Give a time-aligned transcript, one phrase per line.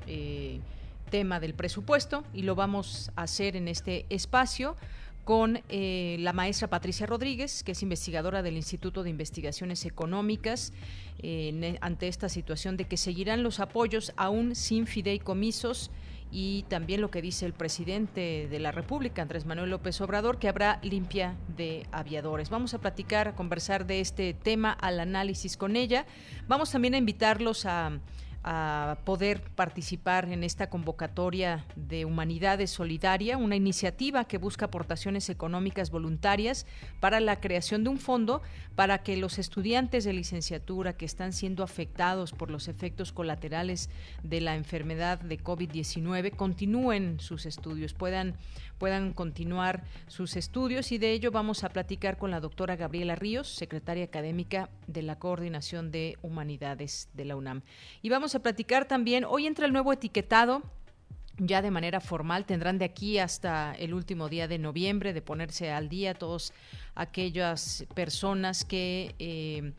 [0.07, 0.61] eh,
[1.11, 4.77] tema del presupuesto y lo vamos a hacer en este espacio
[5.29, 10.73] con eh, la maestra Patricia Rodríguez, que es investigadora del Instituto de Investigaciones Económicas,
[11.83, 15.91] ante esta situación de que seguirán los apoyos aún sin fideicomisos
[16.31, 20.49] y también lo que dice el presidente de la República, Andrés Manuel López Obrador, que
[20.49, 22.49] habrá limpia de aviadores.
[22.49, 26.07] Vamos a platicar, a conversar de este tema, al análisis con ella.
[26.47, 28.01] Vamos también a invitarlos a
[28.51, 35.91] a poder participar en esta convocatoria de Humanidades Solidaria, una iniciativa que busca aportaciones económicas
[35.91, 36.65] voluntarias
[36.99, 38.41] para la creación de un fondo
[38.75, 43.91] para que los estudiantes de licenciatura que están siendo afectados por los efectos colaterales
[44.23, 48.35] de la enfermedad de COVID-19 continúen sus estudios, puedan
[48.79, 53.49] puedan continuar sus estudios y de ello vamos a platicar con la doctora Gabriela Ríos,
[53.49, 57.63] secretaria académica de la Coordinación de Humanidades de la UNAM.
[58.03, 60.63] Y vamos a platicar también, hoy entra el nuevo etiquetado
[61.41, 65.71] ya de manera formal tendrán de aquí hasta el último día de noviembre de ponerse
[65.71, 66.53] al día todos
[66.97, 69.73] aquellas personas que eh,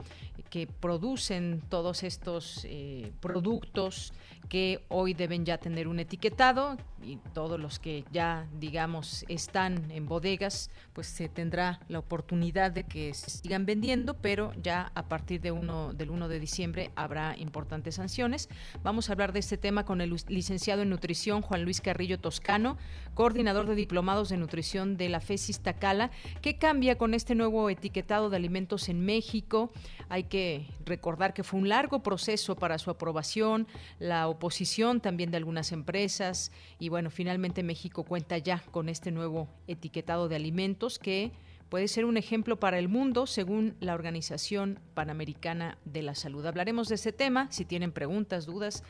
[0.50, 4.14] que producen todos estos eh, productos
[4.50, 10.06] que hoy deben ya tener un etiquetado y todos los que ya digamos están en
[10.06, 15.52] bodegas pues se tendrá la oportunidad de que sigan vendiendo pero ya a partir de
[15.52, 18.50] uno, del 1 de diciembre habrá importantes sanciones
[18.84, 22.78] vamos a hablar de este tema con el licenciado en nutrición Juan Luis Carrillo Toscano
[23.14, 26.12] coordinador de diplomados de nutrición de la FESIS Tacala
[26.42, 29.72] ¿qué cambia con este nuevo etiquetado de alimentos en México?
[30.10, 33.68] hay que recordar que fue un largo proceso para su aprobación,
[34.00, 39.50] la oposición también de algunas empresas y bueno, finalmente México cuenta ya con este nuevo
[39.68, 41.34] etiquetado de alimentos que
[41.68, 46.46] puede ser un ejemplo para el mundo según la Organización Panamericana de la Salud.
[46.46, 47.52] Hablaremos de ese tema.
[47.52, 48.84] Si tienen preguntas, dudas,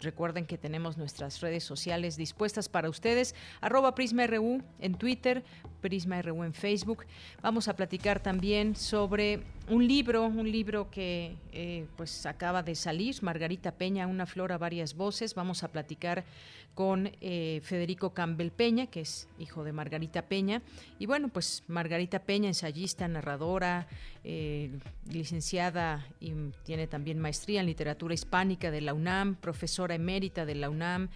[0.00, 5.44] Recuerden que tenemos nuestras redes sociales dispuestas para ustedes, arroba PrismaRU en Twitter,
[5.80, 7.06] PrismaRU en Facebook.
[7.40, 13.16] Vamos a platicar también sobre un libro, un libro que eh, pues acaba de salir,
[13.22, 15.34] Margarita Peña, Una flor a varias voces.
[15.34, 16.24] Vamos a platicar
[16.74, 20.62] con eh, Federico Campbell Peña, que es hijo de Margarita Peña.
[20.98, 23.88] Y bueno, pues Margarita Peña, ensayista, narradora,
[24.22, 24.78] eh,
[25.10, 26.34] licenciada y
[26.64, 31.08] tiene también maestría en literatura hispánica de la UNAM, profesora emérita de la UNAM,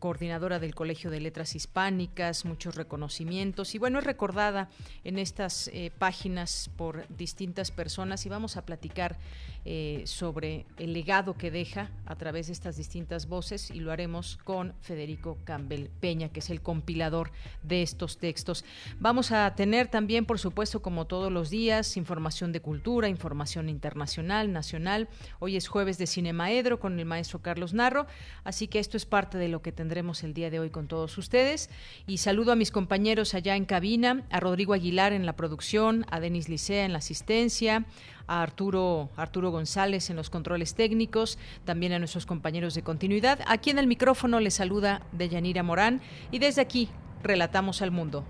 [0.00, 4.70] coordinadora del Colegio de Letras Hispánicas, muchos reconocimientos y bueno, es recordada
[5.04, 9.16] en estas páginas por distintas personas y vamos a platicar
[9.64, 14.38] eh, sobre el legado que deja a través de estas distintas voces y lo haremos
[14.44, 17.30] con Federico Campbell Peña, que es el compilador
[17.62, 18.64] de estos textos.
[18.98, 24.52] Vamos a tener también, por supuesto, como todos los días, información de cultura, información internacional,
[24.52, 25.08] nacional.
[25.38, 28.06] Hoy es jueves de Cinemaedro con el maestro Carlos Narro,
[28.44, 31.18] así que esto es parte de lo que tendremos el día de hoy con todos
[31.18, 31.68] ustedes.
[32.06, 36.20] Y saludo a mis compañeros allá en cabina, a Rodrigo Aguilar en la producción, a
[36.20, 37.86] Denis Licea en la asistencia,
[38.28, 43.40] a Arturo, Arturo González en los controles técnicos, también a nuestros compañeros de continuidad.
[43.46, 46.88] Aquí en el micrófono les saluda Deyanira Morán y desde aquí
[47.22, 48.24] relatamos al mundo.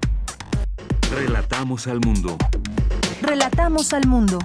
[1.10, 2.36] Relatamos al mundo.
[3.20, 4.38] Relatamos al mundo.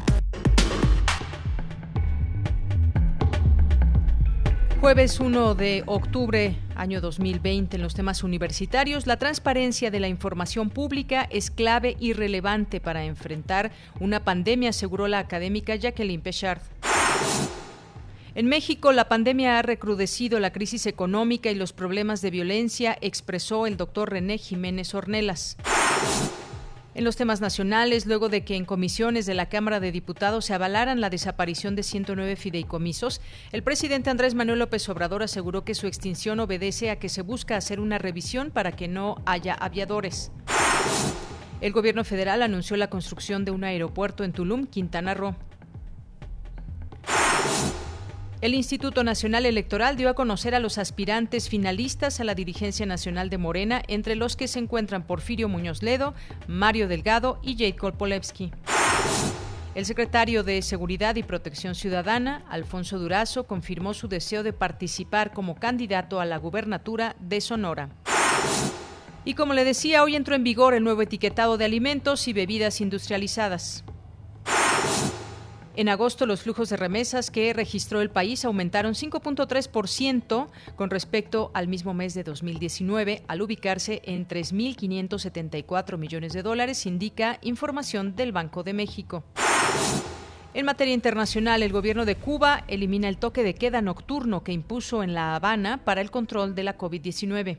[4.81, 10.69] Jueves 1 de octubre, año 2020, en los temas universitarios, la transparencia de la información
[10.69, 16.61] pública es clave y relevante para enfrentar una pandemia, aseguró la académica Jacqueline Pechard.
[18.35, 23.67] En México, la pandemia ha recrudecido la crisis económica y los problemas de violencia, expresó
[23.67, 25.57] el doctor René Jiménez Ornelas.
[26.95, 30.53] En los temas nacionales, luego de que en comisiones de la Cámara de Diputados se
[30.53, 33.19] avalaran la desaparición de 109 fideicomisos,
[33.51, 37.57] el presidente Andrés Manuel López Obrador aseguró que su extinción obedece a que se busca
[37.57, 40.31] hacer una revisión para que no haya aviadores.
[41.61, 45.35] El gobierno federal anunció la construcción de un aeropuerto en Tulum, Quintana Roo.
[48.43, 53.29] El Instituto Nacional Electoral dio a conocer a los aspirantes finalistas a la dirigencia nacional
[53.29, 56.13] de Morena, entre los que se encuentran Porfirio Muñoz Ledo,
[56.45, 58.51] Mario Delgado y Jade Kolpolevsky.
[59.75, 65.55] El secretario de Seguridad y Protección Ciudadana, Alfonso Durazo, confirmó su deseo de participar como
[65.55, 67.91] candidato a la gubernatura de Sonora.
[69.23, 72.81] Y como le decía, hoy entró en vigor el nuevo etiquetado de alimentos y bebidas
[72.81, 73.85] industrializadas.
[75.75, 81.67] En agosto, los flujos de remesas que registró el país aumentaron 5.3% con respecto al
[81.67, 88.61] mismo mes de 2019, al ubicarse en 3.574 millones de dólares, indica información del Banco
[88.61, 89.23] de México.
[90.53, 95.01] En materia internacional, el gobierno de Cuba elimina el toque de queda nocturno que impuso
[95.01, 97.57] en La Habana para el control de la COVID-19.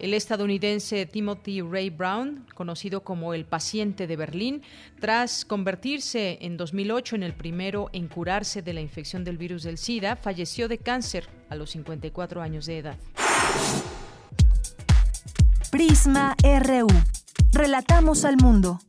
[0.00, 4.62] El estadounidense Timothy Ray Brown, conocido como el paciente de Berlín,
[4.98, 9.76] tras convertirse en 2008 en el primero en curarse de la infección del virus del
[9.76, 12.96] SIDA, falleció de cáncer a los 54 años de edad.
[15.70, 16.88] Prisma RU.
[17.52, 18.80] Relatamos al mundo.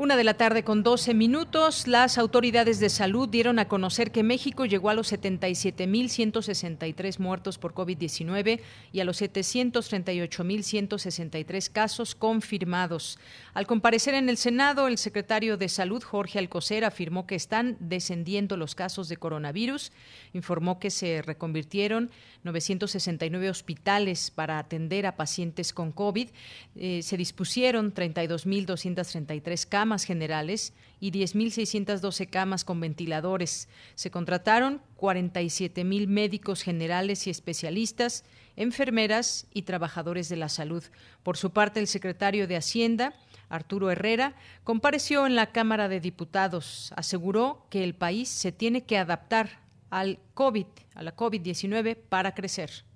[0.00, 4.22] Una de la tarde con 12 minutos, las autoridades de salud dieron a conocer que
[4.22, 8.60] México llegó a los 77.163 muertos por COVID-19
[8.92, 13.18] y a los 738.163 casos confirmados.
[13.54, 18.56] Al comparecer en el Senado, el secretario de Salud, Jorge Alcocer, afirmó que están descendiendo
[18.56, 19.90] los casos de coronavirus.
[20.32, 22.12] Informó que se reconvirtieron
[22.44, 26.28] 969 hospitales para atender a pacientes con COVID.
[26.76, 33.68] Eh, se dispusieron 32.233 camas generales y 10.612 camas con ventiladores.
[33.94, 38.24] Se contrataron 47.000 médicos generales y especialistas,
[38.56, 40.84] enfermeras y trabajadores de la salud.
[41.22, 43.14] Por su parte, el secretario de Hacienda,
[43.48, 46.92] Arturo Herrera, compareció en la Cámara de Diputados.
[46.96, 52.87] Aseguró que el país se tiene que adaptar al COVID, a la COVID-19 para crecer.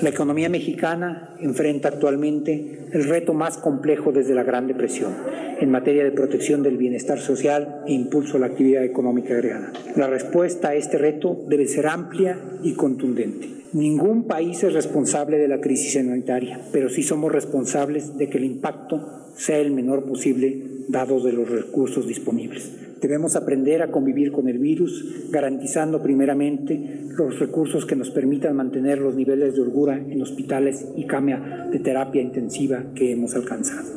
[0.00, 5.12] La economía mexicana enfrenta actualmente el reto más complejo desde la Gran Depresión
[5.60, 9.72] en materia de protección del bienestar social e impulso a la actividad económica agregada.
[9.96, 13.48] La respuesta a este reto debe ser amplia y contundente.
[13.74, 18.44] Ningún país es responsable de la crisis sanitaria, pero sí somos responsables de que el
[18.44, 22.83] impacto sea el menor posible dados de los recursos disponibles.
[23.04, 28.96] Debemos aprender a convivir con el virus, garantizando primeramente los recursos que nos permitan mantener
[28.96, 33.90] los niveles de holgura en hospitales y cama de terapia intensiva que hemos alcanzado.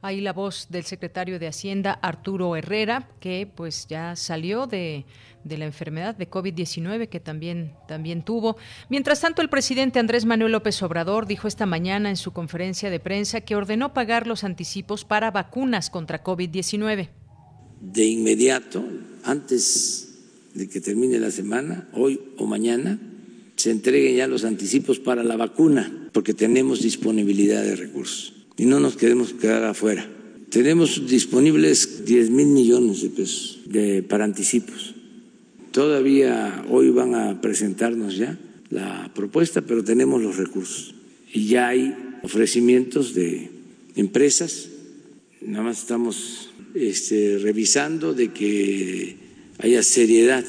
[0.00, 5.04] Ahí la voz del secretario de Hacienda, Arturo Herrera, que pues ya salió de,
[5.42, 8.56] de la enfermedad de COVID-19 que también, también tuvo.
[8.88, 13.00] Mientras tanto, el presidente Andrés Manuel López Obrador dijo esta mañana en su conferencia de
[13.00, 17.08] prensa que ordenó pagar los anticipos para vacunas contra COVID-19
[17.80, 18.84] de inmediato,
[19.24, 20.08] antes
[20.54, 22.98] de que termine la semana, hoy o mañana,
[23.56, 28.80] se entreguen ya los anticipos para la vacuna, porque tenemos disponibilidad de recursos y no
[28.80, 30.06] nos queremos quedar afuera.
[30.50, 34.94] Tenemos disponibles 10 mil millones de pesos de, para anticipos.
[35.70, 38.38] Todavía hoy van a presentarnos ya
[38.70, 40.94] la propuesta, pero tenemos los recursos.
[41.32, 43.50] Y ya hay ofrecimientos de
[43.94, 44.68] empresas.
[45.40, 49.16] Nada más estamos este, revisando de que
[49.58, 50.44] haya seriedad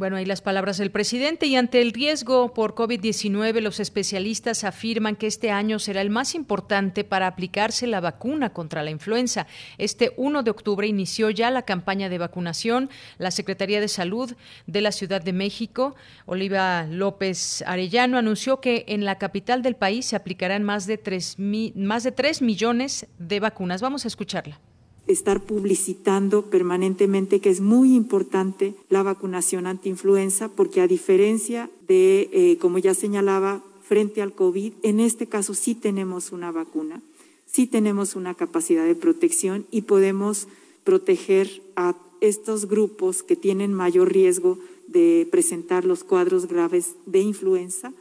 [0.00, 1.44] bueno, ahí las palabras del presidente.
[1.44, 6.34] Y ante el riesgo por COVID-19, los especialistas afirman que este año será el más
[6.34, 9.46] importante para aplicarse la vacuna contra la influenza.
[9.76, 12.88] Este 1 de octubre inició ya la campaña de vacunación.
[13.18, 14.34] La Secretaría de Salud
[14.66, 20.06] de la Ciudad de México, Oliva López Arellano, anunció que en la capital del país
[20.06, 21.36] se aplicarán más de 3,
[21.74, 23.82] más de 3 millones de vacunas.
[23.82, 24.58] Vamos a escucharla
[25.06, 32.58] estar publicitando permanentemente que es muy importante la vacunación antiinfluenza porque a diferencia de, eh,
[32.58, 37.02] como ya señalaba, frente al COVID, en este caso sí tenemos una vacuna,
[37.46, 40.46] sí tenemos una capacidad de protección y podemos
[40.84, 47.92] proteger a estos grupos que tienen mayor riesgo de presentar los cuadros graves de influenza,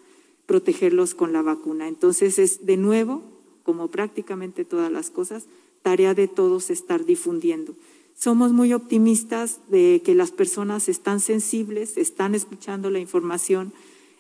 [0.46, 1.88] protegerlos con la vacuna.
[1.88, 3.24] Entonces es de nuevo,
[3.64, 5.46] como prácticamente todas las cosas,
[5.82, 7.76] tarea de todos estar difundiendo.
[8.16, 13.72] Somos muy optimistas de que las personas están sensibles, están escuchando la información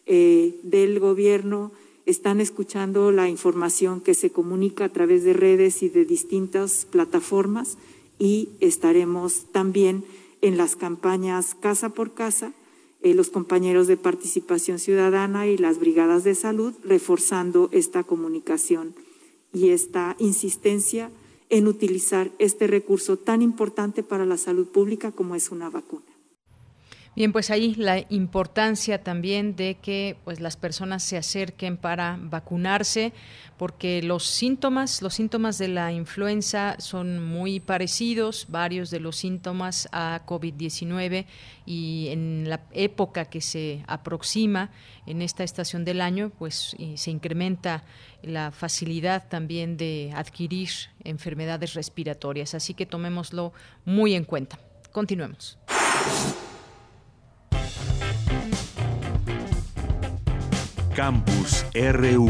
[0.05, 1.71] eh, del gobierno,
[2.05, 7.77] están escuchando la información que se comunica a través de redes y de distintas plataformas
[8.17, 10.03] y estaremos también
[10.41, 12.53] en las campañas casa por casa,
[13.01, 18.95] eh, los compañeros de participación ciudadana y las brigadas de salud reforzando esta comunicación
[19.53, 21.11] y esta insistencia
[21.49, 26.08] en utilizar este recurso tan importante para la salud pública como es una vacuna.
[27.19, 33.11] Bien, pues ahí la importancia también de que pues las personas se acerquen para vacunarse,
[33.57, 39.89] porque los síntomas, los síntomas de la influenza son muy parecidos, varios de los síntomas
[39.91, 41.25] a COVID-19
[41.65, 44.69] y en la época que se aproxima
[45.05, 47.83] en esta estación del año, pues se incrementa
[48.21, 50.69] la facilidad también de adquirir
[51.03, 53.51] enfermedades respiratorias, así que tomémoslo
[53.83, 54.57] muy en cuenta.
[54.93, 55.57] Continuemos.
[60.95, 62.29] Campus RU.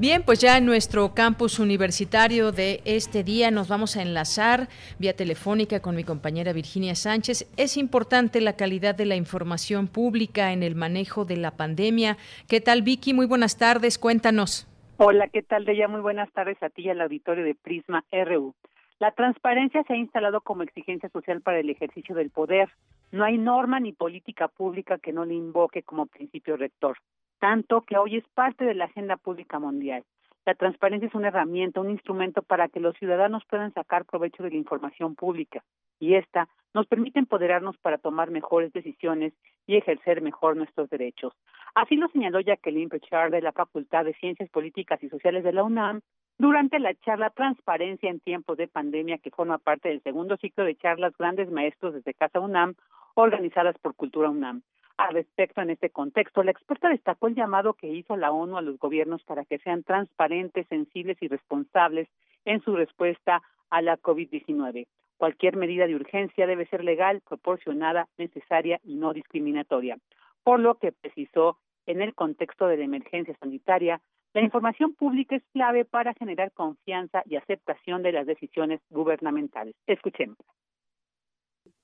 [0.00, 5.14] Bien, pues ya en nuestro campus universitario de este día nos vamos a enlazar vía
[5.14, 7.46] telefónica con mi compañera Virginia Sánchez.
[7.58, 12.16] Es importante la calidad de la información pública en el manejo de la pandemia.
[12.48, 13.12] ¿Qué tal, Vicky?
[13.12, 14.66] Muy buenas tardes, cuéntanos.
[14.96, 15.86] Hola, ¿qué tal, Deya?
[15.86, 18.54] Muy buenas tardes a ti y al auditorio de Prisma RU.
[19.00, 22.68] La transparencia se ha instalado como exigencia social para el ejercicio del poder.
[23.10, 26.98] No hay norma ni política pública que no le invoque como principio rector,
[27.38, 30.04] tanto que hoy es parte de la agenda pública mundial.
[30.46, 34.50] La transparencia es una herramienta, un instrumento para que los ciudadanos puedan sacar provecho de
[34.50, 35.62] la información pública
[35.98, 39.34] y esta nos permite empoderarnos para tomar mejores decisiones
[39.66, 41.34] y ejercer mejor nuestros derechos.
[41.74, 45.62] Así lo señaló Jacqueline Pechard de la Facultad de Ciencias Políticas y Sociales de la
[45.62, 46.00] UNAM
[46.38, 50.76] durante la charla Transparencia en tiempos de pandemia, que forma parte del segundo ciclo de
[50.76, 52.74] charlas Grandes Maestros desde Casa UNAM,
[53.14, 54.62] organizadas por Cultura UNAM.
[54.96, 58.62] Al respecto, en este contexto, la experta destacó el llamado que hizo la ONU a
[58.62, 62.08] los gobiernos para que sean transparentes, sensibles y responsables
[62.44, 64.86] en su respuesta a la COVID-19.
[65.16, 69.98] Cualquier medida de urgencia debe ser legal, proporcionada, necesaria y no discriminatoria.
[70.42, 74.00] Por lo que precisó, en el contexto de la emergencia sanitaria,
[74.32, 79.74] la información pública es clave para generar confianza y aceptación de las decisiones gubernamentales.
[79.86, 80.38] Escuchemos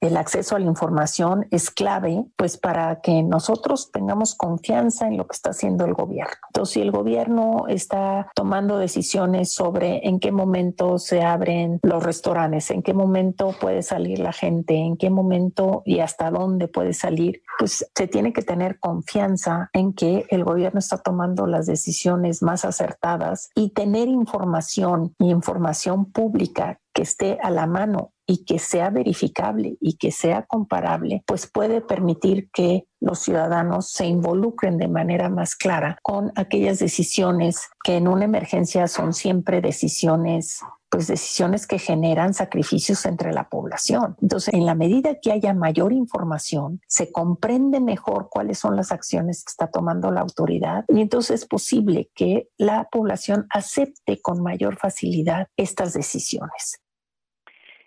[0.01, 5.27] el acceso a la información es clave, pues para que nosotros tengamos confianza en lo
[5.27, 6.35] que está haciendo el gobierno.
[6.49, 12.71] Entonces, si el gobierno está tomando decisiones sobre en qué momento se abren los restaurantes,
[12.71, 17.43] en qué momento puede salir la gente, en qué momento y hasta dónde puede salir,
[17.59, 22.65] pues se tiene que tener confianza en que el gobierno está tomando las decisiones más
[22.65, 28.91] acertadas y tener información y información pública que esté a la mano y que sea
[28.91, 35.29] verificable y que sea comparable, pues puede permitir que los ciudadanos se involucren de manera
[35.29, 41.79] más clara con aquellas decisiones que en una emergencia son siempre decisiones pues decisiones que
[41.79, 44.17] generan sacrificios entre la población.
[44.23, 49.45] Entonces, en la medida que haya mayor información, se comprende mejor cuáles son las acciones
[49.45, 54.79] que está tomando la autoridad y entonces es posible que la población acepte con mayor
[54.79, 56.81] facilidad estas decisiones.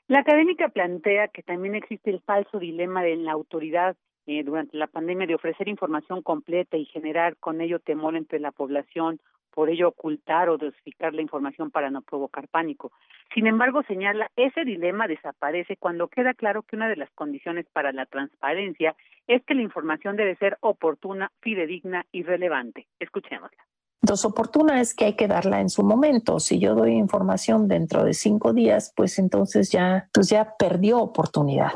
[0.09, 4.87] La académica plantea que también existe el falso dilema de la autoridad eh, durante la
[4.87, 9.89] pandemia de ofrecer información completa y generar con ello temor entre la población, por ello
[9.89, 12.91] ocultar o dosificar la información para no provocar pánico.
[13.35, 17.91] Sin embargo, señala, ese dilema desaparece cuando queda claro que una de las condiciones para
[17.91, 18.95] la transparencia
[19.27, 22.87] es que la información debe ser oportuna, fidedigna y relevante.
[22.99, 23.63] Escuchémosla.
[24.01, 26.39] Entonces, oportuna es que hay que darla en su momento.
[26.39, 31.71] Si yo doy información dentro de cinco días, pues entonces ya, pues ya perdió oportunidad.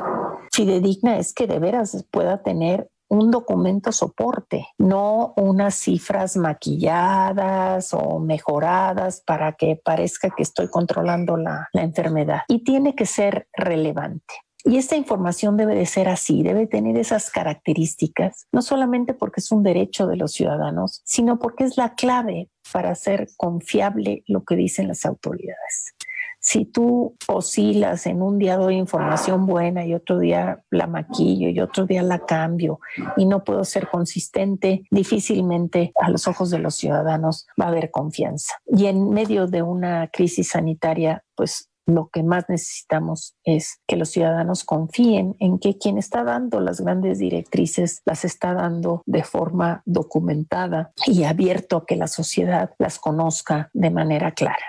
[0.52, 8.18] Fidedigna es que de veras pueda tener un documento soporte, no unas cifras maquilladas o
[8.18, 12.40] mejoradas para que parezca que estoy controlando la, la enfermedad.
[12.48, 14.34] Y tiene que ser relevante.
[14.64, 19.52] Y esta información debe de ser así, debe tener esas características, no solamente porque es
[19.52, 24.56] un derecho de los ciudadanos, sino porque es la clave para hacer confiable lo que
[24.56, 25.94] dicen las autoridades.
[26.40, 31.58] Si tú oscilas en un día doy información buena y otro día la maquillo y
[31.60, 32.80] otro día la cambio
[33.16, 37.90] y no puedo ser consistente, difícilmente a los ojos de los ciudadanos va a haber
[37.90, 38.54] confianza.
[38.66, 44.10] Y en medio de una crisis sanitaria, pues lo que más necesitamos es que los
[44.10, 49.82] ciudadanos confíen en que quien está dando las grandes directrices las está dando de forma
[49.84, 54.64] documentada y abierto a que la sociedad las conozca de manera clara.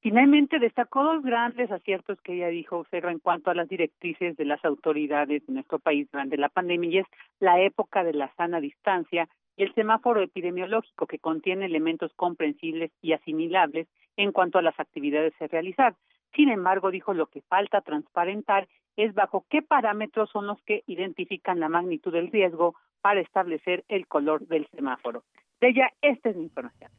[0.00, 4.44] Finalmente, destacó dos grandes aciertos que ella dijo, Cerro, en cuanto a las directrices de
[4.44, 7.06] las autoridades de nuestro país durante la pandemia, y es
[7.40, 13.86] la época de la sana distancia el semáforo epidemiológico que contiene elementos comprensibles y asimilables
[14.16, 15.94] en cuanto a las actividades a realizar.
[16.34, 21.60] Sin embargo, dijo lo que falta transparentar es bajo qué parámetros son los que identifican
[21.60, 25.24] la magnitud del riesgo para establecer el color del semáforo.
[25.60, 26.90] De ella, esta es mi información.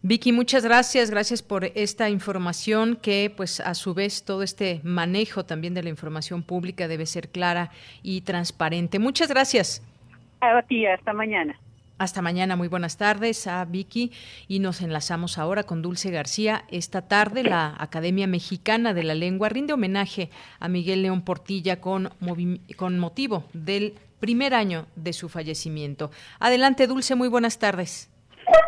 [0.00, 5.44] Vicky, muchas gracias, gracias por esta información que pues a su vez todo este manejo
[5.44, 7.70] también de la información pública debe ser clara
[8.02, 9.00] y transparente.
[9.00, 9.82] Muchas gracias.
[10.40, 11.58] A ti, hasta mañana.
[11.98, 14.12] Hasta mañana, muy buenas tardes a Vicky
[14.46, 16.62] y nos enlazamos ahora con Dulce García.
[16.70, 22.10] Esta tarde la Academia Mexicana de la Lengua rinde homenaje a Miguel León Portilla con,
[22.76, 26.10] con motivo del primer año de su fallecimiento.
[26.38, 28.08] Adelante, Dulce, muy buenas tardes.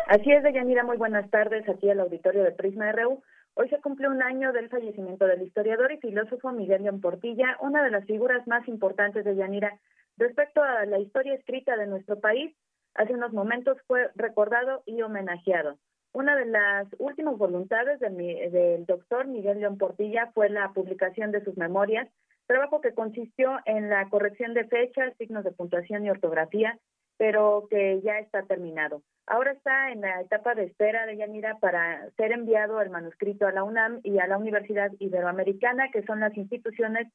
[0.07, 3.23] Así es, Deyanira, muy buenas tardes aquí al auditorio de Prisma RU.
[3.53, 7.81] Hoy se cumple un año del fallecimiento del historiador y filósofo Miguel León Portilla, una
[7.81, 9.79] de las figuras más importantes de Yanira
[10.17, 12.53] respecto a la historia escrita de nuestro país
[12.95, 15.77] hace unos momentos fue recordado y homenajeado.
[16.13, 21.55] Una de las últimas voluntades del doctor Miguel León Portilla fue la publicación de sus
[21.57, 22.09] memorias,
[22.47, 26.77] trabajo que consistió en la corrección de fechas, signos de puntuación y ortografía,
[27.17, 29.03] pero que ya está terminado.
[29.25, 33.53] Ahora está en la etapa de espera de Yanira para ser enviado el manuscrito a
[33.53, 37.07] la UNAM y a la Universidad Iberoamericana, que son las instituciones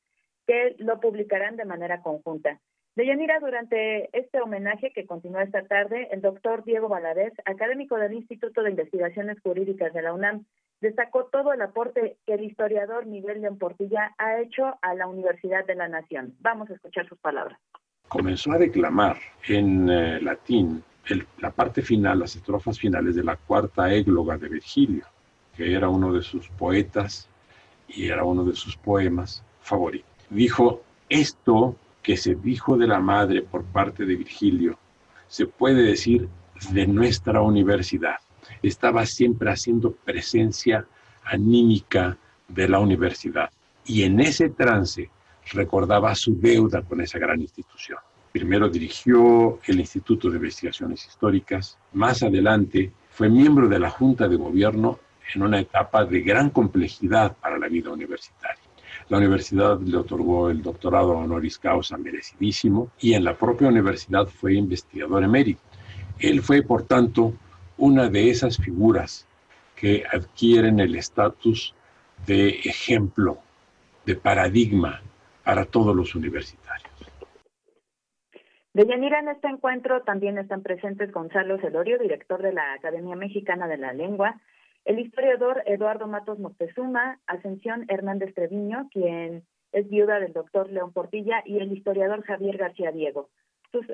[0.46, 2.60] que lo publicarán de manera conjunta.
[2.96, 8.62] Deyanira, durante este homenaje que continúa esta tarde, el doctor Diego Valadez, académico del Instituto
[8.62, 10.46] de Investigaciones Jurídicas de la UNAM,
[10.80, 15.66] destacó todo el aporte que el historiador Miguel de Portilla ha hecho a la Universidad
[15.66, 16.36] de la Nación.
[16.40, 17.58] Vamos a escuchar sus palabras.
[18.08, 20.82] Comenzó a declamar en eh, latín
[21.40, 25.04] la parte final, las estrofas finales de la cuarta égloga de Virgilio,
[25.54, 27.28] que era uno de sus poetas
[27.88, 30.08] y era uno de sus poemas favoritos.
[30.30, 31.76] Dijo, esto
[32.06, 34.78] que se dijo de la madre por parte de Virgilio,
[35.26, 36.28] se puede decir
[36.70, 38.18] de nuestra universidad.
[38.62, 40.86] Estaba siempre haciendo presencia
[41.24, 42.16] anímica
[42.46, 43.50] de la universidad
[43.84, 45.10] y en ese trance
[45.50, 47.98] recordaba su deuda con esa gran institución.
[48.30, 54.36] Primero dirigió el Instituto de Investigaciones Históricas, más adelante fue miembro de la Junta de
[54.36, 55.00] Gobierno
[55.34, 58.65] en una etapa de gran complejidad para la vida universitaria.
[59.08, 64.54] La universidad le otorgó el doctorado honoris causa merecidísimo y en la propia universidad fue
[64.54, 65.60] investigador emérito.
[66.18, 67.34] Él fue, por tanto,
[67.76, 69.28] una de esas figuras
[69.76, 71.74] que adquieren el estatus
[72.26, 73.38] de ejemplo,
[74.04, 75.02] de paradigma
[75.44, 76.90] para todos los universitarios.
[78.72, 83.68] De Yanira en este encuentro también están presentes Gonzalo Celorio, director de la Academia Mexicana
[83.68, 84.40] de la Lengua,
[84.86, 91.42] el historiador Eduardo Matos Moctezuma, Ascensión Hernández Treviño, quien es viuda del doctor León Portilla,
[91.44, 93.28] y el historiador Javier García Diego.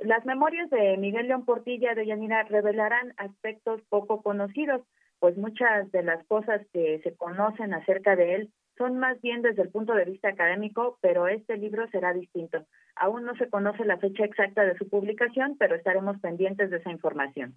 [0.03, 4.83] las memorias de Miguel León Portilla de Yanira revelarán aspectos poco conocidos,
[5.19, 9.63] pues muchas de las cosas que se conocen acerca de él son más bien desde
[9.63, 12.67] el punto de vista académico, pero este libro será distinto.
[12.97, 16.91] Aún no se conoce la fecha exacta de su publicación, pero estaremos pendientes de esa
[16.91, 17.55] información.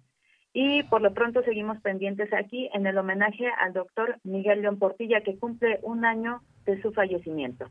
[0.58, 5.20] Y por lo pronto seguimos pendientes aquí en el homenaje al doctor Miguel León Portilla,
[5.20, 7.66] que cumple un año de su fallecimiento.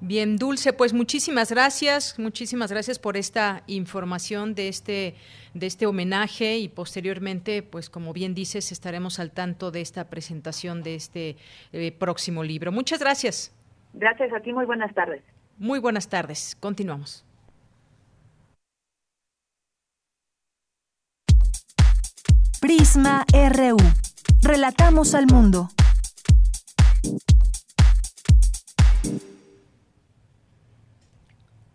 [0.00, 5.16] Bien, Dulce, pues muchísimas gracias, muchísimas gracias por esta información de este
[5.52, 10.82] de este homenaje y posteriormente, pues como bien dices, estaremos al tanto de esta presentación
[10.82, 11.36] de este
[11.74, 12.72] eh, próximo libro.
[12.72, 13.54] Muchas gracias.
[13.92, 15.22] Gracias a ti, muy buenas tardes.
[15.58, 16.56] Muy buenas tardes.
[16.58, 17.23] Continuamos.
[22.64, 23.76] Prisma RU.
[24.40, 25.68] Relatamos al mundo.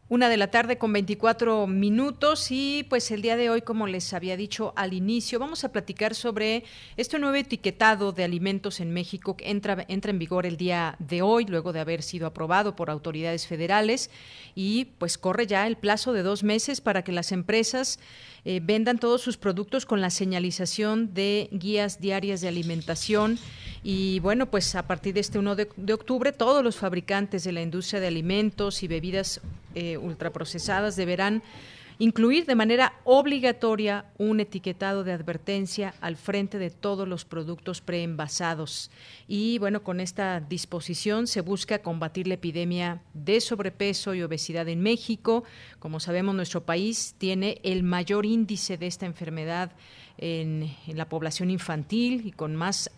[0.08, 4.12] Una de la tarde con 24 minutos y pues el día de hoy, como les
[4.16, 6.64] había dicho al inicio, vamos a platicar sobre
[6.98, 11.22] este nuevo etiquetado de alimentos en México que entra, entra en vigor el día de
[11.22, 14.10] hoy, luego de haber sido aprobado por autoridades federales
[14.56, 18.00] y pues corre ya el plazo de dos meses para que las empresas
[18.52, 23.38] eh, vendan todos sus productos con la señalización de guías diarias de alimentación.
[23.84, 27.62] Y bueno, pues a partir de este 1 de, octubre, todos los fabricantes de la
[27.62, 29.40] industria de alimentos y bebidas
[29.76, 31.44] eh, ultraprocesadas deberán
[32.00, 38.90] incluir de manera obligatoria un etiquetado de advertencia al frente de todos los productos preenvasados.
[39.28, 44.82] Y bueno, con esta disposición se busca combatir la epidemia de sobrepeso y obesidad en
[44.82, 45.44] México.
[45.80, 49.74] Como sabemos, nuestro país tiene el mayor índice de esta enfermedad
[50.18, 52.90] en, en la población infantil y con más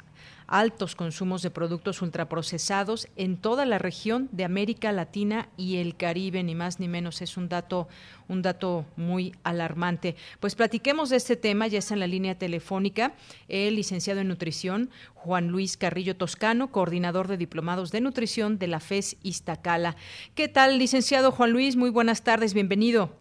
[0.52, 6.44] altos consumos de productos ultraprocesados en toda la región de América Latina y el Caribe,
[6.44, 7.22] ni más ni menos.
[7.22, 7.88] Es un dato,
[8.28, 10.16] un dato muy alarmante.
[10.42, 13.14] Pues platiquemos de este tema, ya está en la línea telefónica
[13.48, 18.82] el licenciado en nutrición, Juan Luis Carrillo Toscano, coordinador de diplomados de nutrición de la
[18.82, 19.96] FES Iztacala.
[20.36, 21.78] ¿Qué tal, licenciado Juan Luis?
[21.78, 23.12] Muy buenas tardes, bienvenido.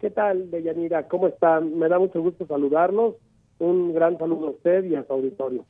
[0.00, 1.08] ¿Qué tal, Deyanira?
[1.08, 1.60] ¿Cómo está?
[1.60, 3.16] Me da mucho gusto saludarlos.
[3.58, 5.64] Un gran saludo a usted y a su auditorio.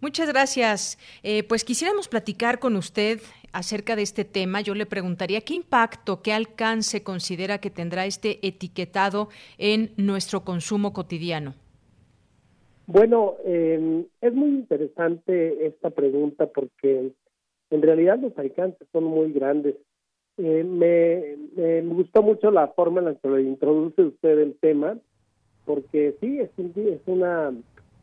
[0.00, 0.98] Muchas gracias.
[1.22, 3.20] Eh, pues quisiéramos platicar con usted
[3.52, 4.60] acerca de este tema.
[4.60, 10.92] Yo le preguntaría qué impacto, qué alcance considera que tendrá este etiquetado en nuestro consumo
[10.92, 11.54] cotidiano.
[12.86, 17.10] Bueno, em, es muy interesante esta pregunta porque
[17.70, 19.74] en realidad los alcances son muy grandes.
[20.36, 24.98] Eh, me, me, gustó mucho la forma en la que lo introduce usted el tema,
[25.64, 27.52] porque sí, es, es una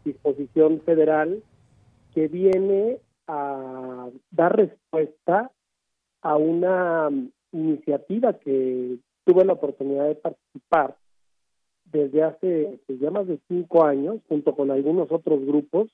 [0.03, 1.41] disposición federal
[2.13, 5.51] que viene a dar respuesta
[6.21, 7.09] a una
[7.51, 10.97] iniciativa que tuve la oportunidad de participar
[11.85, 15.89] desde hace pues, ya más de cinco años, junto con algunos otros grupos,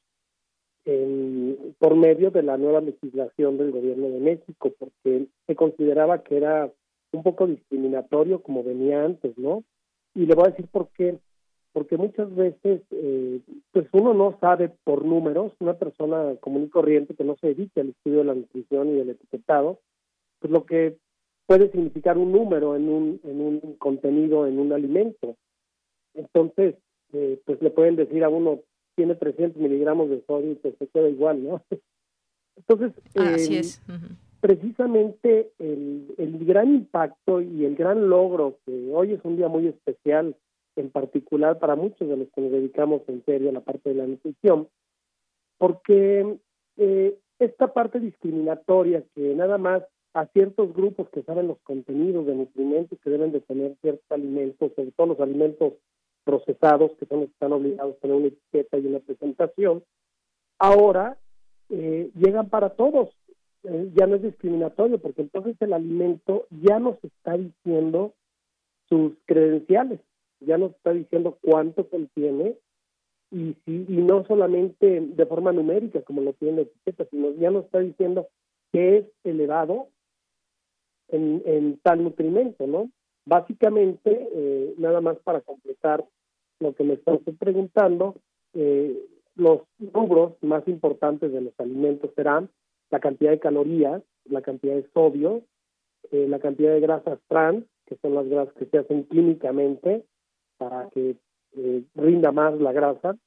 [1.77, 6.71] por medio de la nueva legislación del gobierno de México, porque se consideraba que era
[7.11, 9.63] un poco discriminatorio como venía antes, ¿no?
[10.15, 11.19] Y le voy a decir por qué
[11.79, 13.39] porque muchas veces eh,
[13.71, 17.79] pues uno no sabe por números, una persona común y corriente que no se dedique
[17.79, 19.79] al estudio de la nutrición y del etiquetado,
[20.39, 20.97] pues lo que
[21.45, 25.37] puede significar un número en un, en un contenido, en un alimento.
[26.15, 26.75] Entonces,
[27.13, 28.59] eh, pues le pueden decir a uno,
[28.95, 31.61] tiene 300 miligramos de sodio y pues se queda igual, ¿no?
[32.57, 33.81] Entonces, Así em, es.
[34.41, 39.67] precisamente el, el gran impacto y el gran logro, que hoy es un día muy
[39.67, 40.35] especial
[40.75, 43.95] en particular para muchos de los que nos dedicamos en serio a la parte de
[43.95, 44.67] la nutrición,
[45.57, 46.37] porque
[46.77, 52.35] eh, esta parte discriminatoria que nada más a ciertos grupos que saben los contenidos de
[52.35, 55.73] nutrimentos que deben de tener ciertos alimentos, sobre todo los alimentos
[56.23, 59.83] procesados, que son los que están obligados a tener una etiqueta y una presentación,
[60.57, 61.17] ahora
[61.69, 63.09] eh, llegan para todos.
[63.63, 68.13] Eh, ya no es discriminatorio, porque entonces el alimento ya nos está diciendo
[68.87, 69.99] sus credenciales
[70.41, 72.55] ya nos está diciendo cuánto contiene
[73.31, 77.51] y si y no solamente de forma numérica como lo tiene la etiqueta, sino ya
[77.51, 78.27] nos está diciendo
[78.71, 79.87] que es elevado
[81.09, 82.89] en, en tal nutrimento, ¿no?
[83.25, 86.05] Básicamente, eh, nada más para completar
[86.59, 88.15] lo que me están preguntando,
[88.53, 88.97] eh,
[89.35, 89.61] los
[89.93, 92.49] rubros más importantes de los alimentos serán
[92.89, 95.43] la cantidad de calorías, la cantidad de sodio,
[96.11, 100.05] eh, la cantidad de grasas trans, que son las grasas que se hacen químicamente,
[100.59, 101.15] para que
[101.57, 103.17] eh, rinda más la grasa,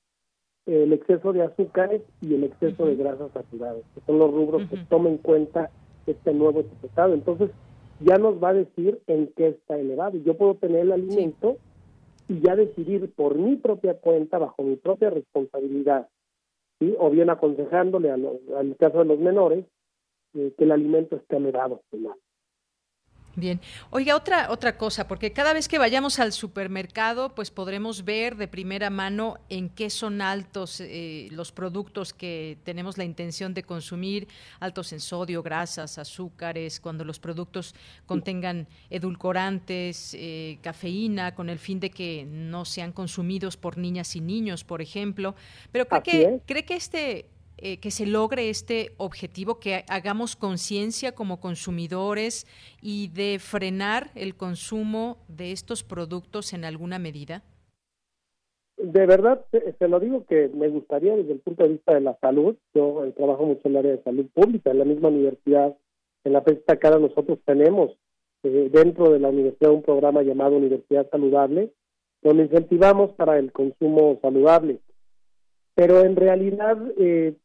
[0.66, 4.76] el exceso de azúcares y el exceso de grasas saturadas, que son los rubros que
[4.88, 5.70] toma en cuenta
[6.06, 7.14] este nuevo etiquetado.
[7.14, 7.50] Entonces,
[7.98, 10.18] ya nos va a decir en qué está elevado.
[10.18, 11.56] Yo puedo tener el alimento
[12.28, 16.08] y ya decidir por mi propia cuenta, bajo mi propia responsabilidad,
[16.78, 16.94] ¿sí?
[16.98, 19.64] o bien aconsejándole a al caso de los menores,
[20.34, 21.80] eh, que el alimento esté elevado.
[23.34, 23.62] Bien.
[23.88, 28.46] Oiga, otra, otra cosa, porque cada vez que vayamos al supermercado, pues podremos ver de
[28.46, 34.28] primera mano en qué son altos eh, los productos que tenemos la intención de consumir,
[34.60, 41.80] altos en sodio, grasas, azúcares, cuando los productos contengan edulcorantes, eh, cafeína, con el fin
[41.80, 45.34] de que no sean consumidos por niñas y niños, por ejemplo.
[45.70, 47.31] Pero cree que, cree que este
[47.62, 52.46] eh, que se logre este objetivo, que hagamos conciencia como consumidores
[52.82, 57.42] y de frenar el consumo de estos productos en alguna medida?
[58.76, 59.44] De verdad,
[59.78, 63.04] se lo digo que me gustaría desde el punto de vista de la salud, yo
[63.04, 65.76] eh, trabajo mucho en el área de salud pública, en la misma universidad,
[66.24, 67.92] en la FESTA cara nosotros tenemos
[68.42, 71.72] eh, dentro de la universidad un programa llamado Universidad Saludable,
[72.22, 74.80] donde incentivamos para el consumo saludable.
[75.76, 77.36] Pero en realidad eh,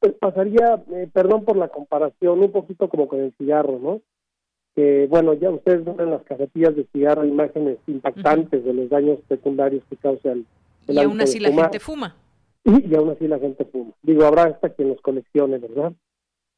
[0.00, 4.00] pues pasaría, eh, perdón por la comparación, un poquito como con el cigarro, ¿no?
[4.74, 9.18] Que bueno, ya ustedes ven en las cajetillas de cigarro imágenes impactantes de los daños
[9.28, 10.44] secundarios que causa el,
[10.88, 12.16] y aún así la gente fuma.
[12.64, 13.92] Y, aún así la gente fuma.
[14.02, 15.92] Digo, habrá hasta quien los coleccione, ¿verdad?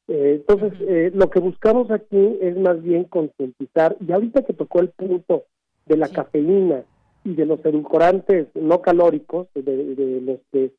[0.07, 4.79] Eh, entonces, eh, lo que buscamos aquí es más bien concientizar, y ahorita que tocó
[4.79, 5.45] el punto
[5.85, 6.83] de la cafeína
[7.23, 10.71] y de los edulcorantes no calóricos, de, de los que,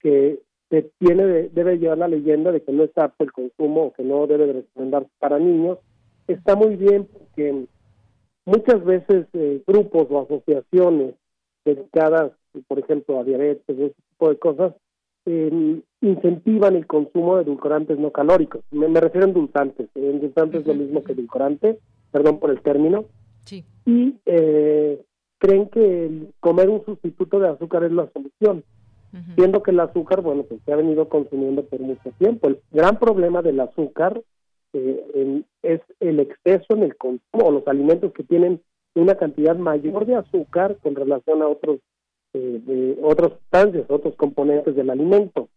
[0.00, 0.40] que
[0.70, 4.02] se tiene debe llevar la leyenda de que no está apto el consumo o que
[4.02, 5.78] no debe de recomendarse para niños,
[6.26, 7.66] está muy bien porque
[8.44, 11.14] muchas veces eh, grupos o asociaciones
[11.64, 12.32] dedicadas,
[12.66, 14.74] por ejemplo, a diabetes, ese tipo de cosas,
[15.26, 18.62] eh, incentivan el consumo de edulcorantes no calóricos.
[18.70, 19.88] Me, refiero a endulzantes.
[19.94, 21.78] Endulzantes es lo mismo que edulcorante,
[22.12, 23.06] perdón por el término.
[23.44, 23.64] Sí.
[23.84, 25.02] Y eh,
[25.38, 28.64] creen que comer un sustituto de azúcar es la solución
[29.34, 32.48] siendo que el azúcar, bueno, pues se ha venido consumiendo por mucho tiempo.
[32.48, 34.22] El gran problema del azúcar
[34.72, 38.60] eh, es el exceso en el consumo o los alimentos que tienen
[38.94, 41.80] una cantidad mayor de azúcar con relación a otros
[42.32, 45.48] eh, de otras sustancias, otros componentes del alimento.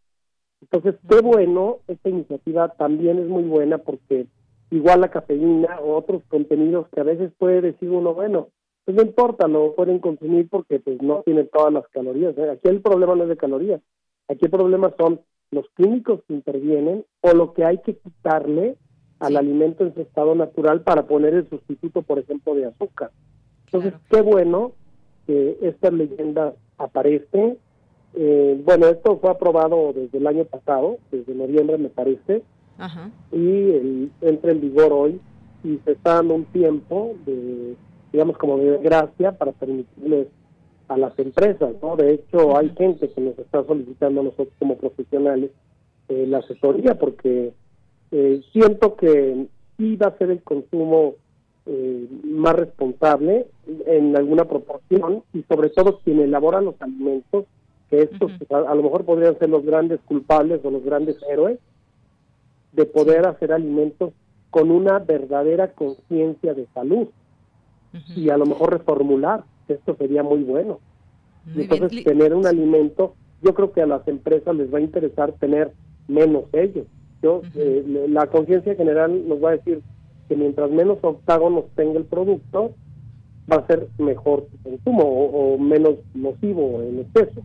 [0.62, 4.28] Entonces, qué bueno, esta iniciativa también es muy buena porque
[4.72, 8.50] igual la cafeína o otros contenidos que a veces puede decir uno, bueno,
[8.90, 12.36] pues no importa, lo pueden consumir porque pues no tienen todas las calorías.
[12.40, 12.50] ¿eh?
[12.50, 13.82] Aquí el problema no es de calorías,
[14.28, 15.22] aquí el problema son
[15.52, 18.78] los químicos que intervienen o lo que hay que quitarle
[19.20, 23.12] al alimento en su estado natural para poner el sustituto, por ejemplo, de azúcar.
[23.66, 24.72] Entonces, qué bueno
[25.28, 27.60] que esta leyenda aparece.
[28.16, 32.42] Eh, bueno, esto fue aprobado desde el año pasado, desde noviembre me parece,
[33.32, 35.22] y entra en vigor hoy
[35.64, 37.76] y se está dando un tiempo de
[38.12, 40.28] digamos, como de gracia para permitirles
[40.88, 41.96] a las empresas, ¿no?
[41.96, 45.52] De hecho, hay gente que nos está solicitando a nosotros como profesionales
[46.10, 47.54] eh, la asesoría porque
[48.12, 49.46] eh, siento que
[49.78, 51.14] iba a ser el consumo
[51.68, 53.46] eh, más responsable
[53.86, 57.46] en alguna proporción y sobre todo quien elabora los alimentos,
[57.92, 61.60] que estos a, lo mejor podrían ser los grandes culpables o los grandes héroes
[62.72, 64.12] de poder hacer alimentos
[64.50, 67.10] con una verdadera conciencia de salud
[68.16, 70.80] y a lo mejor reformular, esto sería muy bueno.
[71.56, 75.74] Entonces, tener un alimento, yo creo que a las empresas les va a interesar tener
[76.08, 76.86] menos ellos.
[77.22, 79.82] Yo, eh, la conciencia general nos va a decir
[80.28, 82.76] que mientras menos octágonos tenga el producto,
[83.52, 87.42] va a ser mejor su consumo o menos nocivo en exceso.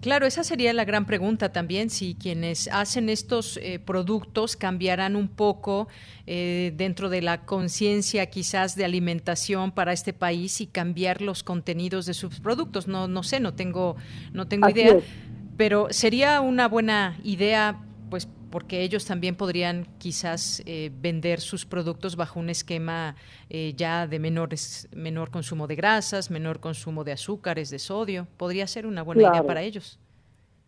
[0.00, 5.28] Claro, esa sería la gran pregunta también, si quienes hacen estos eh, productos cambiarán un
[5.28, 5.88] poco
[6.26, 12.06] eh, dentro de la conciencia quizás de alimentación para este país y cambiar los contenidos
[12.06, 12.88] de sus productos.
[12.88, 13.96] No, no sé, no tengo,
[14.32, 14.96] no tengo idea,
[15.58, 22.16] pero sería una buena idea pues porque ellos también podrían quizás eh, vender sus productos
[22.16, 23.14] bajo un esquema
[23.48, 28.26] eh, ya de menores, menor consumo de grasas, menor consumo de azúcares, de sodio.
[28.36, 29.98] Podría ser una buena idea para ellos.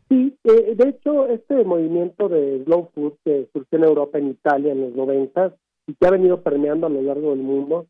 [0.08, 4.72] Sí, eh, de hecho, este movimiento de slow food que surgió en Europa, en Italia,
[4.72, 5.54] en los 90
[5.88, 7.86] y que ha venido permeando a lo largo del mundo,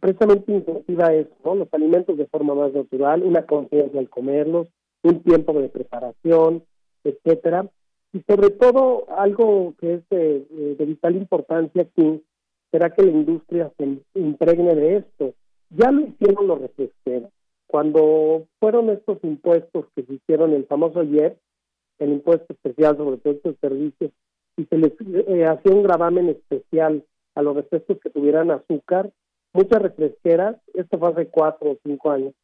[0.00, 4.68] precisamente incentiva eso, los alimentos de forma más natural, una conciencia al comerlos,
[5.02, 6.64] un tiempo de preparación,
[7.04, 7.70] etcétera
[8.12, 12.22] y sobre todo algo que es de, vital importancia aquí
[12.70, 15.34] será que la industria se impregne de esto.
[15.70, 17.30] Ya lo hicieron los refresqueros.
[17.66, 21.38] Cuando fueron estos impuestos que se hicieron, el famoso ayer,
[21.98, 24.10] el impuesto especial sobre todos estos servicios,
[24.56, 29.12] y se les eh, hacía un gravamen especial a los refrescos que tuvieran azúcar,
[29.52, 32.34] muchas refresqueras, esto fue hace cuatro o cinco años,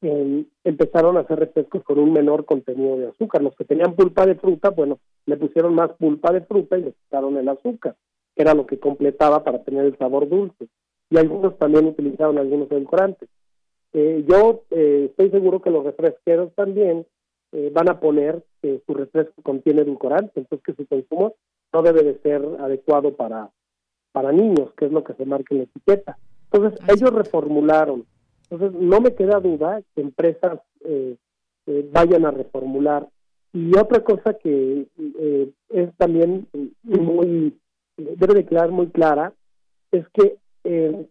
[0.00, 3.42] empezaron a hacer refrescos con un menor contenido de azúcar.
[3.42, 6.92] Los que tenían pulpa de fruta, bueno, le pusieron más pulpa de fruta y le
[6.92, 7.96] quitaron el azúcar.
[8.34, 10.68] que era lo que completaba para tener el sabor dulce.
[11.10, 13.28] Y algunos también utilizaban algunos edulcorantes.
[13.92, 17.06] Eh, yo eh, estoy seguro que los refresqueros también
[17.52, 21.34] eh, van a poner que su refresco contiene edulcorante, entonces que su consumo
[21.72, 23.50] no debe de ser adecuado para,
[24.12, 26.18] para niños, que es lo que se marca en la etiqueta.
[26.50, 28.04] Entonces, ellos reformularon.
[28.50, 31.16] Entonces, no me queda duda que empresas eh,
[31.66, 33.08] eh, vayan a reformular.
[33.52, 34.86] Y otra cosa que
[35.18, 36.46] eh, es también
[36.82, 37.58] muy,
[37.96, 39.32] debe de quedar muy clara,
[39.90, 40.36] es que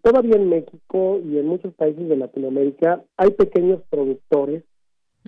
[0.04, 4.64] todavía en México y en muchos países de Latinoamérica hay pequeños productores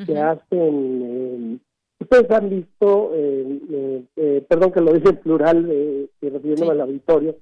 [0.05, 1.59] que hacen
[1.99, 3.11] ustedes han visto,
[4.47, 7.35] perdón que lo dice en plural, eh, refiriéndome al auditorio,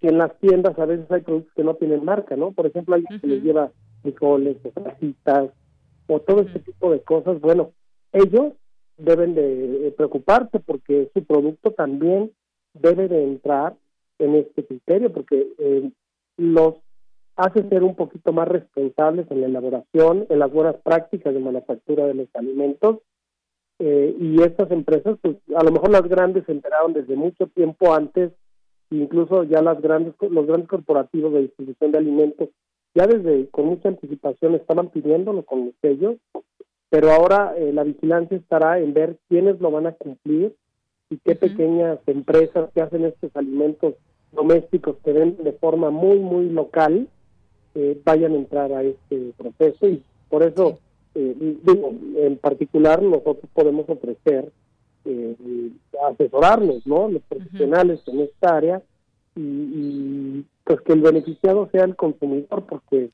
[0.00, 2.52] que en las tiendas a veces hay productos que no tienen marca, ¿no?
[2.52, 3.72] Por ejemplo, alguien que les lleva
[4.04, 5.52] frijoles o
[6.06, 7.40] o todo este tipo de cosas.
[7.40, 7.72] Bueno,
[8.12, 8.52] ellos
[8.98, 12.30] deben de preocuparse porque su producto también
[12.74, 13.74] debe de entrar
[14.18, 15.90] en este criterio porque eh,
[16.36, 16.74] los
[17.36, 22.06] hace ser un poquito más responsables en la elaboración, en las buenas prácticas de manufactura
[22.06, 22.98] de los alimentos
[23.80, 27.92] eh, y estas empresas, pues a lo mejor las grandes se enteraron desde mucho tiempo
[27.92, 28.30] antes
[28.90, 32.48] incluso ya las grandes los grandes corporativos de distribución de alimentos
[32.94, 36.16] ya desde con mucha anticipación estaban pidiéndolo con los sellos
[36.90, 40.54] pero ahora eh, la vigilancia estará en ver quiénes lo van a cumplir
[41.10, 43.94] y qué pequeñas empresas que hacen estos alimentos
[44.32, 47.08] domésticos que ven de forma muy muy local
[47.76, 49.88] eh, vayan a entrar a este proceso.
[49.88, 50.78] Y por eso
[51.14, 54.52] eh, digo en particular nosotros podemos ofrecer
[55.04, 55.70] eh,
[56.08, 57.08] asesorarnos, ¿no?
[57.08, 58.82] Los profesionales en esta área
[59.36, 63.10] y, pues que el beneficiado sea el consumidor porque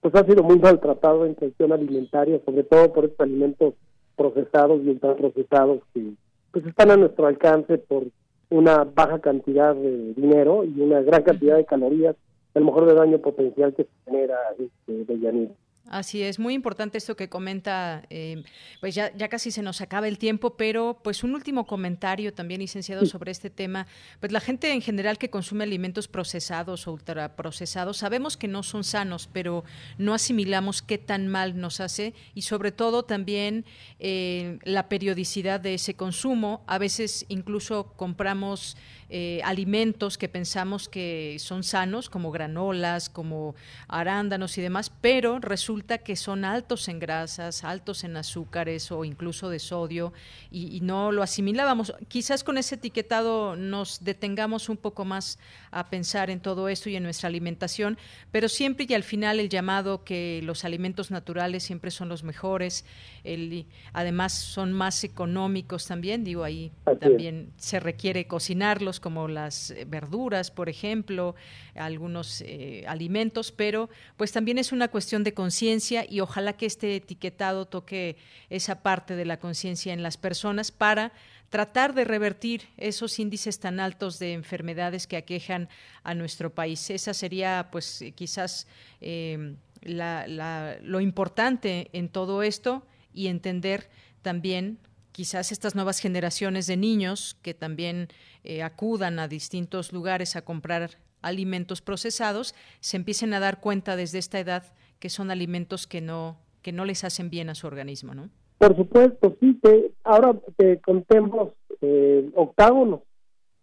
[0.00, 3.74] pues ha sido muy maltratado en cuestión alimentaria, sobre todo por estos alimentos
[4.16, 6.12] procesados y ultraprocesados que
[6.52, 8.04] pues están a nuestro alcance por
[8.50, 12.14] una baja cantidad de dinero y una gran cantidad de calorías,
[12.54, 15.50] a lo mejor de daño potencial que se genera este, de Yanir.
[15.86, 18.42] Así es, muy importante esto que comenta, eh,
[18.80, 22.60] pues ya, ya casi se nos acaba el tiempo, pero pues un último comentario también,
[22.60, 23.86] licenciado, sobre este tema.
[24.18, 28.82] Pues la gente en general que consume alimentos procesados o ultraprocesados, sabemos que no son
[28.82, 29.64] sanos, pero
[29.98, 33.66] no asimilamos qué tan mal nos hace y sobre todo también
[33.98, 36.64] eh, la periodicidad de ese consumo.
[36.66, 38.78] A veces incluso compramos
[39.16, 43.54] eh, alimentos que pensamos que son sanos, como granolas, como
[43.86, 49.50] arándanos y demás, pero resulta que son altos en grasas, altos en azúcares o incluso
[49.50, 50.12] de sodio
[50.50, 51.94] y, no lo asimilábamos.
[52.08, 55.38] Quizás con ese etiquetado nos detengamos un poco más
[55.70, 57.96] a pensar en todo esto y en nuestra alimentación,
[58.32, 62.84] pero siempre y al final el llamado que los alimentos naturales siempre son los mejores,
[63.22, 69.84] el, además son más económicos también, digo, ahí también se requiere cocinarlos como las eh,
[69.86, 71.34] verduras, por ejemplo,
[71.74, 76.96] algunos eh, alimentos, pero pues también es una cuestión de conciencia y ojalá que este
[76.96, 78.16] etiquetado toque
[78.48, 81.12] esa parte de la conciencia en las personas para
[81.50, 85.68] tratar de revertir esos índices tan altos de enfermedades que aquejan
[86.02, 86.88] a nuestro país.
[86.88, 88.66] Esa sería, pues, quizás
[89.02, 93.90] eh, lo importante en todo esto y entender
[94.22, 94.78] también
[95.14, 98.08] quizás estas nuevas generaciones de niños que también
[98.42, 100.90] eh, acudan a distintos lugares a comprar
[101.22, 104.64] alimentos procesados, se empiecen a dar cuenta desde esta edad
[104.98, 108.28] que son alimentos que no, que no les hacen bien a su organismo, ¿no?
[108.58, 113.00] Por supuesto, sí, que ahora que contemos eh, octágonos,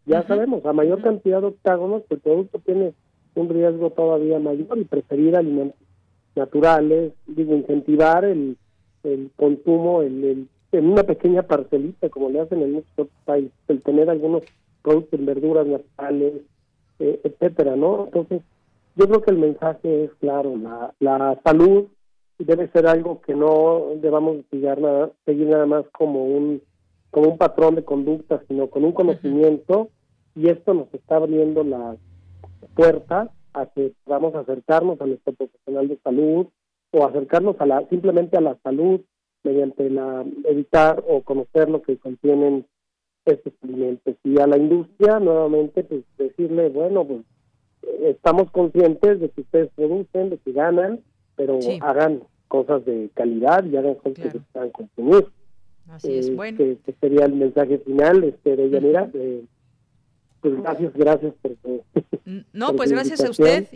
[0.06, 2.94] ya sabemos, a mayor cantidad de octágonos, el producto tiene
[3.36, 5.80] un riesgo todavía mayor y preferir alimentos
[6.34, 8.58] naturales, digo, incentivar el,
[9.04, 13.84] el consumo, el en una pequeña parcelita, como le hacen en muchos otros países, el
[13.84, 14.44] tener algunos
[14.82, 16.34] productos en verduras naturales,
[17.00, 18.06] eh, etcétera, ¿no?
[18.06, 18.42] Entonces,
[18.96, 21.86] yo creo que el mensaje es claro, la, la salud
[22.38, 26.62] debe ser algo que no debamos seguir nada, seguir nada más como un
[27.12, 29.90] como un patrón de conducta, sino con un conocimiento
[30.34, 31.98] y esto nos está abriendo las
[32.74, 36.48] puertas a que podamos acercarnos a nuestro profesional de salud
[36.92, 39.02] o acercarnos a la simplemente a la salud
[39.44, 42.66] mediante la evitar o conocer lo que contienen
[43.26, 44.16] estos alimentos.
[44.24, 47.22] Y a la industria nuevamente pues decirle bueno pues
[48.02, 51.02] estamos conscientes de que ustedes producen de que ganan
[51.36, 55.28] pero hagan cosas de calidad y hagan cosas que puedan consumir.
[55.90, 56.58] Así es, bueno.
[56.58, 59.44] Que, sería el mensaje final este de Yanira eh,
[60.42, 61.52] pues gracias gracias por
[62.54, 63.68] no pues gracias a usted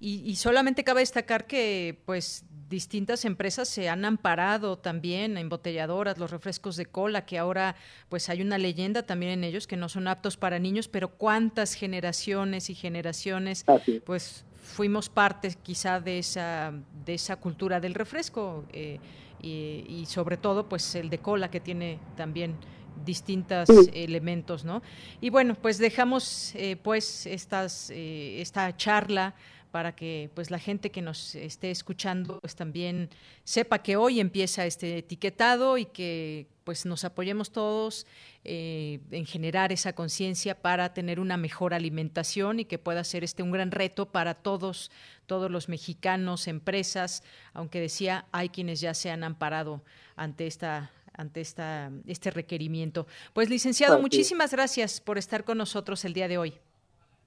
[0.00, 2.44] y, y solamente cabe destacar que pues
[2.74, 7.76] distintas empresas se han amparado también, embotelladoras, los refrescos de cola, que ahora
[8.08, 11.74] pues hay una leyenda también en ellos que no son aptos para niños, pero cuántas
[11.74, 13.64] generaciones y generaciones
[14.04, 16.72] pues fuimos parte quizá de esa,
[17.06, 18.98] de esa cultura del refresco eh,
[19.40, 22.56] y, sobre todo pues el de cola que tiene también
[23.04, 24.82] distintos elementos, ¿no?
[25.20, 29.34] Y bueno, pues dejamos eh, pues estas, eh, esta charla
[29.74, 33.10] para que pues la gente que nos esté escuchando pues también
[33.42, 38.06] sepa que hoy empieza este etiquetado y que pues nos apoyemos todos
[38.44, 43.42] eh, en generar esa conciencia para tener una mejor alimentación y que pueda ser este
[43.42, 44.92] un gran reto para todos
[45.26, 49.82] todos los mexicanos empresas aunque decía hay quienes ya se han amparado
[50.14, 53.08] ante esta ante esta este requerimiento.
[53.32, 56.60] Pues licenciado muchísimas gracias por estar con nosotros el día de hoy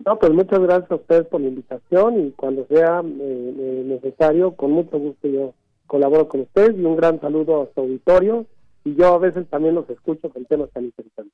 [0.05, 4.55] no, pues muchas gracias a ustedes por la invitación y cuando sea eh, eh, necesario,
[4.55, 5.53] con mucho gusto yo
[5.87, 8.45] colaboro con ustedes y un gran saludo a su auditorio
[8.83, 11.33] y yo a veces también los escucho con temas tan interesantes.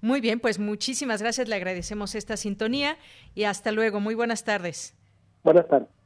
[0.00, 2.98] Muy bien, pues muchísimas gracias, le agradecemos esta sintonía
[3.34, 4.94] y hasta luego, muy buenas tardes.
[5.42, 5.97] Buenas tardes.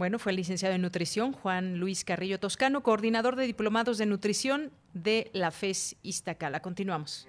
[0.00, 4.70] Bueno, fue el licenciado en nutrición Juan Luis Carrillo Toscano, coordinador de diplomados de nutrición
[4.94, 6.60] de la FES Iztacala.
[6.60, 7.28] Continuamos.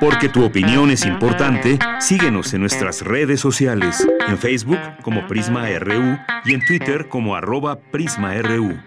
[0.00, 6.16] Porque tu opinión es importante, síguenos en nuestras redes sociales, en Facebook como Prisma RU
[6.46, 8.78] y en Twitter como arroba PrismaRU.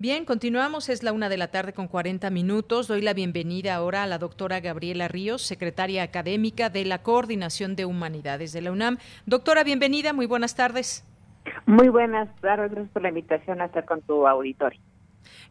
[0.00, 2.88] Bien, continuamos, es la una de la tarde con 40 minutos.
[2.88, 7.84] Doy la bienvenida ahora a la doctora Gabriela Ríos, secretaria académica de la Coordinación de
[7.84, 8.98] Humanidades de la UNAM.
[9.24, 11.06] Doctora, bienvenida, muy buenas tardes.
[11.66, 14.80] Muy buenas tardes, gracias por la invitación a estar con tu auditorio.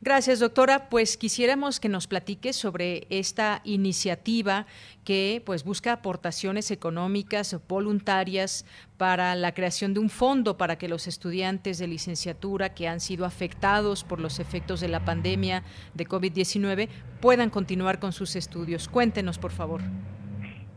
[0.06, 0.90] Gracias, doctora.
[0.90, 4.66] Pues quisiéramos que nos platique sobre esta iniciativa
[5.06, 8.66] que pues busca aportaciones económicas voluntarias
[8.98, 13.24] para la creación de un fondo para que los estudiantes de licenciatura que han sido
[13.24, 16.90] afectados por los efectos de la pandemia de COVID-19
[17.22, 18.90] puedan continuar con sus estudios.
[18.90, 19.80] Cuéntenos, por favor.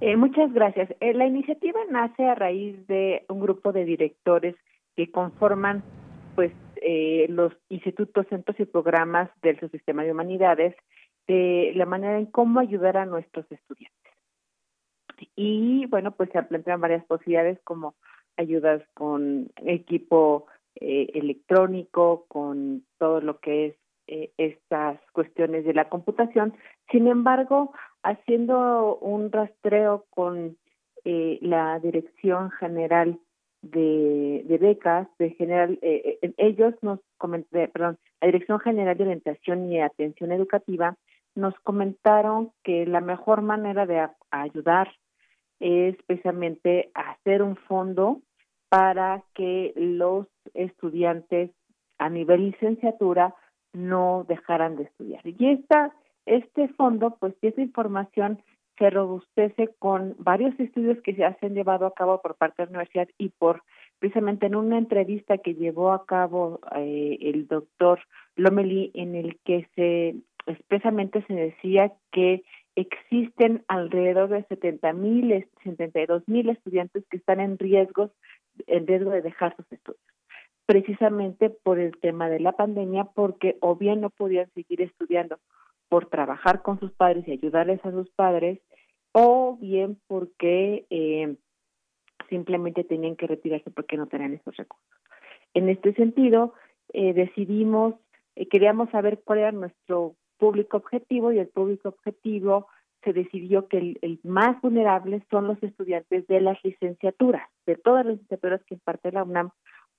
[0.01, 0.89] Eh, muchas gracias.
[1.01, 4.55] Eh, la iniciativa nace a raíz de un grupo de directores
[4.95, 5.83] que conforman
[6.37, 6.53] pues
[6.83, 10.74] eh, los institutos, centros y programas del subsistema de humanidades
[11.27, 14.12] de la manera en cómo ayudar a nuestros estudiantes.
[15.35, 17.95] Y bueno, pues se plantean varias posibilidades como
[18.37, 20.47] ayudas con equipo
[20.77, 23.77] eh, electrónico, con todo lo que es
[24.09, 26.55] eh, estas cuestiones de la computación.
[26.91, 27.72] Sin embargo,
[28.03, 30.57] haciendo un rastreo con
[31.05, 33.18] eh, la Dirección General
[33.70, 39.70] de, becas de general eh, eh ellos nos comenté, perdón la dirección general de orientación
[39.70, 40.96] y atención educativa
[41.34, 44.88] nos comentaron que la mejor manera de ayudar
[45.60, 48.22] es precisamente hacer un fondo
[48.68, 51.50] para que los estudiantes
[51.98, 53.34] a nivel licenciatura
[53.72, 55.22] no dejaran de estudiar.
[55.24, 55.92] Y esta
[56.24, 58.42] este fondo pues esa información
[58.79, 62.70] se robustece con varios estudios que se han llevado a cabo por parte de la
[62.70, 63.62] universidad y por
[63.99, 68.01] precisamente en una entrevista que llevó a cabo eh, el doctor
[68.37, 70.16] Lomeli en el que se
[70.47, 72.45] expresamente se decía que
[72.77, 78.11] existen alrededor de 70 mil, 72 mil estudiantes que están en riesgos,
[78.66, 80.03] en riesgo de dejar sus estudios,
[80.66, 85.39] precisamente por el tema de la pandemia, porque o bien no podían seguir estudiando
[85.89, 88.61] por trabajar con sus padres y ayudarles a sus padres,
[89.12, 91.37] o bien porque eh,
[92.28, 94.87] simplemente tenían que retirarse porque no tenían esos recursos.
[95.55, 96.55] En este sentido,
[96.93, 97.95] eh, decidimos,
[98.34, 102.68] eh, queríamos saber cuál era nuestro público objetivo y el público objetivo
[103.03, 108.05] se decidió que el, el, más vulnerable son los estudiantes de las licenciaturas, de todas
[108.05, 109.51] las licenciaturas que imparte la UNAM,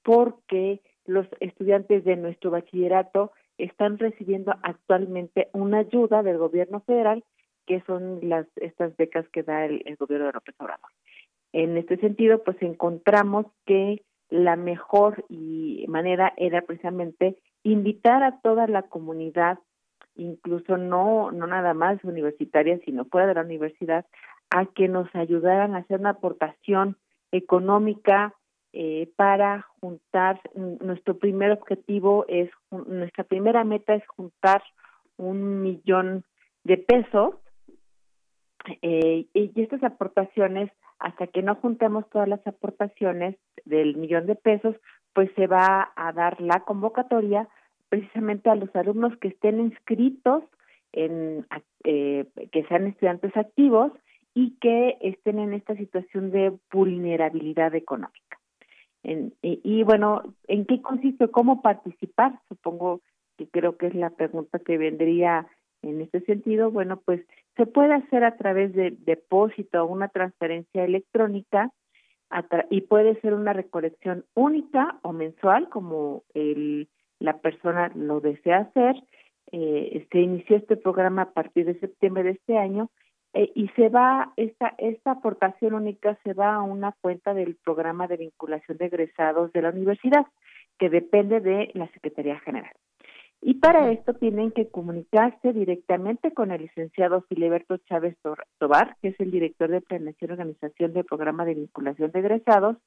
[0.03, 7.23] porque los estudiantes de nuestro bachillerato están recibiendo actualmente una ayuda del gobierno federal
[7.65, 10.89] que son las estas becas que da el, gobierno de López Obrador.
[11.51, 18.67] En este sentido, pues encontramos que la mejor y manera era precisamente invitar a toda
[18.67, 19.59] la comunidad,
[20.15, 24.05] incluso no no nada más universitaria, sino fuera de la universidad,
[24.49, 26.97] a que nos ayudaran a hacer una aportación
[27.31, 28.33] económica
[28.73, 30.39] eh, para juntar.
[30.55, 34.61] Nuestro primer objetivo es, nuestra primera meta es juntar
[35.17, 36.23] un millón
[36.63, 37.35] de pesos
[38.81, 44.75] eh, y estas aportaciones, hasta que no juntemos todas las aportaciones del millón de pesos,
[45.13, 47.47] pues se va a dar la convocatoria
[47.89, 50.43] precisamente a los alumnos que estén inscritos
[50.91, 51.45] en
[51.83, 53.91] eh, que sean estudiantes activos
[54.33, 58.26] y que estén en esta situación de vulnerabilidad económica.
[59.41, 61.29] Y, bueno, ¿en qué consiste?
[61.29, 62.39] ¿Cómo participar?
[62.49, 63.01] Supongo
[63.37, 65.47] que creo que es la pregunta que vendría
[65.81, 66.71] en este sentido.
[66.71, 67.21] Bueno, pues
[67.55, 71.71] se puede hacer a través de depósito o una transferencia electrónica
[72.69, 76.89] y puede ser una recolección única o mensual, como el,
[77.19, 78.95] la persona lo desea hacer.
[79.53, 82.89] Eh, se inició este programa a partir de septiembre de este año
[83.33, 88.07] eh, y se va, esta, esta aportación única se va a una cuenta del programa
[88.07, 90.25] de vinculación de egresados de la universidad,
[90.79, 92.73] que depende de la Secretaría General.
[93.41, 98.17] Y para esto tienen que comunicarse directamente con el licenciado Filiberto Chávez
[98.57, 102.77] Tobar, que es el director de planeación y organización del programa de vinculación de egresados,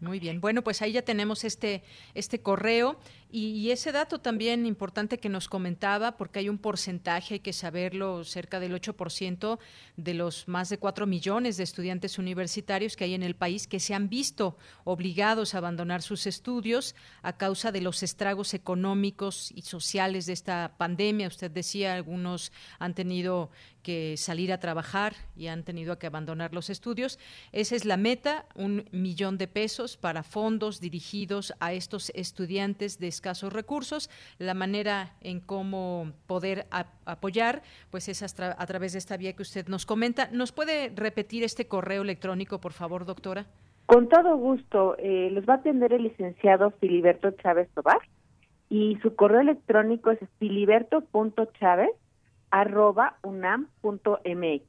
[0.00, 1.82] Muy bien, bueno, pues ahí ya tenemos este,
[2.14, 2.98] este correo
[3.36, 8.22] y, ese dato también importante que nos comentaba, porque hay un porcentaje, hay que saberlo,
[8.22, 9.58] cerca del 8%
[9.96, 13.80] de los más de 4 millones de estudiantes universitarios que hay en el país que
[13.80, 19.62] se han visto obligados a abandonar sus estudios a causa de los estragos económicos y
[19.62, 21.26] sociales de esta pandemia.
[21.26, 23.50] Usted decía, algunos han tenido
[23.84, 27.20] que salir a trabajar y han tenido que abandonar los estudios.
[27.52, 33.06] Esa es la meta, un millón de pesos para fondos dirigidos a estos estudiantes de
[33.06, 34.10] escasos recursos.
[34.38, 36.66] La manera en cómo poder
[37.04, 40.28] apoyar, pues es a, través de esta vía que usted nos comenta.
[40.32, 43.46] ¿Nos puede repetir este correo electrónico, por favor, doctora?
[43.86, 44.96] Con todo gusto.
[44.98, 48.00] Eh, los va a atender el licenciado Filiberto Chávez Tobar
[48.70, 51.90] y su correo electrónico es filiberto.chávez
[52.54, 54.62] arroba unam.mx.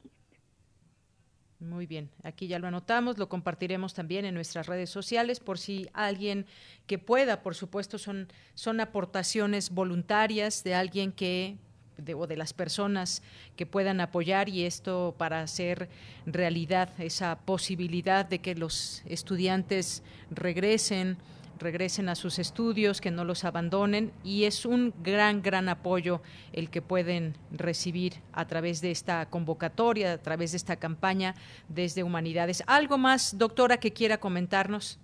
[1.59, 5.87] Muy bien, aquí ya lo anotamos, lo compartiremos también en nuestras redes sociales por si
[5.93, 6.47] alguien
[6.87, 11.57] que pueda, por supuesto, son, son aportaciones voluntarias de alguien que
[11.97, 13.21] de, o de las personas
[13.55, 15.87] que puedan apoyar y esto para hacer
[16.25, 21.17] realidad esa posibilidad de que los estudiantes regresen
[21.59, 26.21] regresen a sus estudios, que no los abandonen y es un gran, gran apoyo
[26.53, 31.33] el que pueden recibir a través de esta convocatoria, a través de esta campaña
[31.69, 32.63] desde Humanidades.
[32.67, 34.99] ¿Algo más, doctora, que quiera comentarnos?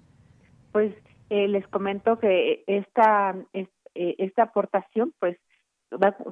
[0.71, 0.93] Pues
[1.29, 5.37] eh, les comento que esta, eh, esta aportación, pues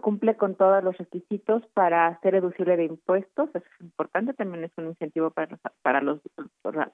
[0.02, 4.72] cumple con todos los requisitos para ser deducible de impuestos, eso es importante, también es
[4.78, 6.22] un incentivo para los, para los,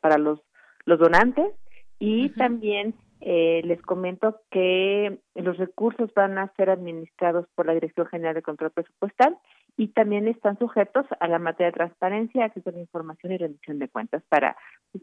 [0.01, 0.41] para los,
[0.86, 1.53] los donantes
[1.99, 2.95] y también
[3.28, 8.43] eh, les comento que los recursos van a ser administrados por la Dirección General de
[8.43, 9.36] Control Presupuestal
[9.78, 13.80] y también están sujetos a la materia de transparencia, acceso a la información y rendición
[13.80, 14.55] de cuentas para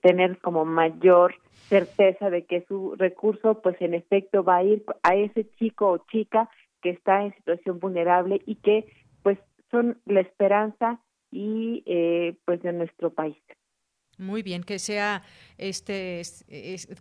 [0.02, 5.16] tener como mayor certeza de que su recurso pues en efecto va a ir a
[5.16, 6.48] ese chico o chica
[6.80, 8.86] que está en situación vulnerable y que
[9.24, 9.36] pues
[9.72, 11.00] son la esperanza
[11.32, 13.36] y eh, pues de nuestro país.
[14.18, 15.22] Muy bien, que sea
[15.56, 16.22] este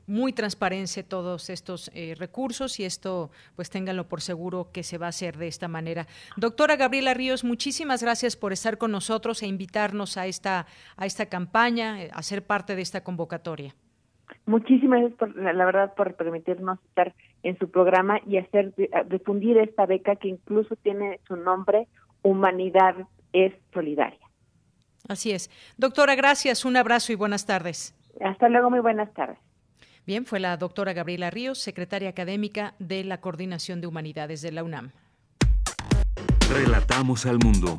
[0.07, 5.07] muy transparente todos estos eh, recursos y esto pues ténganlo por seguro que se va
[5.07, 6.07] a hacer de esta manera.
[6.37, 11.25] Doctora Gabriela Ríos, muchísimas gracias por estar con nosotros e invitarnos a esta a esta
[11.25, 13.75] campaña, eh, a ser parte de esta convocatoria.
[14.45, 18.73] Muchísimas gracias por, la verdad por permitirnos estar en su programa y hacer
[19.09, 21.87] difundir esta beca que incluso tiene su nombre
[22.23, 22.95] Humanidad
[23.33, 24.20] es solidaria.
[25.07, 25.49] Así es.
[25.77, 27.95] Doctora, gracias, un abrazo y buenas tardes.
[28.23, 29.37] Hasta luego, muy buenas tardes.
[30.05, 34.63] Bien, fue la doctora Gabriela Ríos, secretaria académica de la Coordinación de Humanidades de la
[34.63, 34.91] UNAM.
[36.51, 37.75] Relatamos al mundo.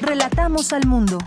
[0.00, 1.18] Relatamos al mundo.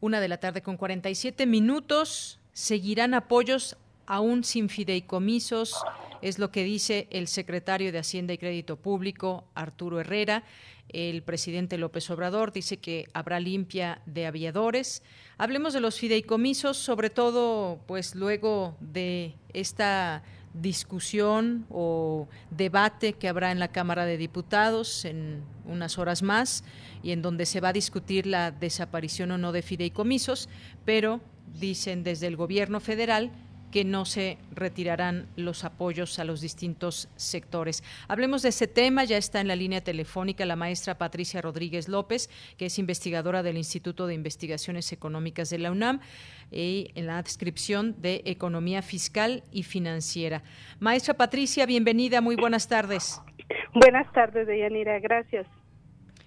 [0.00, 2.40] Una de la tarde con 47 minutos.
[2.52, 3.76] Seguirán apoyos
[4.06, 5.84] aún sin fideicomisos,
[6.28, 10.42] es lo que dice el secretario de Hacienda y Crédito Público, Arturo Herrera.
[10.88, 15.04] El presidente López Obrador dice que habrá limpia de aviadores.
[15.38, 23.52] Hablemos de los fideicomisos, sobre todo, pues luego de esta discusión o debate que habrá
[23.52, 26.64] en la Cámara de Diputados en unas horas más
[27.04, 30.48] y en donde se va a discutir la desaparición o no de fideicomisos,
[30.84, 31.20] pero
[31.60, 33.30] dicen desde el gobierno federal
[33.70, 37.82] que no se retirarán los apoyos a los distintos sectores.
[38.08, 42.30] Hablemos de ese tema, ya está en la línea telefónica la maestra Patricia Rodríguez López,
[42.56, 46.00] que es investigadora del Instituto de Investigaciones Económicas de la UNAM
[46.50, 50.42] y en la descripción de Economía Fiscal y Financiera.
[50.80, 53.20] Maestra Patricia, bienvenida, muy buenas tardes.
[53.74, 55.46] Buenas tardes, Deyanira, gracias.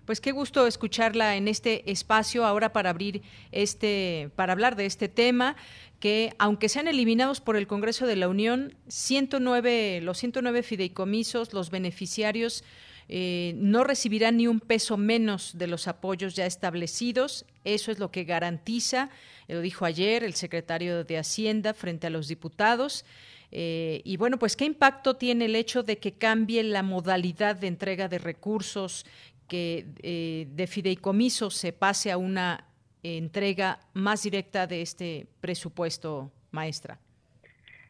[0.10, 3.22] Pues qué gusto escucharla en este espacio ahora para abrir
[3.52, 5.56] este, para hablar de este tema
[6.00, 11.70] que aunque sean eliminados por el Congreso de la Unión, 109, los 109 fideicomisos, los
[11.70, 12.64] beneficiarios
[13.12, 17.46] eh, no recibirán ni un peso menos de los apoyos ya establecidos.
[17.64, 19.10] Eso es lo que garantiza,
[19.48, 23.04] lo dijo ayer el secretario de Hacienda frente a los diputados.
[23.52, 27.68] Eh, y bueno, pues qué impacto tiene el hecho de que cambie la modalidad de
[27.68, 29.08] entrega de recursos
[29.48, 32.69] que eh, de fideicomiso se pase a una
[33.04, 37.00] entrega más directa de este presupuesto, maestra?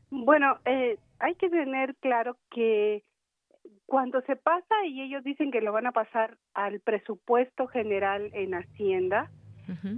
[0.10, 3.04] Bueno, eh, hay que tener claro que
[3.86, 8.54] cuando se pasa y ellos dicen que lo van a pasar al presupuesto general en
[8.54, 9.32] Hacienda,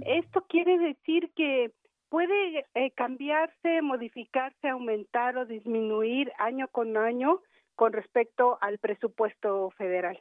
[0.04, 1.70] esto quiere decir que
[2.10, 7.40] puede eh, cambiarse, modificarse, aumentar o disminuir año con año
[7.74, 10.20] con respecto al presupuesto federal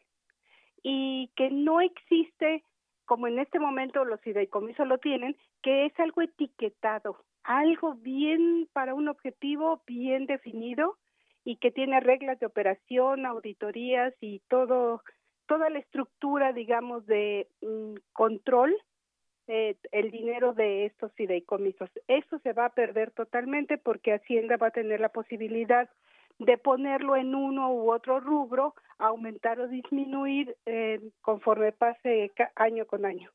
[0.84, 2.64] y que no existe,
[3.12, 8.94] como en este momento los fideicomisos lo tienen, que es algo etiquetado, algo bien para
[8.94, 10.98] un objetivo bien definido
[11.44, 15.04] y que tiene reglas de operación, auditorías y todo
[15.46, 18.74] toda la estructura, digamos, de mm, control
[19.48, 21.90] eh, el dinero de estos fideicomisos.
[22.08, 25.90] Eso se va a perder totalmente porque Hacienda va a tener la posibilidad
[26.40, 33.06] de ponerlo en uno u otro rubro, aumentar o disminuir eh, conforme pase año con
[33.06, 33.30] año.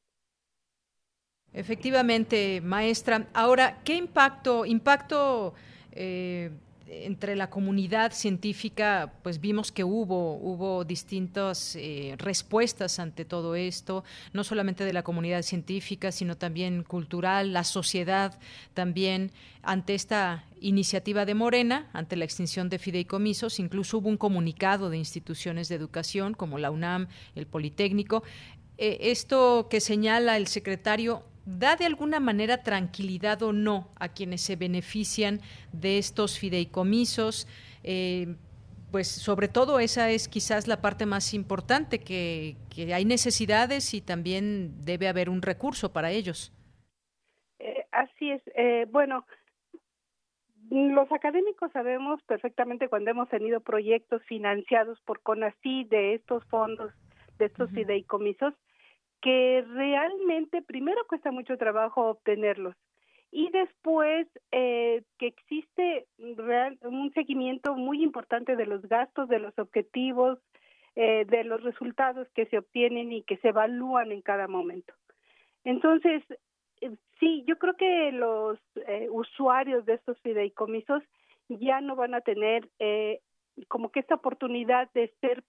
[1.52, 3.26] Efectivamente, maestra.
[3.34, 5.54] Ahora, ¿qué impacto, impacto
[5.92, 6.50] eh,
[6.88, 14.04] entre la comunidad científica, pues vimos que hubo, hubo distintas eh, respuestas ante todo esto,
[14.32, 18.38] no solamente de la comunidad científica, sino también cultural, la sociedad
[18.74, 19.32] también
[19.62, 24.98] ante esta iniciativa de Morena, ante la extinción de fideicomisos, incluso hubo un comunicado de
[24.98, 28.22] instituciones de educación como la UNAM, el Politécnico.
[28.78, 34.40] Eh, esto que señala el secretario ¿Da de alguna manera tranquilidad o no a quienes
[34.40, 35.38] se benefician
[35.72, 37.46] de estos fideicomisos?
[37.84, 38.34] Eh,
[38.90, 42.56] pues sobre todo esa es quizás la parte más importante, que,
[42.92, 46.52] hay necesidades y también debe haber un recurso para ellos.
[47.60, 48.42] Eh, así es.
[48.56, 49.24] Eh, bueno,
[50.70, 56.92] los académicos sabemos perfectamente cuando hemos tenido proyectos financiados por CONACY de estos fondos,
[57.38, 58.52] de estos fideicomisos,
[59.26, 62.76] que realmente primero cuesta mucho trabajo obtenerlos
[63.32, 66.06] y después eh, que existe
[66.82, 70.38] un seguimiento muy importante de los gastos, de los objetivos,
[70.94, 74.94] eh, de los resultados que se obtienen y que se evalúan en cada momento.
[75.64, 76.22] Entonces,
[76.80, 78.60] eh, sí, yo creo que los
[79.10, 81.02] usuarios de estos fideicomisos
[81.48, 82.68] ya no van a tener
[83.66, 85.42] como que esta oportunidad de ser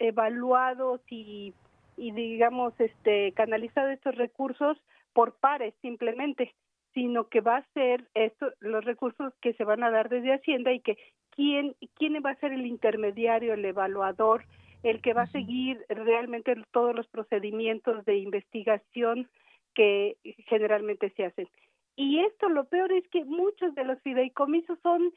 [0.00, 1.54] evaluados y
[1.96, 4.76] y digamos este canalizado estos recursos
[5.12, 6.54] por pares simplemente
[6.94, 10.72] sino que va a ser esto los recursos que se van a dar desde Hacienda
[10.72, 10.96] y que
[11.30, 14.44] quién quién va a ser el intermediario el evaluador
[14.82, 19.28] el que va a seguir realmente todos los procedimientos de investigación
[19.74, 20.16] que
[20.48, 21.48] generalmente se hacen.
[21.96, 25.12] Y esto lo peor es que muchos de los fideicomisos son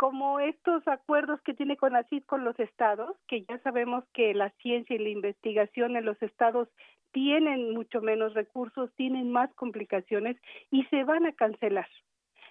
[0.00, 4.96] como estos acuerdos que tiene CONACYT con los estados, que ya sabemos que la ciencia
[4.96, 6.68] y la investigación en los estados
[7.12, 10.38] tienen mucho menos recursos, tienen más complicaciones
[10.70, 11.86] y se van a cancelar.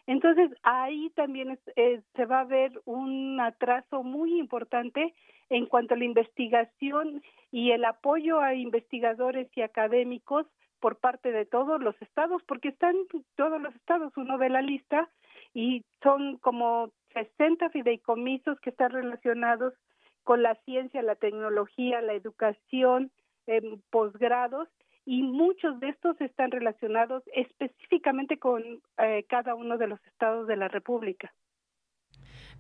[0.06, 1.58] Entonces, ahí también
[2.16, 5.16] se va a ver un atraso muy importante
[5.50, 10.46] en cuanto a la investigación y el apoyo a investigadores y académicos
[10.80, 12.96] por parte de todos los estados, porque están
[13.36, 15.10] todos los estados, uno ve la lista
[15.54, 19.74] y son como 60 fideicomisos que están relacionados
[20.24, 23.12] con la ciencia, la tecnología, la educación,
[23.50, 24.68] en posgrados
[25.06, 28.64] y muchos de estos están relacionados específicamente con
[29.00, 31.34] eh, cada uno de los estados de la República.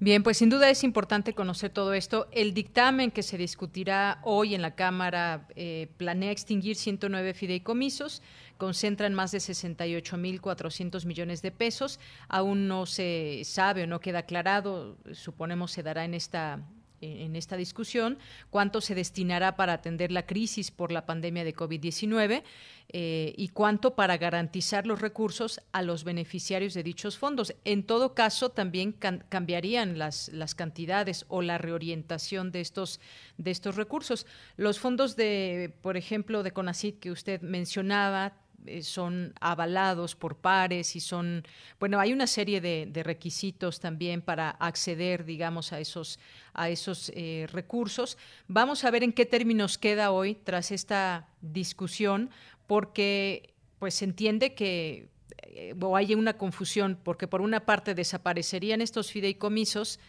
[0.01, 2.27] Bien, pues sin duda es importante conocer todo esto.
[2.31, 8.23] El dictamen que se discutirá hoy en la Cámara eh, planea extinguir 109 fideicomisos,
[8.59, 11.99] concentran más de 68.400 millones de pesos.
[12.27, 16.59] Aún no se sabe o no queda aclarado, suponemos se dará en esta
[17.01, 18.17] en esta discusión,
[18.49, 22.43] cuánto se destinará para atender la crisis por la pandemia de COVID-19
[22.89, 27.55] eh, y cuánto para garantizar los recursos a los beneficiarios de dichos fondos.
[27.63, 32.99] En todo caso, también cambiarían las, las cantidades o la reorientación de estos,
[33.37, 34.25] de estos recursos.
[34.57, 38.33] Los fondos de, por ejemplo, de CONACID que usted mencionaba,
[38.65, 41.43] eh, son avalados por pares y son,
[41.79, 46.19] bueno, hay una serie de, requisitos también para acceder, digamos, a esos,
[46.53, 48.17] a esos eh, recursos.
[48.47, 52.29] Vamos a ver en qué términos queda hoy tras esta discusión,
[52.67, 55.09] porque pues se entiende que
[55.43, 59.99] eh, o hay una confusión, porque por una parte desaparecerían estos fideicomisos,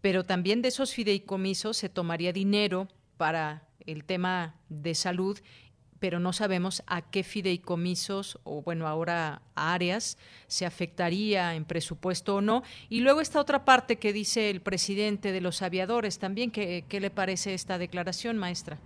[0.00, 5.38] pero también de esos fideicomisos se tomaría dinero para el tema de salud
[6.00, 10.16] pero no sabemos a qué fideicomisos o bueno, ahora áreas
[10.46, 12.62] se afectaría en presupuesto o no.
[12.88, 17.00] Y luego esta otra parte que dice el presidente de los aviadores también, ¿qué, qué
[17.00, 18.78] le parece esta declaración, maestra?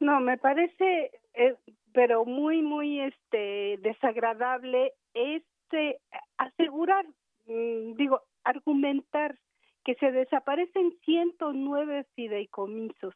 [0.00, 1.54] No, me parece, eh,
[1.92, 5.98] pero muy, muy este desagradable este
[6.36, 7.04] asegurar,
[7.46, 9.38] mm, digo, argumentar
[9.84, 13.14] que se desaparecen 109 fideicomisos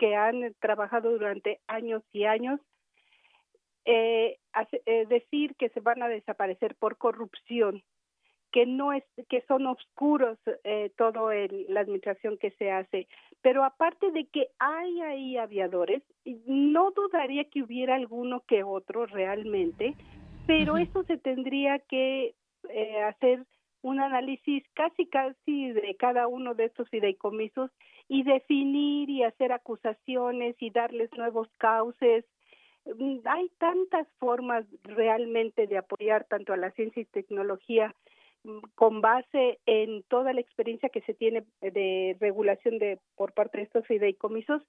[0.00, 2.58] que han trabajado durante años y años,
[3.84, 4.38] eh,
[4.86, 7.82] eh, decir que se van a desaparecer por corrupción,
[8.50, 11.30] que no es que son oscuros eh, todo
[11.68, 13.08] la administración que se hace,
[13.42, 16.02] pero aparte de que hay ahí aviadores,
[16.46, 19.94] no dudaría que hubiera alguno que otro realmente,
[20.46, 22.34] pero eso se tendría que
[22.70, 23.44] eh, hacer
[23.82, 27.70] un análisis casi casi de cada uno de estos fideicomisos
[28.08, 32.24] y definir y hacer acusaciones y darles nuevos cauces.
[32.84, 37.94] Mm, hay tantas formas realmente de apoyar tanto a la ciencia y tecnología
[38.44, 43.58] mm, con base en toda la experiencia que se tiene de regulación de por parte
[43.58, 44.62] de estos fideicomisos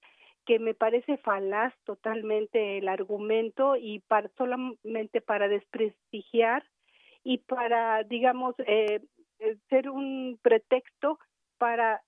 [0.46, 6.64] que me parece falaz totalmente el argumento y para solamente para desprestigiar
[7.24, 9.00] y para, digamos, eh,
[9.38, 11.18] eh, ser un pretexto
[11.58, 12.02] para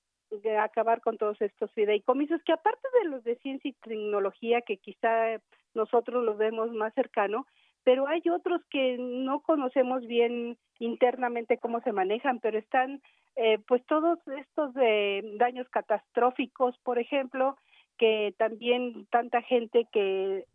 [0.61, 5.41] acabar con todos estos fideicomisos, que aparte de los de ciencia y tecnología, que quizá
[5.75, 7.47] nosotros los vemos más cercano,
[7.85, 13.01] pero hay otros que no conocemos bien internamente cómo se manejan, pero están
[13.37, 17.57] eh, pues todos estos de daños catastróficos, por ejemplo,
[17.99, 20.47] que también tanta gente que,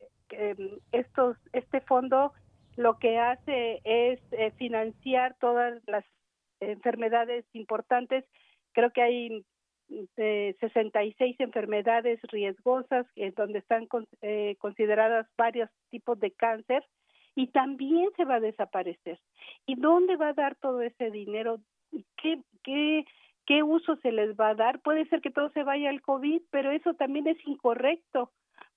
[0.91, 2.33] estos este fondo
[2.79, 6.05] lo que hace es eh, financiar todas las
[6.61, 8.23] enfermedades importantes.
[8.71, 9.45] Creo que hay
[10.15, 13.89] eh, 66 enfermedades riesgosas en donde están
[14.21, 16.85] eh, consideradas varios tipos de cáncer
[17.35, 19.19] y también se va a desaparecer.
[19.65, 21.59] ¿Y dónde va a dar todo ese dinero?
[22.15, 23.03] ¿Qué, qué,
[23.45, 24.79] qué uso se les va a dar?
[24.79, 28.31] Puede ser que todo se vaya al COVID, pero eso también es incorrecto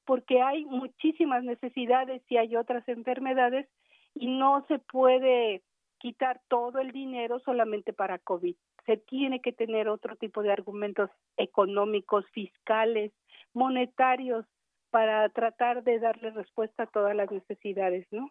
[0.04, 3.68] porque hay muchísimas necesidades y hay otras enfermedades
[4.14, 5.62] y no se puede
[5.98, 8.56] quitar todo el dinero solamente para COVID.
[8.86, 13.12] Se tiene que tener otro tipo de argumentos económicos, fiscales,
[13.54, 14.44] monetarios
[14.90, 18.30] para tratar de darle respuesta a todas las necesidades, ¿no?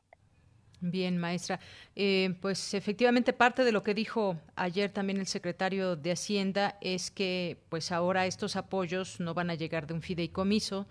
[0.84, 1.59] Bien, maestra.
[1.95, 7.11] Eh, pues efectivamente parte de lo que dijo ayer también el secretario de Hacienda es
[7.11, 10.88] que pues ahora estos apoyos no van a llegar de un fideicomiso,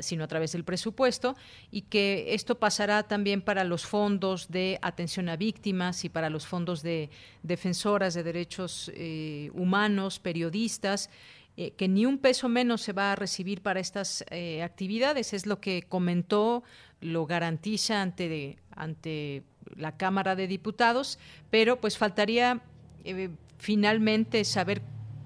[0.00, 1.36] sino a través del presupuesto
[1.70, 6.46] y que esto pasará también para los fondos de atención a víctimas y para los
[6.46, 7.10] fondos de
[7.42, 11.10] defensoras de derechos eh, humanos, periodistas
[11.56, 14.24] eh, que ni un peso menos se va a recibir para estas
[14.62, 15.34] actividades.
[15.34, 16.64] Es lo que comentó,
[17.04, 19.44] lo garantiza ante, ante
[19.76, 21.18] la Cámara de Diputados,
[21.50, 22.62] pero pues faltaría
[23.04, 23.28] eh,
[23.58, 24.80] finalmente saber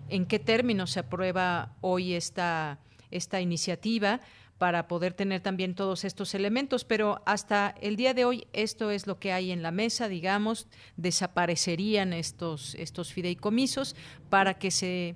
[0.08, 2.80] en qué términos se aprueba hoy esta,
[3.12, 4.20] esta iniciativa
[4.58, 9.06] para poder tener también todos estos elementos, pero hasta el día de hoy esto es
[9.06, 10.66] lo que hay en la mesa, digamos,
[10.96, 13.94] desaparecerían estos, estos fideicomisos
[14.28, 15.14] para que se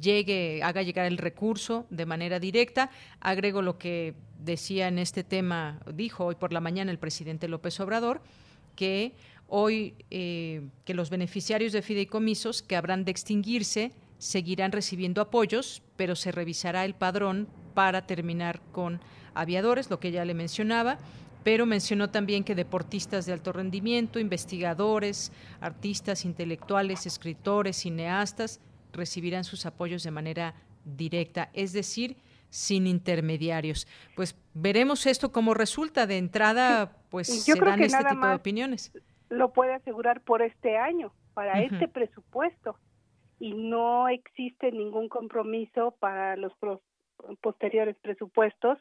[0.00, 2.90] llegue, haga llegar el recurso de manera directa.
[3.18, 7.78] Agrego lo que decía en este tema, dijo hoy por la mañana el presidente López
[7.80, 8.22] Obrador,
[8.74, 9.14] que
[9.48, 16.16] hoy eh, que los beneficiarios de fideicomisos que habrán de extinguirse seguirán recibiendo apoyos, pero
[16.16, 19.00] se revisará el padrón para terminar con
[19.34, 20.98] aviadores, lo que ya le mencionaba,
[21.44, 25.30] pero mencionó también que deportistas de alto rendimiento, investigadores,
[25.60, 28.60] artistas intelectuales, escritores, cineastas,
[28.92, 32.16] recibirán sus apoyos de manera directa, es decir,
[32.50, 33.86] sin intermediarios.
[34.14, 38.92] Pues veremos esto como resulta de entrada, pues se dan este tipo de opiniones.
[39.28, 42.78] Lo puede asegurar por este año, para este presupuesto.
[43.38, 46.54] y no existe ningún compromiso para los
[47.42, 48.78] posteriores presupuestos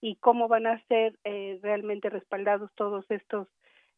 [0.00, 3.48] y cómo van a ser eh, realmente respaldados todos estos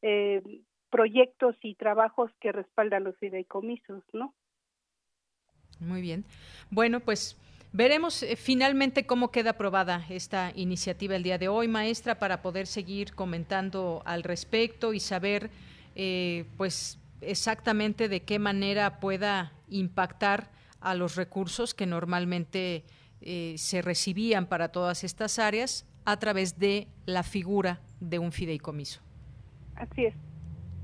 [0.01, 0.43] eh,
[0.91, 4.35] proyectos y trabajos que respaldan los fideicomisos, ¿no?
[5.81, 6.25] Muy bien.
[6.71, 7.37] Bueno, pues
[7.73, 12.67] veremos eh, finalmente cómo queda aprobada esta iniciativa el día de hoy, maestra, para poder
[12.67, 15.51] seguir comentando al respecto y saber,
[16.57, 20.51] pues, exactamente de qué manera pueda impactar
[20.81, 22.85] a los recursos que normalmente
[23.21, 29.01] se recibían para todas estas áreas a través de la figura de un fideicomiso.
[29.75, 30.15] Así es.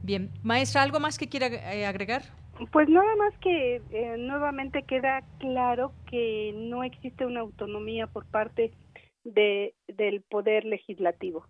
[0.03, 2.25] Bien, maestra, ¿algo más que quiera eh, agregar?
[2.71, 8.73] Pues nada más que eh, nuevamente queda claro que no existe una autonomía por parte
[9.25, 11.47] de, del poder legislativo.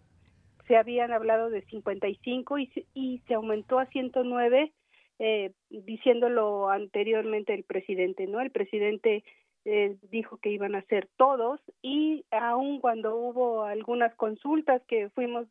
[0.66, 4.72] Se habían hablado de 55 y, y se aumentó a 109,
[5.18, 8.40] eh, diciéndolo anteriormente el presidente, ¿no?
[8.40, 9.24] El presidente
[9.66, 15.46] eh, dijo que iban a ser todos y aun cuando hubo algunas consultas que fuimos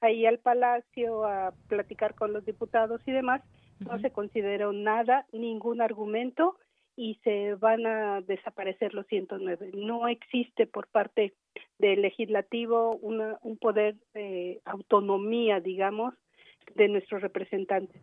[0.00, 3.42] ahí al palacio a platicar con los diputados y demás,
[3.84, 6.56] no se consideró nada, ningún argumento
[6.96, 9.70] y se van a desaparecer los 109.
[9.74, 11.32] No existe por parte
[11.78, 16.14] del legislativo una, un poder de autonomía, digamos,
[16.74, 18.00] de nuestros representantes.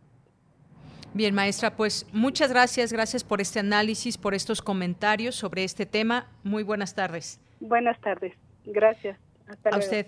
[1.14, 6.28] Bien, maestra, pues muchas gracias, gracias por este análisis, por estos comentarios sobre este tema.
[6.44, 7.42] Muy buenas tardes.
[7.60, 8.34] Buenas tardes,
[8.66, 9.20] gracias.
[9.48, 10.06] Hasta A usted.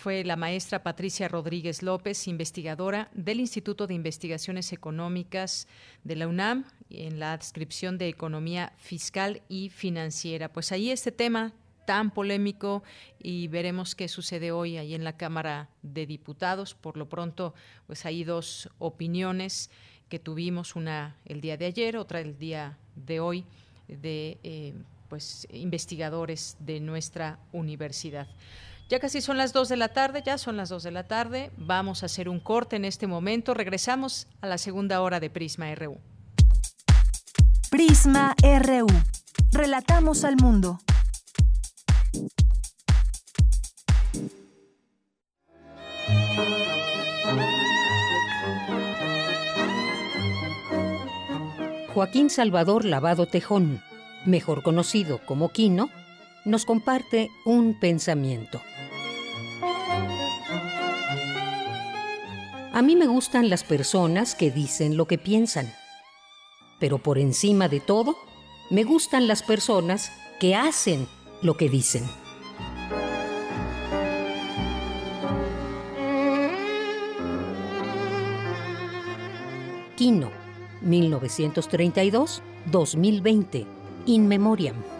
[0.00, 5.68] Fue la maestra Patricia Rodríguez López, investigadora del Instituto de Investigaciones Económicas
[6.04, 10.50] de la UNAM, en la descripción de Economía Fiscal y Financiera.
[10.50, 11.52] Pues ahí este tema
[11.84, 12.82] tan polémico
[13.18, 16.72] y veremos qué sucede hoy ahí en la Cámara de Diputados.
[16.74, 17.52] Por lo pronto,
[17.86, 19.68] pues hay dos opiniones
[20.08, 23.44] que tuvimos, una el día de ayer, otra el día de hoy,
[23.86, 24.72] de eh,
[25.10, 28.28] pues investigadores de nuestra universidad.
[28.90, 31.52] Ya casi son las dos de la tarde, ya son las dos de la tarde.
[31.56, 33.54] Vamos a hacer un corte en este momento.
[33.54, 35.98] Regresamos a la segunda hora de Prisma RU.
[37.70, 38.88] Prisma RU.
[39.52, 40.80] Relatamos al mundo.
[51.94, 53.80] Joaquín Salvador Lavado Tejón,
[54.26, 55.90] mejor conocido como Quino,
[56.44, 58.60] nos comparte un pensamiento.
[62.80, 65.70] A mí me gustan las personas que dicen lo que piensan,
[66.78, 68.16] pero por encima de todo,
[68.70, 70.10] me gustan las personas
[70.40, 71.06] que hacen
[71.42, 72.04] lo que dicen.
[79.94, 80.30] Quino
[80.82, 83.66] 1932-2020,
[84.06, 84.99] In Memoriam.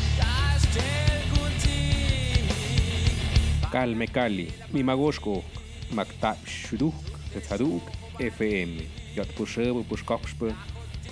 [3.71, 5.43] Calme Cali, Mimagoshko,
[5.91, 6.93] Maktab Shuduk,
[7.33, 7.81] Tetzaduk,
[8.19, 8.85] FM.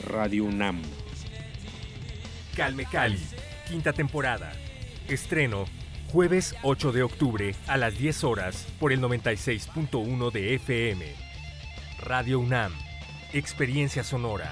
[0.03, 0.81] Radio UNAM.
[2.55, 3.19] Calme Cali,
[3.67, 4.51] quinta temporada.
[5.07, 5.65] Estreno
[6.11, 11.05] jueves 8 de octubre a las 10 horas por el 96.1 de FM.
[12.01, 12.73] Radio UNAM,
[13.31, 14.51] Experiencia Sonora.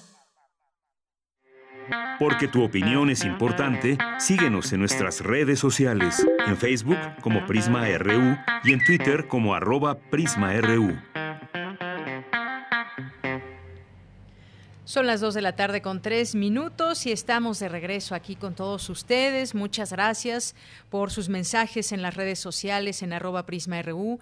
[2.19, 8.37] Porque tu opinión es importante, síguenos en nuestras redes sociales, en Facebook como Prisma RU
[8.63, 10.97] y en Twitter como arroba PrismaRU.
[14.91, 18.55] Son las 2 de la tarde con tres minutos y estamos de regreso aquí con
[18.55, 19.55] todos ustedes.
[19.55, 20.53] Muchas gracias
[20.89, 24.19] por sus mensajes en las redes sociales en arroba PrismaRU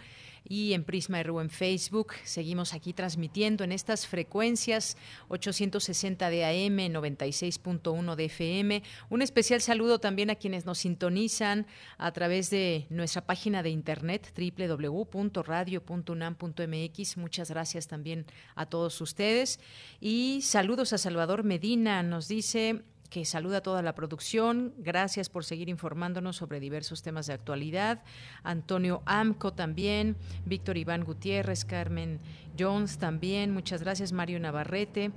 [0.50, 2.16] y en Prisma RU en Facebook.
[2.26, 4.98] Seguimos aquí transmitiendo en estas frecuencias
[5.30, 8.84] 860 de AM, 96.1 de FM.
[9.10, 11.66] Un especial saludo también a quienes nos sintonizan
[12.00, 17.18] a través de nuestra página de internet www.radio.unam.mx.
[17.18, 18.26] Muchas gracias también
[18.56, 19.60] a todos ustedes
[20.02, 22.02] y saludos a Salvador Medina.
[22.02, 24.74] Nos dice que saluda a toda la producción.
[24.78, 28.04] Gracias por seguir informándonos sobre diversos temas de actualidad.
[28.44, 32.20] Antonio Amco también, Víctor Iván Gutiérrez, Carmen
[32.58, 34.12] Jones también, muchas gracias.
[34.12, 35.12] Mario Navarrete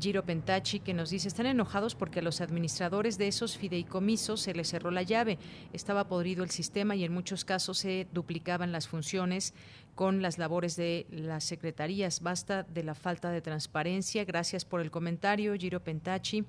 [0.00, 4.54] Giro Pentachi que nos dice, están enojados porque a los administradores de esos fideicomisos se
[4.54, 5.38] les cerró la llave.
[5.72, 9.54] Estaba podrido el sistema y en muchos casos se duplicaban las funciones
[9.94, 12.20] con las labores de las secretarías.
[12.20, 14.24] Basta de la falta de transparencia.
[14.24, 16.44] Gracias por el comentario, Giro Pentachi.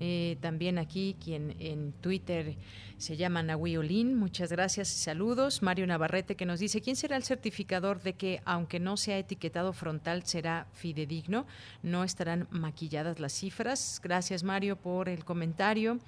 [0.00, 2.56] Eh, también aquí, quien en Twitter
[2.96, 5.62] se llama Nahui Olin, muchas gracias y saludos.
[5.62, 9.74] Mario Navarrete que nos dice, ¿quién será el certificador de que aunque no sea etiquetado
[9.74, 11.46] frontal será fidedigno?
[11.82, 14.00] No estarán maquilladas las cifras.
[14.02, 15.98] Gracias Mario por el comentario.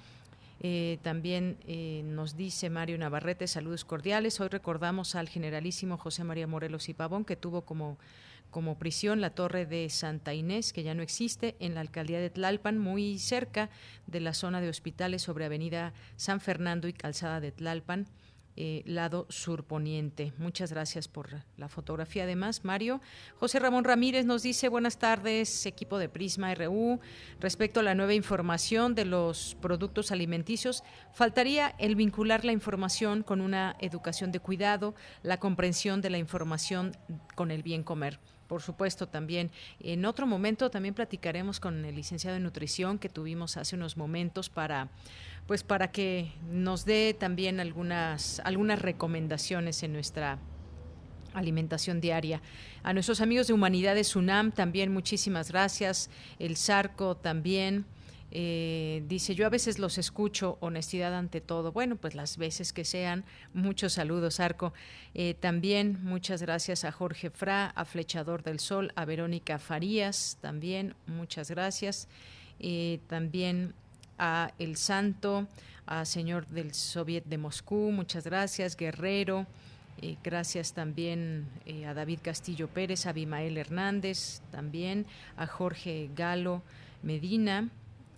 [0.59, 4.39] Eh, también eh, nos dice Mario Navarrete, saludos cordiales.
[4.39, 7.97] Hoy recordamos al generalísimo José María Morelos y Pavón, que tuvo como
[8.53, 12.29] como prisión la torre de Santa Inés, que ya no existe, en la alcaldía de
[12.29, 13.71] Tlalpan, muy cerca
[14.07, 18.07] de la zona de hospitales sobre Avenida San Fernando y Calzada de Tlalpan.
[18.55, 20.31] Eh, lado surponiente.
[20.37, 22.25] Muchas gracias por la fotografía.
[22.25, 23.01] Además, Mario
[23.39, 26.99] José Ramón Ramírez nos dice buenas tardes, equipo de Prisma RU.
[27.39, 30.83] Respecto a la nueva información de los productos alimenticios,
[31.13, 34.93] faltaría el vincular la información con una educación de cuidado,
[35.23, 36.95] la comprensión de la información
[37.33, 39.51] con el bien comer por supuesto, también.
[39.79, 44.49] En otro momento también platicaremos con el licenciado en nutrición que tuvimos hace unos momentos
[44.49, 44.89] para
[45.47, 50.39] pues para que nos dé también algunas algunas recomendaciones en nuestra
[51.33, 52.41] alimentación diaria.
[52.83, 56.09] A nuestros amigos de Humanidades UNAM también muchísimas gracias.
[56.39, 57.85] El Sarco también.
[58.35, 61.71] Eh, dice, yo a veces los escucho, honestidad ante todo.
[61.71, 64.73] Bueno, pues las veces que sean, muchos saludos, Arco.
[65.13, 70.95] Eh, también muchas gracias a Jorge Fra, a Flechador del Sol, a Verónica Farías, también
[71.05, 72.07] muchas gracias.
[72.59, 73.75] Eh, también
[74.17, 75.47] a El Santo,
[75.85, 79.45] a Señor del Soviet de Moscú, muchas gracias, Guerrero.
[80.23, 81.47] gracias también
[81.87, 85.05] a David Castillo Pérez, a Abimael Hernández, también
[85.37, 86.63] a Jorge Galo
[87.03, 87.69] Medina,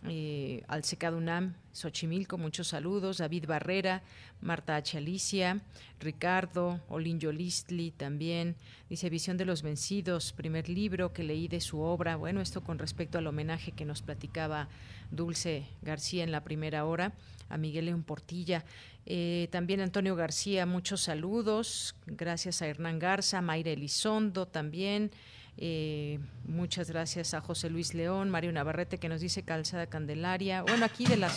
[0.09, 4.01] eh, al Secado UNAM, Xochimilco, muchos saludos, David Barrera,
[4.41, 4.97] Marta H.
[4.97, 5.61] Alicia,
[5.99, 8.55] Ricardo, Olinjo Listli también,
[8.89, 12.79] dice Visión de los Vencidos, primer libro que leí de su obra, bueno, esto con
[12.79, 14.69] respecto al homenaje que nos platicaba
[15.11, 17.13] Dulce García en la primera hora,
[17.49, 18.63] a Miguel León Portilla,
[19.05, 25.11] eh, también Antonio García, muchos saludos, gracias a Hernán Garza, Mayra Elizondo también,
[25.57, 30.63] eh, muchas gracias a José Luis León, Mario Navarrete que nos dice Calzada Candelaria.
[30.63, 31.35] Bueno, aquí de las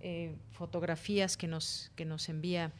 [0.00, 2.72] eh, fotografías que nos, que nos envía,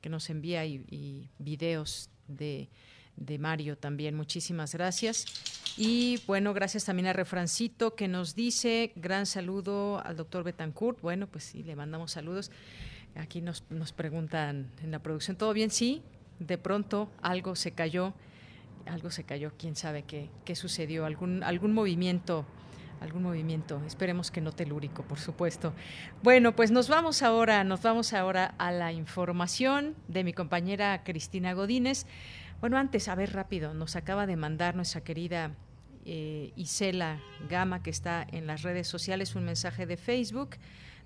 [0.00, 2.68] que nos envía y, videos de,
[3.16, 4.14] de, Mario también.
[4.14, 5.24] Muchísimas gracias.
[5.78, 11.00] Y bueno, gracias también a Refrancito que nos dice gran saludo al doctor Betancourt.
[11.00, 12.50] Bueno, pues sí, le mandamos saludos.
[13.14, 15.70] Aquí nos, nos preguntan en la producción, ¿todo bien?
[15.70, 16.02] Sí,
[16.38, 18.12] de pronto algo se cayó
[18.86, 22.46] algo se cayó, quién sabe qué, qué sucedió, algún, algún movimiento
[23.00, 25.74] algún movimiento, esperemos que no telúrico, por supuesto.
[26.22, 31.52] Bueno, pues nos vamos ahora, nos vamos ahora a la información de mi compañera Cristina
[31.52, 32.06] Godínez.
[32.60, 35.52] Bueno, antes, a ver rápido, nos acaba de mandar nuestra querida
[36.04, 40.56] eh, Isela Gama, que está en las redes sociales, un mensaje de Facebook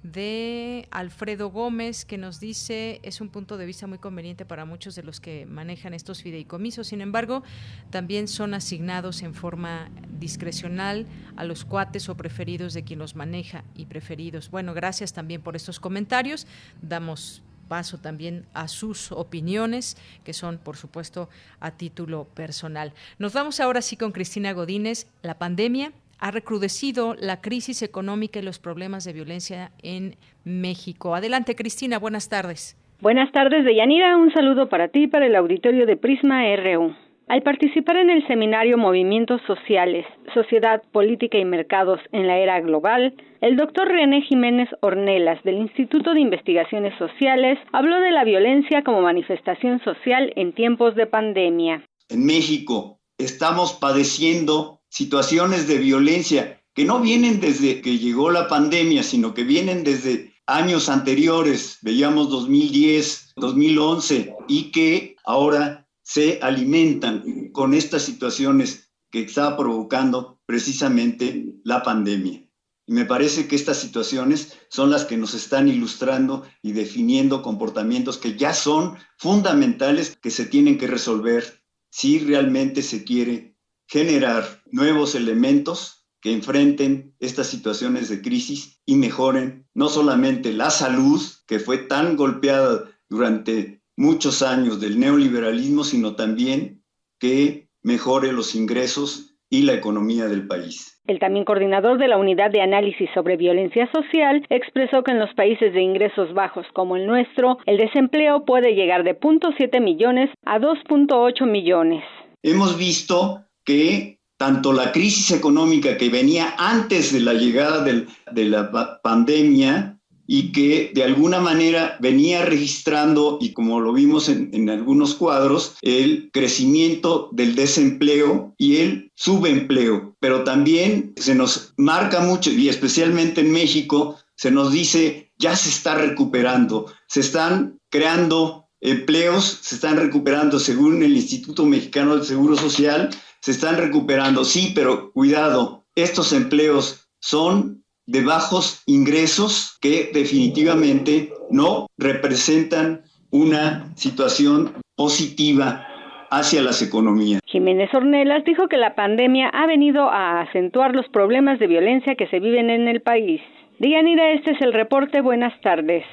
[0.02, 4.94] de Alfredo Gómez que nos dice es un punto de vista muy conveniente para muchos
[4.94, 6.88] de los que manejan estos fideicomisos.
[6.88, 7.42] Sin embargo,
[7.90, 13.64] también son asignados en forma discrecional a los cuates o preferidos de quien los maneja
[13.74, 14.50] y preferidos.
[14.50, 16.46] Bueno, gracias también por estos comentarios.
[16.80, 21.28] Damos paso también a sus opiniones, que son, por supuesto,
[21.60, 22.94] a título personal.
[23.20, 25.06] Nos vamos ahora sí con Cristina Godínez.
[25.22, 31.14] La pandemia ha recrudecido la crisis económica y los problemas de violencia en México.
[31.14, 32.76] Adelante, Cristina, buenas tardes.
[33.00, 34.16] Buenas tardes, Deyanira.
[34.16, 36.94] Un saludo para ti y para el auditorio de Prisma RU.
[37.28, 40.04] Al participar en el seminario Movimientos Sociales,
[40.34, 46.12] Sociedad, Política y Mercados en la Era Global, el doctor René Jiménez Ornelas del Instituto
[46.12, 51.84] de Investigaciones Sociales habló de la violencia como manifestación social en tiempos de pandemia.
[52.08, 59.02] En México estamos padeciendo situaciones de violencia que no vienen desde que llegó la pandemia,
[59.02, 67.72] sino que vienen desde años anteriores, veíamos 2010, 2011, y que ahora se alimentan con
[67.72, 72.44] estas situaciones que está provocando precisamente la pandemia.
[72.86, 78.18] Y me parece que estas situaciones son las que nos están ilustrando y definiendo comportamientos
[78.18, 83.49] que ya son fundamentales que se tienen que resolver si realmente se quiere
[83.90, 91.20] generar nuevos elementos que enfrenten estas situaciones de crisis y mejoren no solamente la salud,
[91.48, 96.84] que fue tan golpeada durante muchos años del neoliberalismo, sino también
[97.18, 101.00] que mejore los ingresos y la economía del país.
[101.06, 105.34] El también coordinador de la Unidad de Análisis sobre Violencia Social expresó que en los
[105.34, 110.60] países de ingresos bajos como el nuestro, el desempleo puede llegar de 0.7 millones a
[110.60, 112.04] 2.8 millones.
[112.42, 119.00] Hemos visto que tanto la crisis económica que venía antes de la llegada de la
[119.00, 119.96] pandemia
[120.26, 125.76] y que de alguna manera venía registrando, y como lo vimos en, en, algunos cuadros,
[125.82, 130.16] el crecimiento del desempleo y el subempleo.
[130.18, 135.68] Pero también se nos marca mucho, y especialmente en México, se nos dice, ya se
[135.68, 142.56] está recuperando, se están creando empleos, se están recuperando según el Instituto Mexicano del Seguro
[142.56, 143.10] Social,
[143.40, 151.86] se están recuperando, sí, pero cuidado, estos empleos son de bajos ingresos que definitivamente no
[151.96, 155.86] representan una situación positiva
[156.30, 157.40] hacia las economías.
[157.46, 162.28] Jiménez Ornelas dijo que la pandemia ha venido a acentuar los problemas de violencia que
[162.28, 163.40] se viven en el país.
[163.78, 165.20] Dianira, este es el reporte.
[165.20, 166.04] Buenas tardes.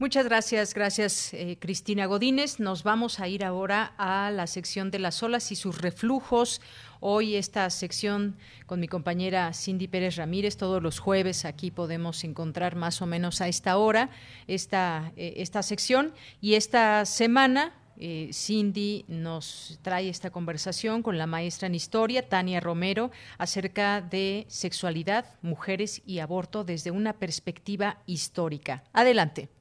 [0.00, 2.60] Muchas gracias, gracias eh, Cristina Godínez.
[2.60, 6.60] Nos vamos a ir ahora a la sección de las olas y sus reflujos.
[7.00, 8.36] Hoy esta sección
[8.66, 13.40] con mi compañera Cindy Pérez Ramírez, todos los jueves aquí podemos encontrar más o menos
[13.40, 14.10] a esta hora
[14.46, 16.14] esta, eh, esta sección.
[16.40, 22.60] Y esta semana eh, Cindy nos trae esta conversación con la maestra en historia, Tania
[22.60, 28.84] Romero, acerca de sexualidad, mujeres y aborto desde una perspectiva histórica.
[28.92, 29.57] Adelante.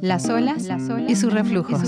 [0.00, 0.68] Las olas,
[1.08, 1.80] y sus reflujos.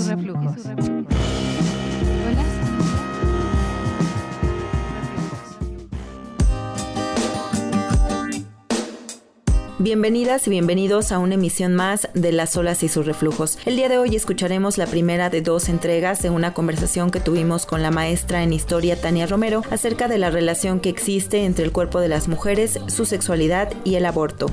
[9.79, 13.59] Bienvenidas y bienvenidos a una emisión más de Las olas y sus reflujos.
[13.63, 17.67] El día de hoy escucharemos la primera de dos entregas de una conversación que tuvimos
[17.67, 21.71] con la maestra en historia Tania Romero acerca de la relación que existe entre el
[21.71, 24.47] cuerpo de las mujeres, su sexualidad y el aborto.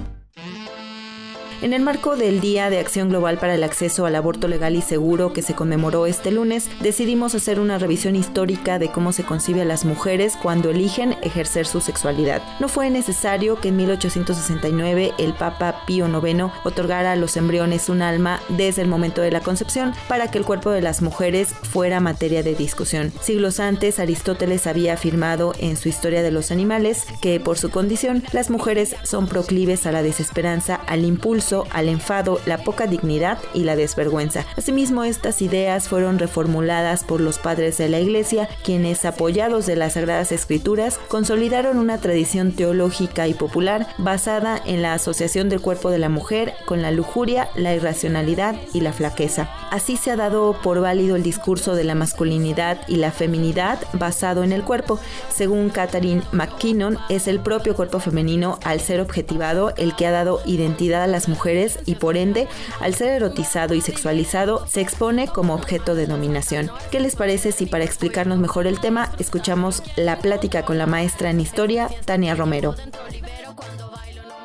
[1.62, 4.82] En el marco del Día de Acción Global para el Acceso al Aborto Legal y
[4.82, 9.62] Seguro que se conmemoró este lunes, decidimos hacer una revisión histórica de cómo se concibe
[9.62, 12.42] a las mujeres cuando eligen ejercer su sexualidad.
[12.60, 18.02] No fue necesario que en 1869 el Papa Pío IX otorgara a los embriones un
[18.02, 22.00] alma desde el momento de la concepción para que el cuerpo de las mujeres fuera
[22.00, 23.12] materia de discusión.
[23.20, 28.22] Siglos antes, Aristóteles había afirmado en su Historia de los Animales que por su condición
[28.32, 33.64] las mujeres son proclives a la desesperanza, al impulso, al enfado, la poca dignidad y
[33.64, 34.46] la desvergüenza.
[34.56, 39.94] Asimismo, estas ideas fueron reformuladas por los padres de la Iglesia, quienes, apoyados de las
[39.94, 45.98] Sagradas Escrituras, consolidaron una tradición teológica y popular basada en la asociación del cuerpo de
[45.98, 49.50] la mujer con la lujuria, la irracionalidad y la flaqueza.
[49.70, 54.44] Así se ha dado por válido el discurso de la masculinidad y la feminidad basado
[54.44, 54.98] en el cuerpo.
[55.28, 60.40] Según Catherine McKinnon, es el propio cuerpo femenino al ser objetivado el que ha dado
[60.46, 62.46] identidad a las mujeres mujeres y por ende,
[62.80, 66.70] al ser erotizado y sexualizado, se expone como objeto de dominación.
[66.92, 71.30] ¿Qué les parece si para explicarnos mejor el tema escuchamos la plática con la maestra
[71.30, 72.76] en historia, Tania Romero?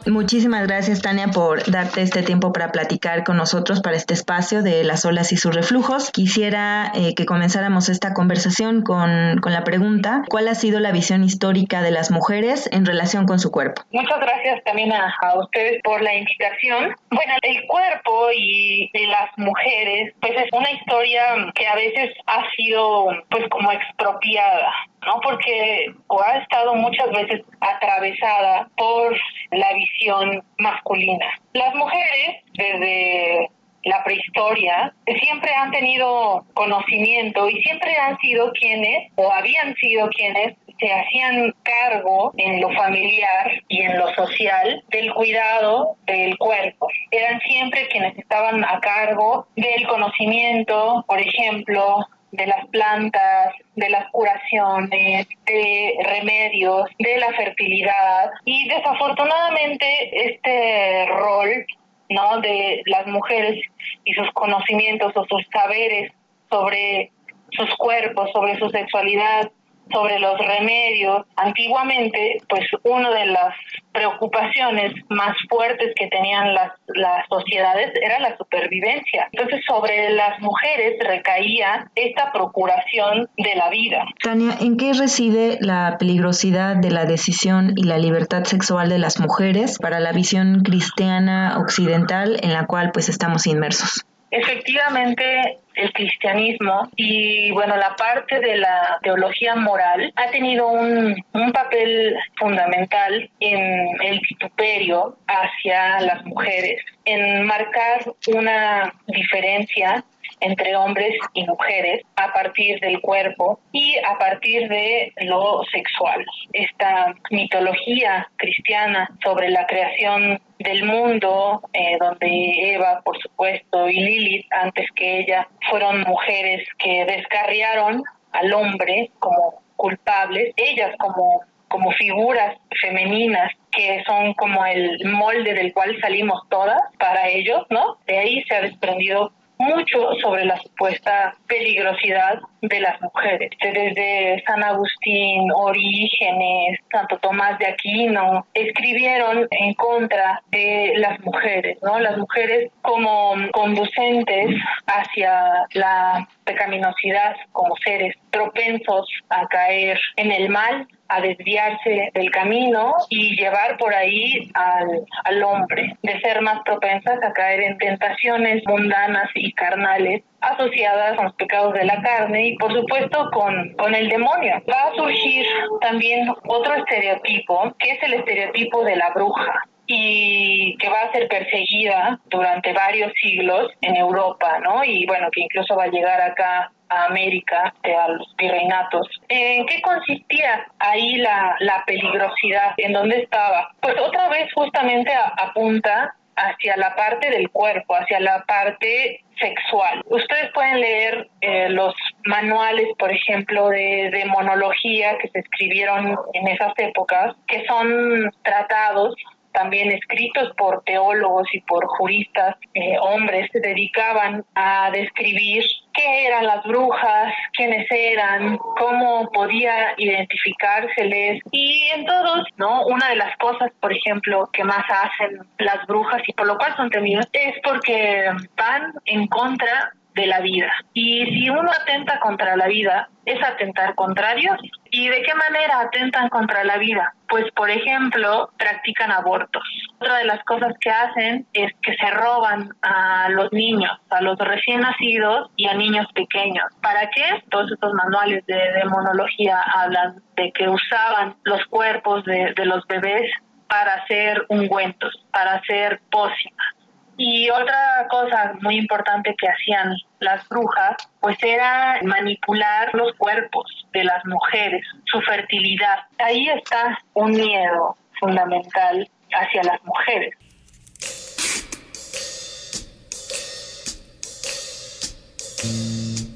[0.05, 4.83] Muchísimas gracias, Tania, por darte este tiempo para platicar con nosotros para este espacio de
[4.83, 6.11] las olas y sus reflujos.
[6.11, 11.23] Quisiera eh, que comenzáramos esta conversación con, con, la pregunta, ¿cuál ha sido la visión
[11.23, 13.83] histórica de las mujeres en relación con su cuerpo?
[13.91, 16.95] Muchas gracias también a, ustedes por la invitación.
[17.11, 22.43] Bueno, el cuerpo y de las mujeres, pues es una historia que a veces ha
[22.55, 24.73] sido pues como expropiada
[25.05, 25.19] ¿no?
[25.21, 29.17] Porque ha estado muchas veces atravesada por
[29.51, 31.25] la visión masculina.
[31.53, 33.49] Las mujeres, desde
[33.83, 40.55] la prehistoria, siempre han tenido conocimiento y siempre han sido quienes, o habían sido quienes,
[40.79, 46.87] se hacían cargo en lo familiar y en lo social del cuidado del cuerpo.
[47.11, 54.09] Eran siempre quienes estaban a cargo del conocimiento, por ejemplo, de las plantas, de las
[54.11, 58.31] curaciones, de remedios, de la fertilidad.
[58.45, 59.85] Y desafortunadamente
[60.31, 61.65] este rol
[62.09, 62.41] ¿no?
[62.41, 63.61] de las mujeres
[64.03, 66.11] y sus conocimientos o sus saberes
[66.49, 67.11] sobre
[67.51, 69.51] sus cuerpos, sobre su sexualidad,
[69.91, 71.25] sobre los remedios.
[71.35, 73.55] Antiguamente, pues una de las
[73.91, 79.27] preocupaciones más fuertes que tenían las, las sociedades era la supervivencia.
[79.31, 84.05] Entonces, sobre las mujeres recaía esta procuración de la vida.
[84.23, 89.19] Tania, ¿en qué reside la peligrosidad de la decisión y la libertad sexual de las
[89.19, 94.05] mujeres para la visión cristiana occidental en la cual pues estamos inmersos?
[94.31, 101.51] Efectivamente, el cristianismo y bueno, la parte de la teología moral ha tenido un, un
[101.51, 110.03] papel fundamental en el vituperio hacia las mujeres, en marcar una diferencia
[110.41, 116.25] entre hombres y mujeres a partir del cuerpo y a partir de lo sexual.
[116.53, 124.47] Esta mitología cristiana sobre la creación del mundo, eh, donde Eva, por supuesto, y Lilith,
[124.51, 132.57] antes que ella, fueron mujeres que descarriaron al hombre como culpables, ellas como como figuras
[132.81, 137.97] femeninas que son como el molde del cual salimos todas para ellos, ¿no?
[138.07, 143.51] De ahí se ha desprendido mucho sobre la supuesta peligrosidad de las mujeres.
[143.61, 151.99] Desde San Agustín, Orígenes, Santo Tomás de Aquino, escribieron en contra de las mujeres, ¿no?
[151.99, 154.55] Las mujeres como conducentes
[154.87, 162.93] hacia la pecaminosidad como seres propensos a caer en el mal, a desviarse del camino
[163.09, 168.63] y llevar por ahí al, al, hombre, de ser más propensas a caer en tentaciones
[168.67, 173.93] mundanas y carnales asociadas con los pecados de la carne y por supuesto con, con
[173.93, 174.61] el demonio.
[174.71, 175.45] Va a surgir
[175.81, 181.27] también otro estereotipo, que es el estereotipo de la bruja y que va a ser
[181.27, 184.83] perseguida durante varios siglos en Europa, ¿no?
[184.83, 189.07] Y bueno, que incluso va a llegar acá a América, eh, a los virreinatos.
[189.27, 192.73] ¿En qué consistía ahí la, la peligrosidad?
[192.77, 193.71] ¿En dónde estaba?
[193.81, 200.01] Pues otra vez justamente apunta hacia la parte del cuerpo, hacia la parte sexual.
[200.05, 201.93] Ustedes pueden leer eh, los
[202.25, 209.15] manuales, por ejemplo, de, de, monología que se escribieron en esas épocas, que son tratados
[209.51, 215.63] también escritos por teólogos y por juristas, eh, hombres, se dedicaban a describir
[215.93, 221.41] qué eran las brujas, quiénes eran, cómo podía identificárseles.
[221.51, 222.85] Y en todos, ¿no?
[222.85, 226.75] Una de las cosas, por ejemplo, que más hacen las brujas y por lo cual
[226.75, 230.71] son temidas es porque van en contra de la vida.
[230.93, 234.57] Y si uno atenta contra la vida, es atentar contra Dios.
[234.91, 237.13] ¿Y de qué manera atentan contra la vida?
[237.29, 239.63] Pues, por ejemplo, practican abortos.
[239.99, 244.37] Otra de las cosas que hacen es que se roban a los niños, a los
[244.37, 246.65] recién nacidos y a niños pequeños.
[246.81, 247.43] ¿Para qué?
[247.49, 253.31] Todos estos manuales de demonología hablan de que usaban los cuerpos de, de los bebés
[253.69, 256.78] para hacer ungüentos, para hacer pócimas.
[257.21, 264.05] Y otra cosa muy importante que hacían las brujas, pues era manipular los cuerpos de
[264.05, 265.97] las mujeres, su fertilidad.
[266.17, 270.33] Ahí está un miedo fundamental hacia las mujeres.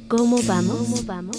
[0.10, 0.77] ¿Cómo vamos?
[0.80, 1.38] ¿Cómo vamos?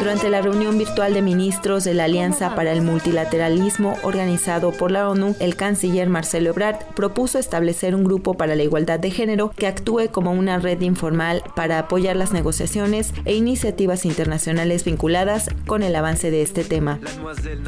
[0.00, 5.06] Durante la reunión virtual de ministros de la Alianza para el Multilateralismo organizado por la
[5.10, 9.66] ONU, el canciller Marcelo Ebrard propuso establecer un grupo para la igualdad de género que
[9.66, 15.94] actúe como una red informal para apoyar las negociaciones e iniciativas internacionales vinculadas con el
[15.94, 16.98] avance de este tema.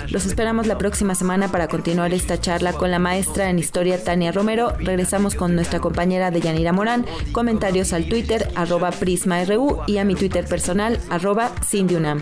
[0.08, 4.32] Los esperamos la próxima semana para continuar esta charla con la maestra en historia Tania
[4.32, 4.72] Romero.
[4.78, 7.04] Regresamos con nuestra compañera Deyanira Morán.
[7.32, 12.21] Comentarios al Twitter arroba PrismaRU y a mi Twitter personal arroba Cindyunam.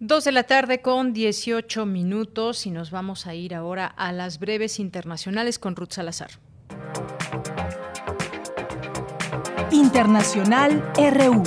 [0.00, 4.38] Dos de la tarde con 18 minutos y nos vamos a ir ahora a las
[4.38, 6.30] breves internacionales con Ruth Salazar.
[9.72, 11.42] Internacional RU.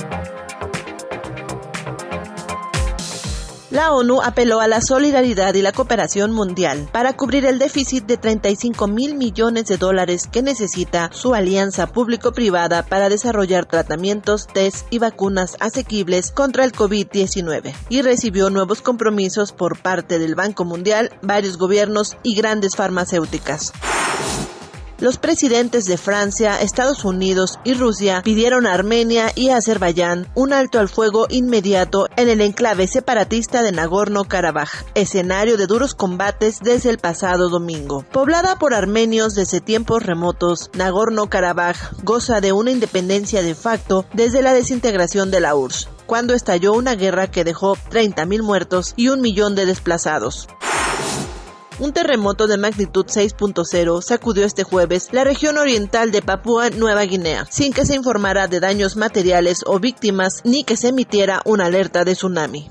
[3.72, 8.18] La ONU apeló a la solidaridad y la cooperación mundial para cubrir el déficit de
[8.18, 14.98] 35 mil millones de dólares que necesita su alianza público-privada para desarrollar tratamientos, test y
[14.98, 21.56] vacunas asequibles contra el COVID-19 y recibió nuevos compromisos por parte del Banco Mundial, varios
[21.56, 23.72] gobiernos y grandes farmacéuticas.
[25.02, 30.78] Los presidentes de Francia, Estados Unidos y Rusia pidieron a Armenia y Azerbaiyán un alto
[30.78, 36.98] al fuego inmediato en el enclave separatista de Nagorno-Karabaj, escenario de duros combates desde el
[36.98, 38.04] pasado domingo.
[38.12, 44.52] Poblada por armenios desde tiempos remotos, Nagorno-Karabaj goza de una independencia de facto desde la
[44.52, 49.56] desintegración de la URSS cuando estalló una guerra que dejó 30.000 muertos y un millón
[49.56, 50.46] de desplazados.
[51.78, 57.46] Un terremoto de magnitud 6.0 sacudió este jueves la región oriental de Papúa Nueva Guinea,
[57.50, 62.04] sin que se informara de daños materiales o víctimas ni que se emitiera una alerta
[62.04, 62.68] de tsunami.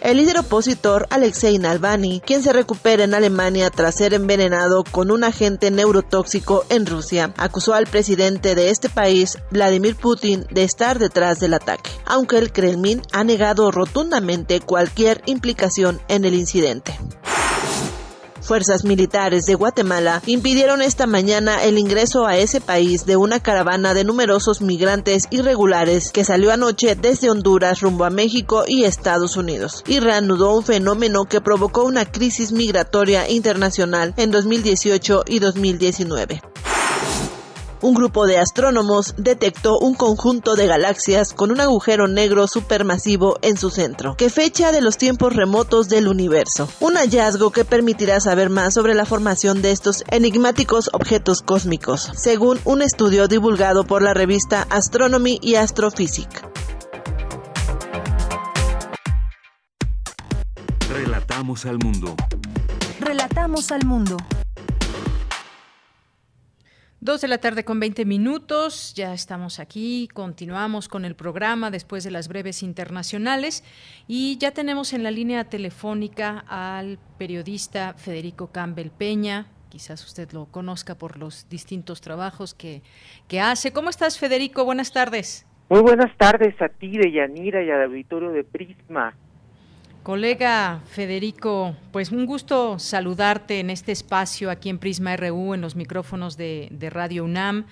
[0.00, 5.24] El líder opositor Alexei Navalny, quien se recupera en Alemania tras ser envenenado con un
[5.24, 11.40] agente neurotóxico en Rusia, acusó al presidente de este país, Vladimir Putin, de estar detrás
[11.40, 16.96] del ataque, aunque el Kremlin ha negado rotundamente cualquier implicación en el incidente.
[18.46, 23.92] Fuerzas militares de Guatemala impidieron esta mañana el ingreso a ese país de una caravana
[23.92, 29.82] de numerosos migrantes irregulares que salió anoche desde Honduras rumbo a México y Estados Unidos
[29.86, 36.40] y reanudó un fenómeno que provocó una crisis migratoria internacional en 2018 y 2019
[37.82, 43.56] un grupo de astrónomos detectó un conjunto de galaxias con un agujero negro supermasivo en
[43.56, 46.68] su centro, que fecha de los tiempos remotos del universo.
[46.80, 52.58] Un hallazgo que permitirá saber más sobre la formación de estos enigmáticos objetos cósmicos, según
[52.64, 56.42] un estudio divulgado por la revista Astronomy y Astrophysics.
[60.88, 62.14] Relatamos al mundo.
[63.00, 64.16] Relatamos al mundo.
[67.00, 72.04] Dos de la tarde con 20 minutos, ya estamos aquí, continuamos con el programa después
[72.04, 73.62] de las breves internacionales
[74.08, 80.46] y ya tenemos en la línea telefónica al periodista Federico Campbell Peña, quizás usted lo
[80.46, 82.80] conozca por los distintos trabajos que,
[83.28, 83.74] que hace.
[83.74, 84.64] ¿Cómo estás Federico?
[84.64, 85.46] Buenas tardes.
[85.68, 89.14] Muy buenas tardes a ti, de Yanira y al auditorio de Prisma.
[90.06, 95.74] Colega Federico, pues un gusto saludarte en este espacio aquí en Prisma RU, en los
[95.74, 97.66] micrófonos de, Radio UNAM,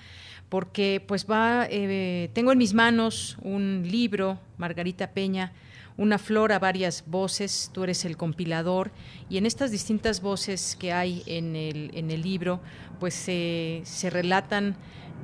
[0.49, 5.53] porque pues va, eh, tengo en mis manos un libro, Margarita Peña,
[5.95, 8.91] una flor a varias voces, tú eres el compilador,
[9.29, 12.59] y en estas distintas voces que hay en el, en el libro,
[12.99, 14.75] pues se relatan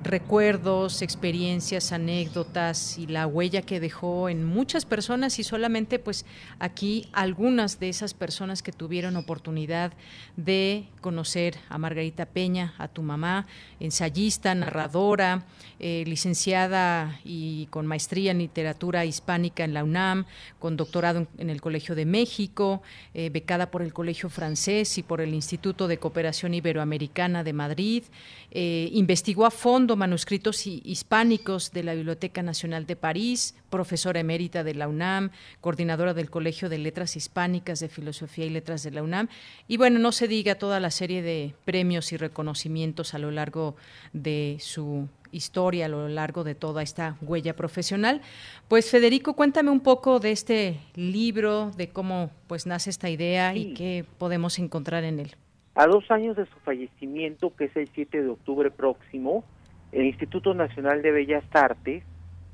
[0.03, 6.25] recuerdos, experiencias, anécdotas y la huella que dejó en muchas personas y solamente pues
[6.59, 9.93] aquí algunas de esas personas que tuvieron oportunidad
[10.37, 13.45] de conocer a Margarita Peña, a tu mamá,
[13.79, 15.45] ensayista, narradora,
[15.79, 20.25] eh, licenciada y con maestría en literatura hispánica en la UNAM,
[20.59, 22.81] con doctorado en, el Colegio de México,
[23.13, 28.03] eh, becada por el Colegio Francés y por el Instituto de Cooperación Iberoamericana de Madrid,
[28.51, 34.73] eh, investigó a fondo manuscritos hispánicos de la Biblioteca Nacional de París, profesora emérita de
[34.73, 39.27] la UNAM, coordinadora del Colegio de Letras Hispánicas de Filosofía y Letras de la UNAM.
[39.67, 43.75] Y bueno, no se diga toda la serie de premios y reconocimientos a lo largo
[44.13, 48.21] de su historia a lo largo de toda esta huella profesional.
[48.67, 53.73] Pues Federico, cuéntame un poco de este libro, de cómo pues nace esta idea y
[53.73, 55.35] qué podemos encontrar en él.
[55.75, 59.45] A dos años de su fallecimiento, que es el 7 de octubre próximo,
[59.91, 62.03] el Instituto Nacional de Bellas Artes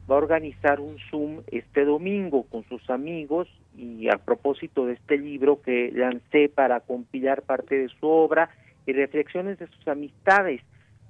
[0.09, 5.18] va a organizar un Zoom este domingo con sus amigos y a propósito de este
[5.18, 8.49] libro que lancé para compilar parte de su obra
[8.85, 10.61] y reflexiones de sus amistades.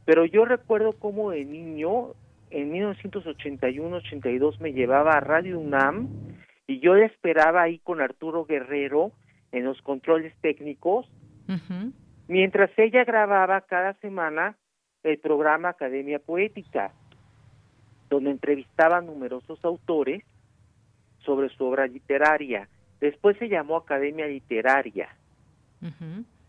[0.05, 2.13] Pero yo recuerdo cómo de niño,
[2.49, 6.07] en 1981-82, me llevaba a Radio UNAM
[6.65, 9.11] y yo le esperaba ahí con Arturo Guerrero
[9.51, 11.09] en los controles técnicos,
[12.27, 14.57] mientras ella grababa cada semana
[15.07, 16.91] el programa Academia Poética,
[18.09, 20.23] donde entrevistaba a numerosos autores
[21.19, 22.67] sobre su obra literaria.
[22.99, 25.09] Después se llamó Academia Literaria.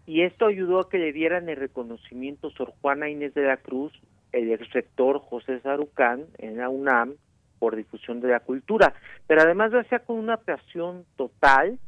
[0.06, 3.92] Y esto ayudó a que le dieran el reconocimiento Sor Juana Inés de la Cruz,
[4.32, 7.14] el ex rector José Sarucán en la UNAM
[7.60, 8.94] por difusión de la cultura.
[9.26, 11.78] Pero además lo hacía con una pasión total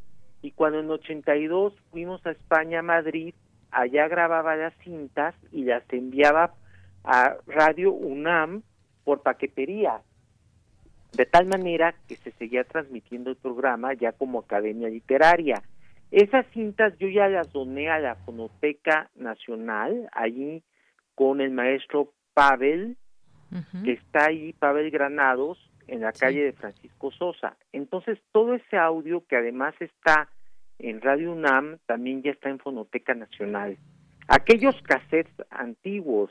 [0.43, 3.35] y cuando en 82 fuimos a España, a Madrid,
[3.71, 6.55] allá grababa las cintas y las enviaba
[7.05, 8.63] a Radio UNAM
[9.05, 10.03] por paquetería,
[11.13, 15.63] de tal manera que se seguía transmitiendo el programa ya como Academia Literaria.
[16.11, 20.63] Esas cintas yo ya las doné a la Fonoteca Nacional, allí
[21.15, 22.97] con el maestro Pavel,
[23.85, 27.57] que está ahí, Pavel Granados, en la calle de Francisco Sosa.
[27.73, 30.29] Entonces, todo ese audio que además está
[30.83, 33.77] en Radio UNAM, también ya está en Fonoteca Nacional.
[34.29, 36.31] Aquellos cassettes antiguos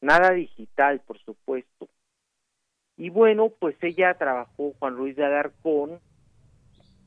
[0.00, 1.88] nada digital, por supuesto.
[2.96, 5.98] Y bueno, pues ella trabajó Juan Ruiz de Alarcón,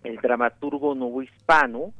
[0.03, 1.93] el dramaturgo novohispano,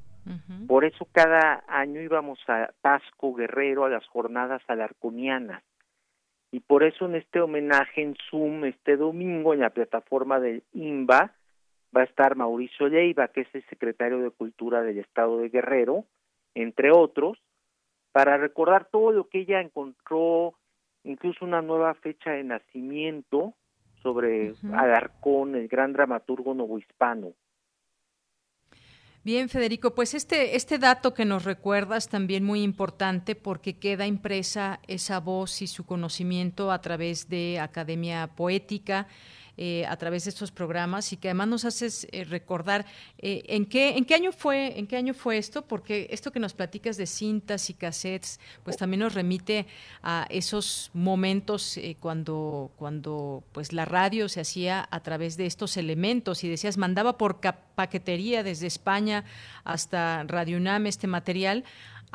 [0.67, 5.63] por eso cada año íbamos a Tasco Guerrero a las jornadas alarconianas.
[6.51, 11.31] Y por eso en este homenaje en Zoom este domingo en la plataforma del INBA
[11.95, 16.05] va a estar Mauricio Leiva, que es el secretario de Cultura del Estado de Guerrero,
[16.53, 17.37] entre otros,
[18.11, 20.55] para recordar todo lo que ella encontró
[21.03, 23.53] incluso una nueva fecha de nacimiento
[24.01, 27.33] sobre Alarcón, el gran dramaturgo novohispano.
[29.23, 34.79] Bien, Federico, pues este, este dato que nos recuerdas también muy importante porque queda impresa
[34.87, 39.07] esa voz y su conocimiento a través de Academia Poética,
[39.59, 42.85] eh, a través de estos programas y que además nos haces eh, recordar
[43.17, 46.39] eh, en qué en qué año fue en qué año fue esto porque esto que
[46.39, 49.65] nos platicas de cintas y cassettes pues también nos remite
[50.03, 56.43] a esos momentos cuando cuando pues la radio se hacía a través de estos elementos
[56.43, 59.25] y decías mandaba por paquetería desde España
[59.63, 61.63] hasta Radio UNAM este material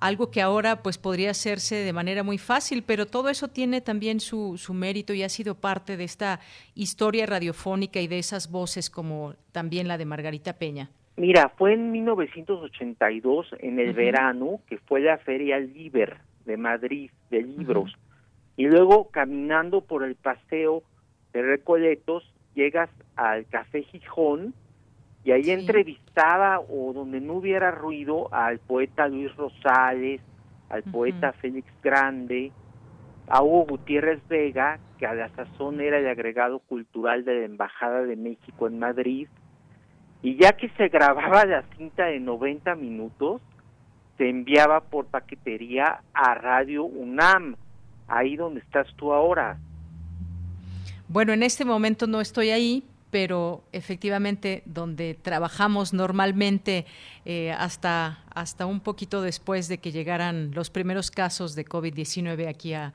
[0.03, 4.19] algo que ahora pues podría hacerse de manera muy fácil, pero todo eso tiene también
[4.19, 6.41] su, su mérito y ha sido parte de esta
[6.75, 10.91] historia radiofónica y de esas voces como también la de Margarita Peña.
[11.17, 16.17] Mira, fue en 1982, en el verano, que fue la Feria Liber
[16.47, 17.93] de Madrid de libros.
[18.57, 20.83] Y luego caminando por el paseo
[21.33, 22.25] de Recoletos,
[22.55, 24.53] llegas al Café Gijón
[25.25, 30.21] y ahí entrevistaba o donde no hubiera ruido al poeta Luis Rosales,
[30.69, 32.51] al poeta Félix Grande,
[33.29, 38.03] a Hugo Gutiérrez Vega, que a la sazón era el agregado cultural de la Embajada
[38.03, 39.29] de México en Madrid,
[40.23, 43.43] y ya que se grababa la cinta de 90 minutos,
[44.19, 47.57] se enviaba por paquetería a Radio UNAM,
[48.09, 49.59] ahí donde estás tú ahora.
[51.09, 56.87] Bueno, en este momento no estoy ahí, pero efectivamente donde trabajamos normalmente
[57.27, 62.73] eh, hasta, hasta un poquito después de que llegaran los primeros casos de COVID-19 aquí
[62.73, 62.93] a,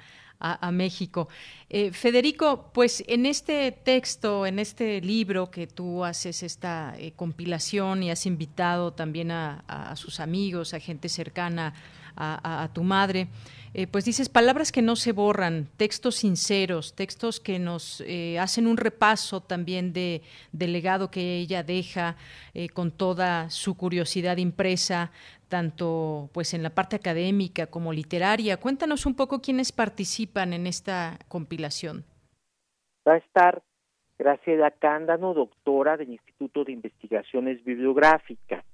[0.71, 1.29] México.
[1.67, 8.03] Eh, Federico, pues en este texto, en este libro que tú haces esta eh, compilación
[8.03, 11.73] y has invitado también a, sus amigos, a gente cercana
[12.15, 13.27] a tu madre,
[13.77, 18.65] eh, pues dices palabras que no se borran, textos sinceros, textos que nos eh, hacen
[18.65, 22.15] un repaso también de, del legado que ella deja
[22.55, 25.11] eh, con toda su curiosidad impresa,
[25.47, 28.57] tanto pues en la parte académica como literaria.
[28.57, 32.03] Cuéntanos un poco quiénes participan en esta compilación.
[33.07, 33.61] Va a estar
[34.17, 38.65] Graciela Cándano, doctora del Instituto de Investigaciones Bibliográficas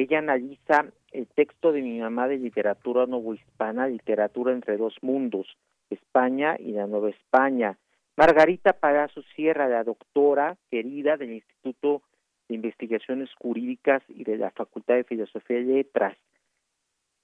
[0.00, 5.56] ella analiza el texto de mi mamá de literatura novohispana, literatura entre dos mundos,
[5.90, 7.78] España y la Nueva España.
[8.16, 12.02] Margarita Palazo Sierra, la doctora querida del Instituto
[12.48, 16.16] de Investigaciones Jurídicas y de la Facultad de Filosofía y Letras.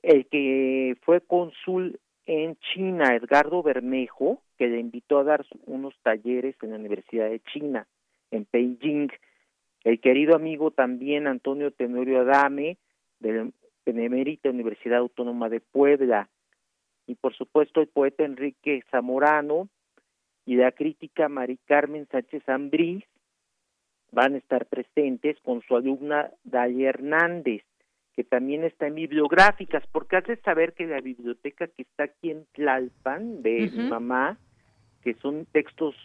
[0.03, 6.55] El que fue cónsul en China, Edgardo Bermejo, que le invitó a dar unos talleres
[6.63, 7.87] en la Universidad de China,
[8.31, 9.09] en Beijing.
[9.85, 12.79] El querido amigo también Antonio Tenorio Adame,
[13.21, 13.51] de la
[13.87, 16.29] Benemérita Universidad Autónoma de Puebla.
[17.07, 19.69] Y por supuesto el poeta Enrique Zamorano
[20.47, 23.05] y la crítica Mari Carmen Sánchez Ambrís
[24.11, 27.63] van a estar presentes con su alumna Dalia Hernández
[28.15, 32.47] que también está en bibliográficas, porque hace saber que la biblioteca que está aquí en
[32.53, 34.39] Tlalpan, de mi mamá,
[35.03, 35.97] que son textos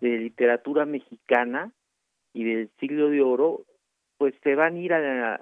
[0.00, 1.72] de literatura mexicana
[2.36, 3.64] y del siglo de oro,
[4.18, 5.40] pues se van a ir a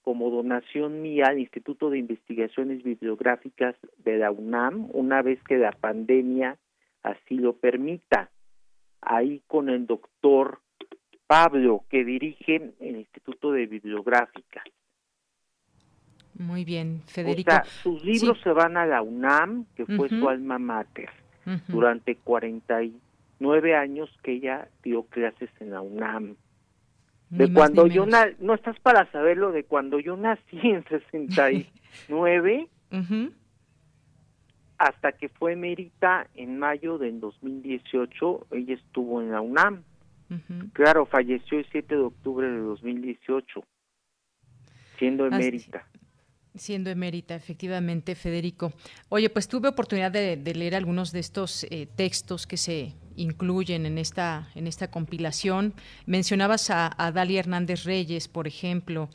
[0.00, 5.72] como donación mía al Instituto de Investigaciones Bibliográficas de la UNAM, una vez que la
[5.72, 6.56] pandemia
[7.02, 8.30] así lo permita,
[9.02, 10.60] ahí con el doctor
[11.26, 14.64] Pablo, que dirige el Instituto de Bibliográficas.
[16.38, 17.52] Muy bien, Federico.
[17.82, 21.10] sus libros se van a la UNAM, que fue su alma mater,
[21.68, 22.16] durante
[23.38, 26.36] 49 años que ella dio clases en la UNAM.
[27.30, 32.68] De cuando yo no estás para saberlo de cuando yo nací en 69
[34.78, 39.82] hasta que fue mérita en mayo del 2018, ella estuvo en la UNAM.
[40.72, 43.64] Claro, falleció el 7 de octubre de 2018,
[44.98, 45.86] siendo emérita.
[46.58, 48.72] Siendo emérita, efectivamente, Federico.
[49.08, 53.98] Oye, pues tuve oportunidad de, leer algunos de estos eh, textos que se incluyen en
[53.98, 55.74] esta, en esta compilación.
[56.06, 59.08] Mencionabas a, Dalia Hernández Reyes, por ejemplo,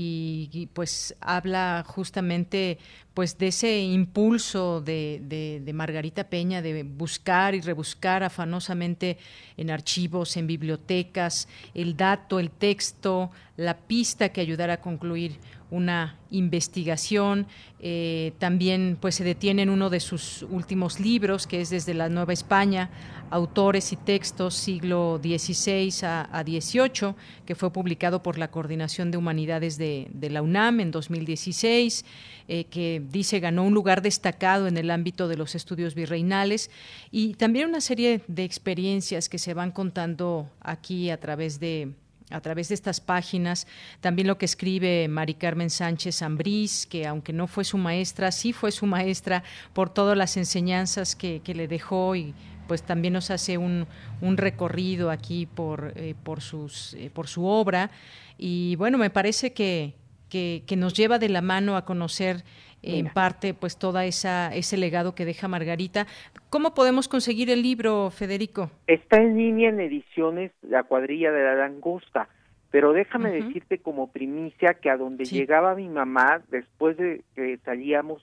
[0.00, 2.78] y, pues habla justamente
[3.14, 9.18] pues de ese impulso de, Margarita Peña de buscar y rebuscar afanosamente
[9.56, 15.38] en archivos, en bibliotecas, el dato, el texto, la pista que ayudara a concluir
[15.70, 17.48] una investigación.
[17.80, 22.08] Eh, también pues se detiene en uno de sus últimos libros, que es desde la
[22.08, 22.88] Nueva España,
[23.30, 27.14] autores y textos siglo XVI a, XVIII,
[27.44, 32.04] que fue publicado por la Coordinación de Humanidades de, la UNAM en 2016,
[32.48, 36.70] eh, que dice ganó un lugar destacado en el ámbito de los estudios virreinales
[37.10, 41.92] y también una serie de experiencias que se van contando aquí a través de
[42.30, 43.66] a través de estas páginas,
[44.00, 48.52] también lo que escribe Mari Carmen Sánchez Ambrís, que aunque no fue su maestra, sí
[48.52, 49.42] fue su maestra
[49.72, 52.34] por todas las enseñanzas que, le dejó y
[52.68, 53.86] pues también nos hace un,
[54.20, 57.90] un recorrido aquí por, eh, por, sus, eh, por su obra.
[58.36, 59.94] Y bueno, me parece que,
[60.28, 62.44] que, que nos lleva de la mano a conocer
[62.82, 66.06] en parte pues toda esa ese legado que deja Margarita.
[66.50, 68.70] ¿Cómo podemos conseguir el libro, Federico?
[68.86, 72.28] Está en línea en ediciones La cuadrilla de la langosta,
[72.70, 78.22] pero déjame decirte como primicia que a donde llegaba mi mamá después de que salíamos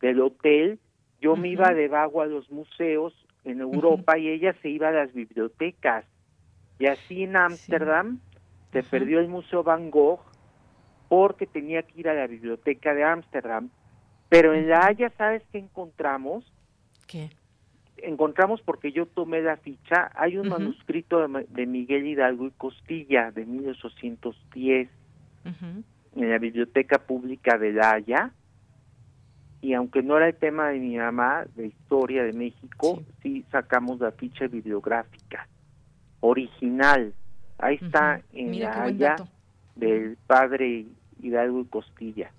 [0.00, 0.80] del hotel,
[1.20, 3.14] yo me iba de vago a los museos
[3.44, 6.04] en Europa y ella se iba a las bibliotecas.
[6.78, 8.20] Y así en Ámsterdam
[8.72, 10.20] se perdió el Museo Van Gogh
[11.08, 13.70] porque tenía que ir a la biblioteca de Ámsterdam.
[14.28, 16.50] Pero en La Haya, ¿sabes qué encontramos?
[17.06, 17.28] ¿Qué?
[17.98, 23.44] Encontramos porque yo tomé la ficha, hay un manuscrito de, Miguel Hidalgo y Costilla de
[23.44, 24.88] 1810
[25.44, 28.32] en la Biblioteca Pública de La Haya,
[29.62, 34.00] y aunque no era el tema de mi mamá de historia de México, sí, sacamos
[34.00, 35.48] la ficha bibliográfica
[36.20, 37.14] original.
[37.58, 39.16] Ahí está en La Haya
[39.76, 40.86] del padre
[41.22, 42.32] Hidalgo y Costilla.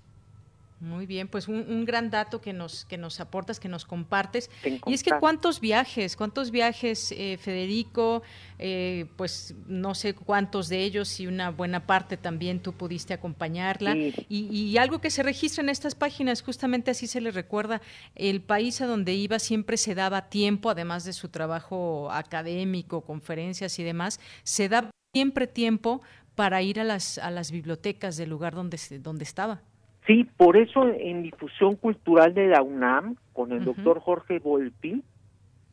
[0.84, 4.50] Muy bien, pues un, gran dato que nos que nos aportas, que nos compartes.
[4.86, 8.22] Y es que cuántos viajes, cuántos viajes, eh, Federico,
[8.60, 13.96] eh, pues no sé cuántos de ellos y una buena parte también tú pudiste acompañarla.
[14.28, 17.82] Y, algo que se registra en estas páginas, justamente así se le recuerda,
[18.16, 23.80] el país a donde iba siempre se daba tiempo, además de su trabajo académico, conferencias
[23.80, 26.02] y demás, se da siempre tiempo
[26.36, 29.62] para ir a las, a las bibliotecas del lugar donde, donde estaba.
[30.06, 35.04] Sí, por eso en difusión cultural de la UNAM, con el doctor Jorge Volpi,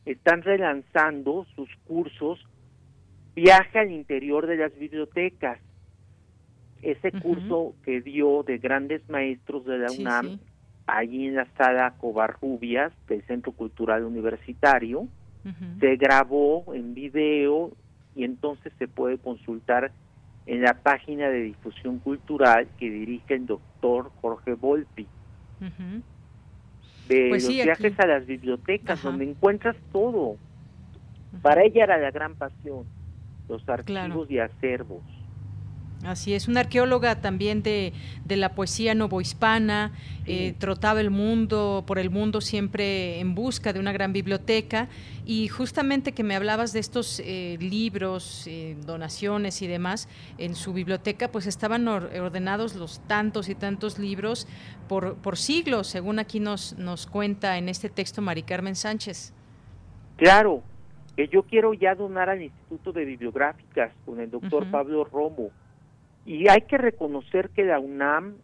[0.05, 2.39] están relanzando sus cursos
[3.33, 5.59] Viaje al interior de las bibliotecas.
[6.81, 10.39] Ese curso que dio de grandes maestros de la UNAM,
[10.85, 15.07] allí en la sala Covarrubias del Centro Cultural Universitario,
[15.79, 17.71] se grabó en video
[18.15, 19.91] y entonces se puede consultar
[20.51, 25.07] en la página de difusión cultural que dirige el doctor Jorge Volpi.
[27.07, 30.35] De pues los viajes a las bibliotecas, donde encuentras todo.
[31.41, 32.85] Para ella era la gran pasión,
[33.47, 35.01] los archivos y acervos.
[36.03, 37.93] Así es, una arqueóloga también de,
[38.25, 39.91] de la poesía novohispana,
[40.25, 44.89] eh, trotaba el mundo, por el mundo siempre en busca de una gran biblioteca.
[45.25, 50.09] Y justamente que me hablabas de estos eh, libros, eh, donaciones y demás,
[50.39, 54.47] en su biblioteca pues estaban ordenados los tantos y tantos libros
[54.87, 59.33] por, por siglos, según aquí nos, nos cuenta en este texto Mari Carmen Sánchez.
[60.17, 60.63] Claro,
[61.15, 65.51] que yo quiero ya donar al Instituto de Bibliográficas con el doctor Pablo Romo
[66.25, 68.35] y hay que reconocer que la UNAM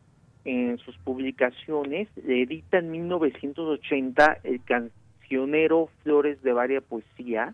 [0.46, 7.54] en sus publicaciones edita en 1980 el cancionero Flores de Varia Poesía.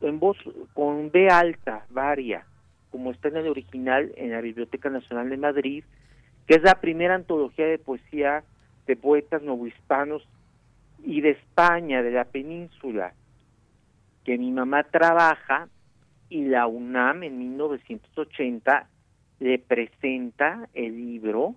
[0.00, 0.36] En voz
[0.74, 2.44] con B alta, varia,
[2.90, 5.84] como está en el original en la Biblioteca Nacional de Madrid,
[6.46, 8.44] que es la primera antología de poesía
[8.86, 10.26] de poetas novohispanos
[11.02, 13.14] y de España, de la península,
[14.24, 15.68] que mi mamá trabaja
[16.34, 18.88] y la UNAM en 1980
[19.38, 21.54] le presenta el libro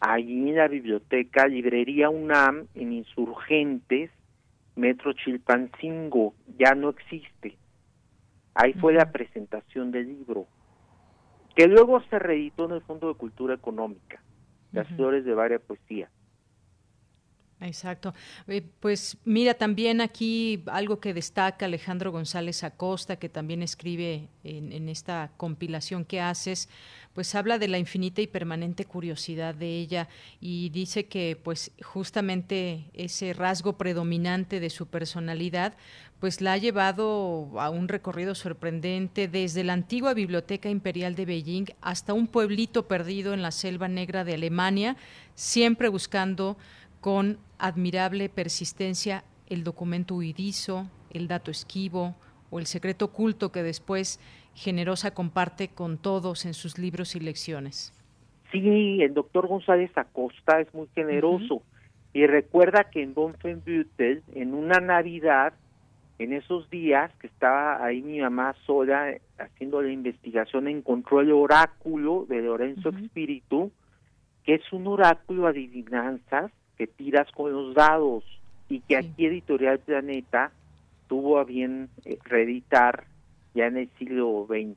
[0.00, 4.10] allí en la biblioteca Librería UNAM en Insurgentes,
[4.74, 7.56] Metro Chilpancingo, ya no existe.
[8.54, 10.48] Ahí fue la presentación del libro,
[11.54, 14.20] que luego se reeditó en el Fondo de Cultura Económica,
[14.72, 16.10] Las Flores de Varia Poesía.
[17.60, 18.14] Exacto.
[18.46, 24.88] Eh, pues mira, también aquí algo que destaca Alejandro González Acosta, que también escribe en,
[24.88, 26.68] esta compilación que haces,
[27.14, 30.08] pues habla de la infinita y permanente curiosidad de ella
[30.40, 35.74] y dice que pues justamente ese rasgo predominante de su personalidad
[36.20, 41.66] pues la ha llevado a un recorrido sorprendente desde la antigua Biblioteca Imperial de Beijing
[41.80, 44.96] hasta un pueblito perdido en la selva negra de Alemania,
[45.34, 46.56] siempre buscando
[47.00, 52.14] con admirable persistencia el documento huidizo, el dato esquivo
[52.50, 54.20] o el secreto oculto que después
[54.54, 57.94] generosa comparte con todos en sus libros y lecciones.
[58.50, 61.62] Sí, el doctor González Acosta es muy generoso
[62.12, 65.52] y recuerda que en Bonfenbüttel, en una Navidad,
[66.18, 72.26] en esos días que estaba ahí mi mamá sola haciendo la investigación, encontró el oráculo
[72.28, 73.70] de Lorenzo Espíritu,
[74.44, 78.24] que es un oráculo adivinanzas que tiras con los dados
[78.68, 80.52] y que aquí Editorial Planeta
[81.08, 83.04] tuvo a bien eh, reeditar
[83.54, 84.76] ya en el siglo XX.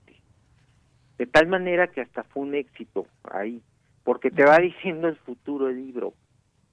[1.17, 3.61] De tal manera que hasta fue un éxito ahí,
[4.03, 6.13] porque te va diciendo el futuro del libro.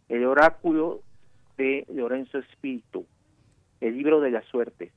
[0.09, 1.03] El oráculo
[1.59, 3.05] de Lorenzo Espíritu,
[3.81, 4.91] el libro de la suerte.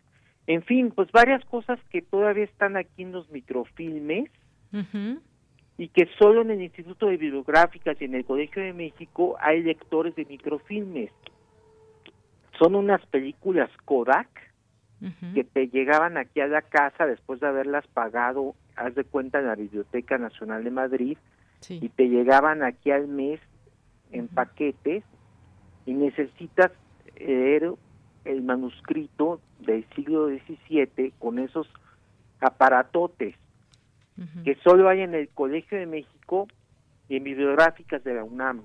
[0.47, 4.31] En fin, pues varias cosas que todavía están aquí en los microfilmes
[5.81, 9.63] y que solo en el Instituto de Bibliográficas y en el Colegio de México hay
[9.63, 11.09] lectores de microfilmes.
[12.59, 14.29] Son unas películas Kodak
[15.33, 19.47] que te llegaban aquí a la casa después de haberlas pagado, haz de cuenta, en
[19.47, 21.17] la Biblioteca Nacional de Madrid,
[21.67, 23.39] y te llegaban aquí al mes
[24.11, 25.03] en paquetes
[25.87, 26.71] y necesitas
[27.19, 27.73] leer
[28.25, 31.67] el manuscrito del siglo XVII con esos
[32.39, 33.40] aparatotes
[34.43, 36.47] que solo hay en el Colegio de México
[37.09, 38.63] y en bibliográficas de la UNAM.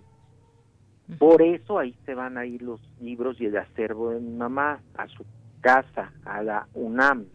[1.18, 4.80] Por eso ahí se van a ir los libros y el acervo de mi mamá
[4.96, 5.24] a su
[5.60, 7.26] casa, a la UNAM.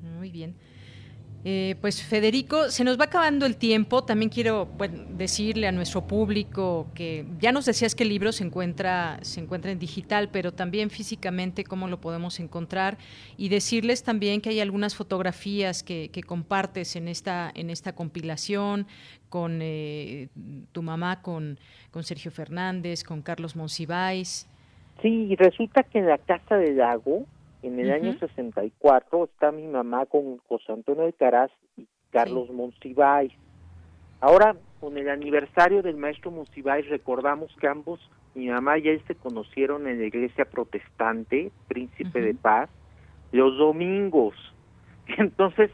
[0.00, 0.54] Muy bien.
[1.46, 4.02] Eh, pues Federico, se nos va acabando el tiempo.
[4.02, 4.66] También quiero
[5.10, 9.70] decirle a nuestro público que ya nos decías que el libro se encuentra, se encuentra
[9.70, 12.96] en digital, pero también físicamente cómo lo podemos encontrar
[13.36, 18.86] y decirles también que hay algunas fotografías que, compartes en esta, en esta compilación
[19.28, 20.28] con eh,
[20.72, 21.58] tu mamá, con,
[21.90, 24.48] con Sergio Fernández, con Carlos Monsiváis.
[25.02, 27.26] Sí, resulta que en la Casa del Lago
[27.66, 32.48] en el año 64 está mi mamá con José Antonio de Caraz y Carlos
[32.82, 33.32] sí.
[34.20, 38.00] Ahora, con el aniversario del maestro Monsiváis, recordamos que ambos,
[38.34, 42.70] mi mamá y él se conocieron en la iglesia protestante, Príncipe de Paz,
[43.32, 44.34] los domingos.
[45.18, 45.70] Entonces,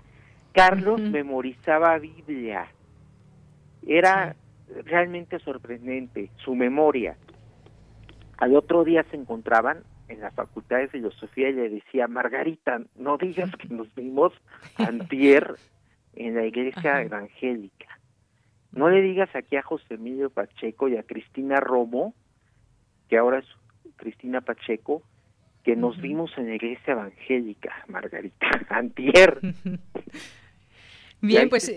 [0.52, 2.68] Carlos memorizaba Biblia.
[3.86, 4.36] Era
[4.84, 7.16] realmente sorprendente su memoria.
[8.38, 13.16] Al otro día se encontraban en la Facultad de Filosofía y le decía, Margarita, no
[13.16, 14.32] digas que nos vimos
[14.76, 15.54] antier
[16.14, 17.86] en la iglesia evangélica.
[18.72, 22.14] No le digas aquí a José Emilio Pacheco y a Cristina Romo,
[23.08, 23.46] que ahora es
[23.96, 25.02] Cristina Pacheco,
[25.64, 29.40] que nos vimos en la iglesia evangélica, Margarita, antier.
[31.20, 31.70] Bien, pues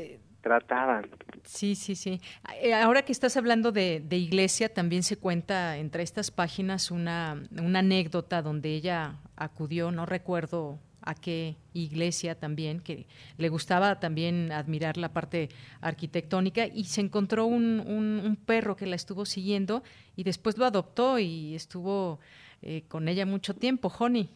[0.43, 1.09] trataban.
[1.43, 2.21] Sí, sí, sí.
[2.61, 7.79] Eh, ahora que estás hablando de, iglesia, también se cuenta entre estas páginas una, una
[7.79, 13.07] anécdota donde ella acudió, no recuerdo a qué iglesia también, que
[13.37, 15.49] le gustaba también admirar la parte
[15.81, 19.83] arquitectónica y se encontró un, un, perro que la estuvo siguiendo
[20.15, 22.19] y después lo adoptó y estuvo
[22.61, 24.29] eh, con ella mucho tiempo, Honey.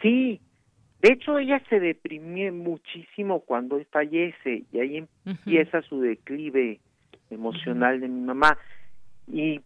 [0.00, 0.40] Sí,
[1.04, 6.80] de hecho ella se deprimió muchísimo cuando fallece y ahí empieza su declive
[7.28, 8.56] emocional de mi mamá
[9.30, 9.60] y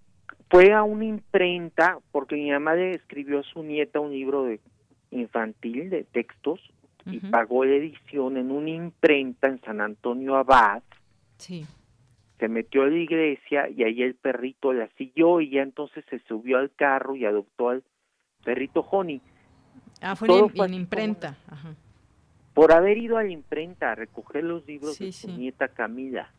[0.50, 4.58] fue a una imprenta porque mi mamá le escribió a su nieta un libro de
[5.12, 6.58] infantil de textos
[7.06, 10.82] y pagó la edición en una imprenta en San Antonio Abad.
[11.36, 11.64] Sí.
[12.40, 16.18] Se metió a la iglesia y ahí el perrito la siguió y ya entonces se
[16.26, 17.84] subió al carro y adoptó al
[18.42, 19.22] perrito Honey.
[20.00, 21.36] Ah, fue en, imprenta.
[22.54, 26.30] Por haber ido a la imprenta a recoger los libros de su nieta Camila.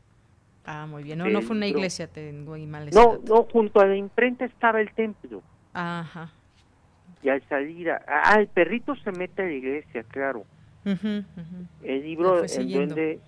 [0.66, 1.18] Ah, muy bien.
[1.18, 4.82] No, no fue una iglesia, tengo ahí mal No, no, junto a la imprenta estaba
[4.82, 5.42] el templo.
[5.74, 6.32] Ajá
[7.22, 10.46] y al salir, ah, el perrito se mete a la iglesia, claro.
[10.86, 13.20] El libro, el duende,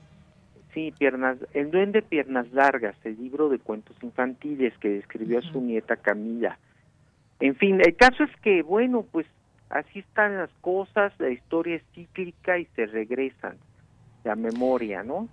[0.73, 5.61] sí, piernas, el duende piernas largas, el libro de cuentos infantiles que escribió a su
[5.61, 6.57] nieta Camila.
[7.39, 9.27] En fin, el caso es que, bueno, pues
[9.72, 13.57] así están las cosas, la historia es cíclica y se regresan
[14.23, 15.27] la memoria, ¿no?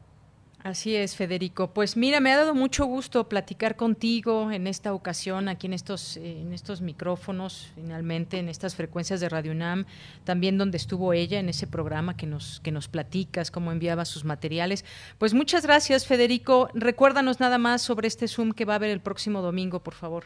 [0.64, 1.72] Así es, Federico.
[1.72, 6.16] Pues mira, me ha dado mucho gusto platicar contigo en esta ocasión, aquí en estos,
[6.16, 9.84] eh, en estos micrófonos, finalmente, en estas frecuencias de Radio UNAM,
[10.24, 14.24] también donde estuvo ella en ese programa que nos, que nos platicas, cómo enviaba sus
[14.24, 14.84] materiales.
[15.18, 16.70] Pues muchas gracias, Federico.
[16.74, 20.24] Recuérdanos nada más sobre este Zoom que va a haber el próximo domingo, por favor.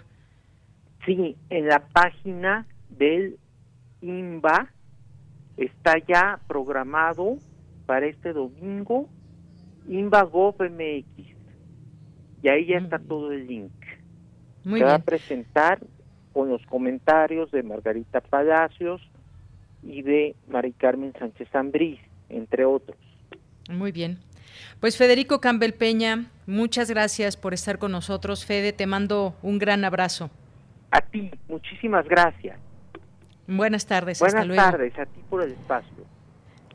[1.05, 3.37] Sí, en la página del
[4.03, 4.69] INBA
[5.57, 7.39] está ya programado
[7.87, 9.09] para este domingo
[9.89, 11.07] InvaGovMX.
[12.43, 13.73] Y ahí ya está todo el link.
[14.65, 15.81] Se va a presentar
[16.33, 19.01] con los comentarios de Margarita Palacios
[19.83, 22.97] y de Mari Carmen Sánchez Zambriz, entre otros.
[23.69, 24.19] Muy bien.
[24.81, 28.45] Pues Federico Campbell Peña, muchas gracias por estar con nosotros.
[28.45, 30.31] Fede, te mando un gran abrazo.
[30.91, 32.59] A ti, muchísimas gracias.
[33.47, 34.21] Buenas tardes.
[34.21, 36.05] Buenas hasta tardes, a ti por el espacio.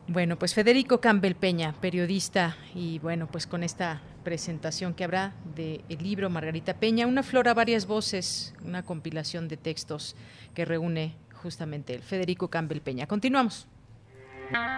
[0.06, 5.82] Bueno, pues Federico Campbell Peña, periodista, y bueno, pues con esta presentación que habrá del
[6.00, 10.16] libro Margarita Peña, Una flor a varias voces, una compilación de textos
[10.54, 13.06] que reúne justamente el Federico Campbell Peña.
[13.06, 13.68] Continuamos.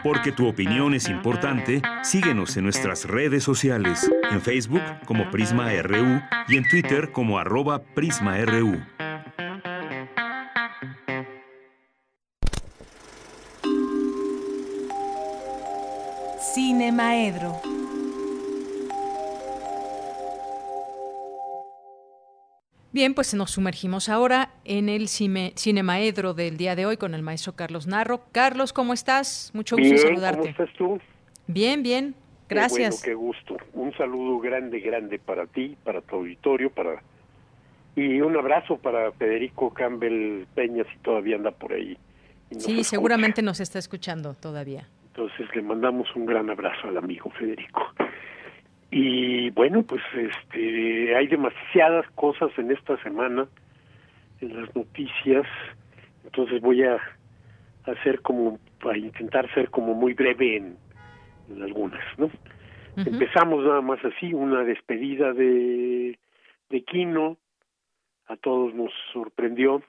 [0.02, 6.20] Porque tu opinión es importante, síguenos en nuestras redes sociales, en Facebook como Prisma RU
[6.48, 8.80] y en Twitter como arroba PrismaRU.
[22.92, 27.22] Bien, pues nos sumergimos ahora en el cine, Cinemaedro del día de hoy con el
[27.22, 28.20] maestro Carlos Narro.
[28.32, 29.50] Carlos, ¿cómo estás?
[29.54, 30.40] Mucho gusto bien, saludarte.
[30.40, 31.00] ¿Cómo estás tú?
[31.46, 32.14] Bien, bien.
[32.48, 33.00] Gracias.
[33.02, 33.56] Qué, bueno, qué gusto.
[33.74, 37.02] Un saludo grande, grande para ti, para tu auditorio, para
[37.96, 41.96] y un abrazo para Federico Campbell Peña si todavía anda por ahí.
[42.58, 44.88] Sí, seguramente nos está escuchando todavía.
[45.10, 47.92] Entonces le mandamos un gran abrazo al amigo Federico.
[48.90, 53.46] Y bueno, pues este hay demasiadas cosas en esta semana
[54.40, 55.46] en las noticias,
[56.24, 56.98] entonces voy a
[57.84, 58.58] hacer como
[58.88, 60.76] a intentar ser como muy breve en,
[61.62, 62.30] algunas, ¿no?
[62.96, 66.16] Empezamos nada más así, una despedida de
[66.70, 67.36] de Kino,
[68.26, 69.82] a todos nos sorprendió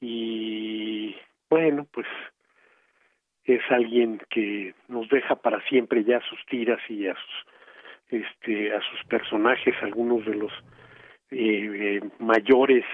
[0.00, 1.14] y
[1.50, 2.06] bueno, pues
[3.44, 7.46] es alguien que nos deja para siempre ya sus tiras y a sus
[8.08, 10.52] este a sus personajes algunos de los
[11.30, 12.84] eh, mayores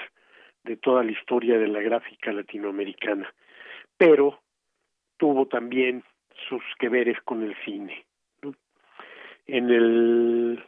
[0.64, 3.32] de toda la historia de la gráfica latinoamericana.
[3.96, 4.40] Pero
[5.16, 6.04] tuvo también
[6.48, 8.04] sus que veres con el cine
[9.50, 10.64] en el,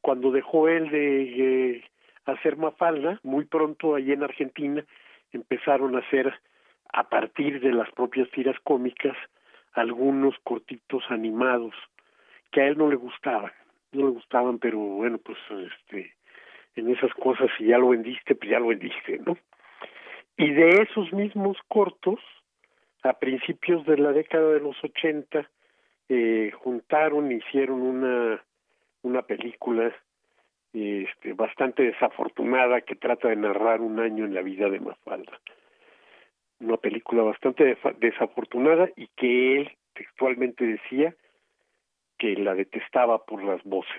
[0.00, 1.84] cuando dejó él de eh,
[2.24, 4.84] hacer Mafalda muy pronto allí en Argentina
[5.32, 6.32] empezaron a hacer
[6.92, 9.16] a partir de las propias tiras cómicas
[9.72, 11.74] algunos cortitos animados
[12.50, 13.52] que a él no le gustaban,
[13.92, 16.14] no le gustaban, pero bueno, pues este
[16.76, 19.36] en esas cosas si ya lo vendiste, pues ya lo vendiste, ¿no?
[20.36, 22.20] Y de esos mismos cortos,
[23.02, 25.48] a principios de la década de los ochenta,
[26.08, 28.42] eh, juntaron, hicieron una
[29.02, 29.94] una película
[30.72, 35.40] este, bastante desafortunada que trata de narrar un año en la vida de Mafalda
[36.60, 41.14] una película bastante desafortunada y que él textualmente decía
[42.18, 43.92] que la detestaba por las voces.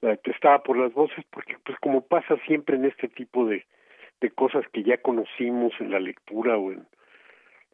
[0.00, 3.66] La detestaba por las voces porque, pues como pasa siempre en este tipo de,
[4.20, 6.86] de cosas que ya conocimos en la lectura o en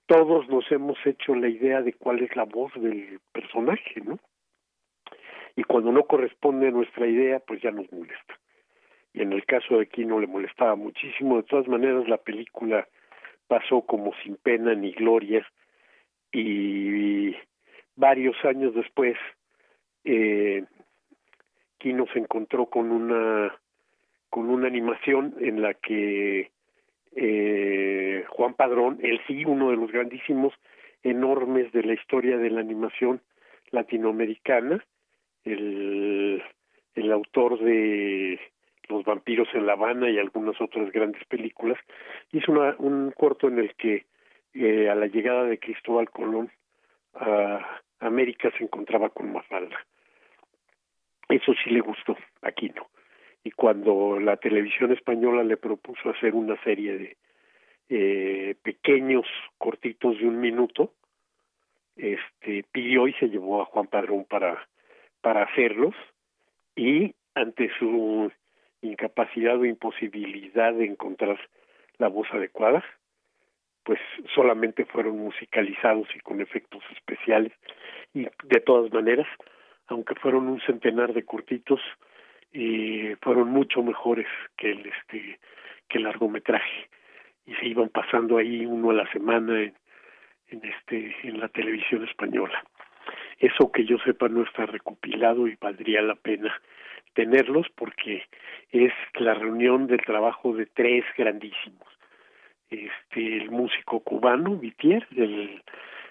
[0.07, 4.19] todos nos hemos hecho la idea de cuál es la voz del personaje, ¿no?
[5.57, 8.39] Y cuando no corresponde a nuestra idea, pues ya nos molesta.
[9.13, 11.37] Y en el caso de aquí no le molestaba muchísimo.
[11.37, 12.87] De todas maneras, la película
[13.47, 15.47] pasó como sin pena ni gloria
[16.33, 17.35] y
[17.97, 19.17] varios años después
[20.05, 20.65] eh,
[21.79, 23.55] Kino se encontró con una
[24.31, 26.51] con una animación en la que
[27.15, 30.53] eh, Juan Padrón, él sí, uno de los grandísimos,
[31.05, 33.21] enormes de la historia de la animación
[33.71, 34.85] latinoamericana,
[35.45, 36.43] el,
[36.95, 38.41] el autor de
[38.89, 41.79] Los vampiros en La Habana y algunas otras grandes películas,
[42.33, 44.07] hizo una, un corto en el que
[44.55, 46.51] eh, a la llegada de Cristóbal Colón
[47.15, 49.79] a América se encontraba con Mafalda.
[51.29, 52.89] Eso sí le gustó, aquí no.
[53.43, 57.17] Y cuando la televisión española le propuso hacer una serie de
[57.89, 59.27] eh, pequeños
[59.59, 60.93] cortitos de un minuto,
[61.97, 64.67] este pidió y se llevó a Juan Padrón para
[65.25, 65.95] para hacerlos.
[66.77, 68.31] Y ante su
[68.87, 71.39] incapacidad o imposibilidad de encontrar
[71.99, 72.85] la voz adecuada,
[73.85, 74.01] pues
[74.35, 77.53] solamente fueron musicalizados y con efectos especiales.
[78.15, 79.27] Y de todas maneras,
[79.89, 81.81] aunque fueron un centenar de cortitos,
[82.55, 85.41] y fueron mucho mejores que el este
[85.89, 86.89] que el largometraje.
[87.47, 89.75] Y se iban pasando ahí uno a la semana en,
[90.49, 92.65] en este en la televisión española.
[93.39, 96.55] Eso que yo sepa no está recopilado y valdría la pena
[97.13, 98.25] tenerlos porque
[98.71, 101.89] es la reunión del trabajo de tres grandísimos
[102.71, 105.63] este el músico cubano Vitier el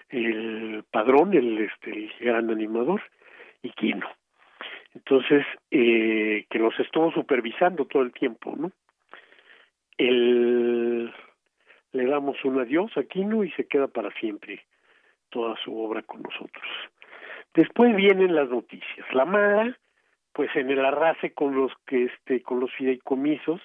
[0.08, 3.02] el padrón el este el gran animador
[3.62, 4.08] y Quino
[4.94, 8.70] entonces, eh, que los estuvo supervisando todo el tiempo, ¿no?
[9.98, 11.12] El,
[11.92, 14.64] le damos un adiós a Quino y se queda para siempre
[15.30, 16.64] toda su obra con nosotros.
[17.54, 19.06] Después vienen las noticias.
[19.12, 19.76] La mala,
[20.34, 23.60] pues en el arrase con los que este, con los fideicomisos,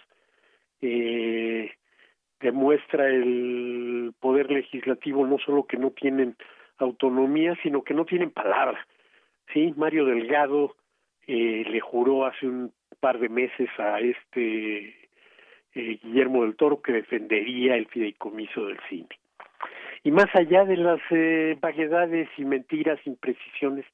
[0.82, 1.72] eh,
[2.40, 6.36] demuestra el poder legislativo no solo que no tienen
[6.78, 8.86] autonomía, sino que no tienen palabra.
[9.54, 10.76] Sí, Mario Delgado
[11.28, 15.10] eh, le juró hace un par de meses a este
[15.74, 19.10] eh, Guillermo del Toro que defendería el fideicomiso del cine.
[20.04, 23.86] Y más allá de las eh, vaguedades y mentiras, imprecisiones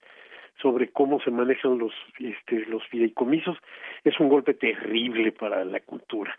[0.61, 3.57] sobre cómo se manejan los este, los fideicomisos,
[4.03, 6.35] es un golpe terrible para la cultura,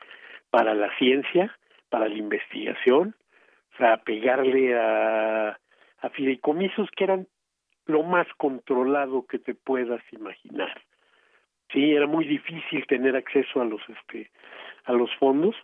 [0.50, 1.56] para la ciencia,
[1.88, 3.14] para la investigación,
[3.76, 5.58] sea, pegarle a,
[6.00, 7.26] a fideicomisos que eran
[7.86, 10.80] lo más controlado que te puedas imaginar.
[11.72, 14.30] Sí, era muy difícil tener acceso a los este
[14.84, 15.56] a los fondos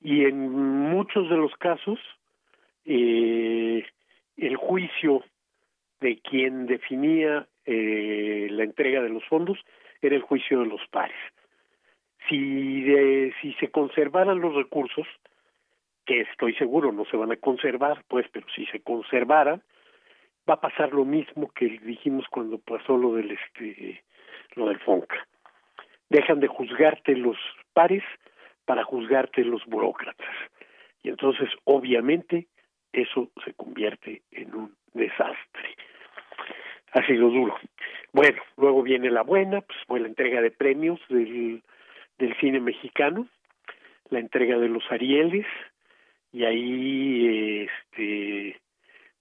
[0.00, 2.00] y en muchos de los casos
[2.84, 3.84] eh,
[4.36, 5.22] el juicio
[6.00, 9.58] de quien definía eh, la entrega de los fondos
[10.02, 11.16] era el juicio de los pares.
[12.28, 15.06] Si de, si se conservaran los recursos,
[16.04, 19.62] que estoy seguro no se van a conservar, pues, pero si se conservaran,
[20.48, 24.02] va a pasar lo mismo que dijimos cuando pasó lo del este
[24.56, 25.28] lo del FONCA.
[26.08, 27.36] Dejan de juzgarte los
[27.72, 28.02] pares
[28.64, 30.34] para juzgarte los burócratas.
[31.04, 32.48] Y entonces, obviamente,
[32.92, 35.76] eso se convierte en un desastre.
[36.92, 37.56] Ha sido duro.
[38.12, 41.62] Bueno, luego viene la buena, pues fue la entrega de premios del,
[42.18, 43.28] del cine mexicano,
[44.10, 45.46] la entrega de los Arieles,
[46.32, 48.60] y ahí este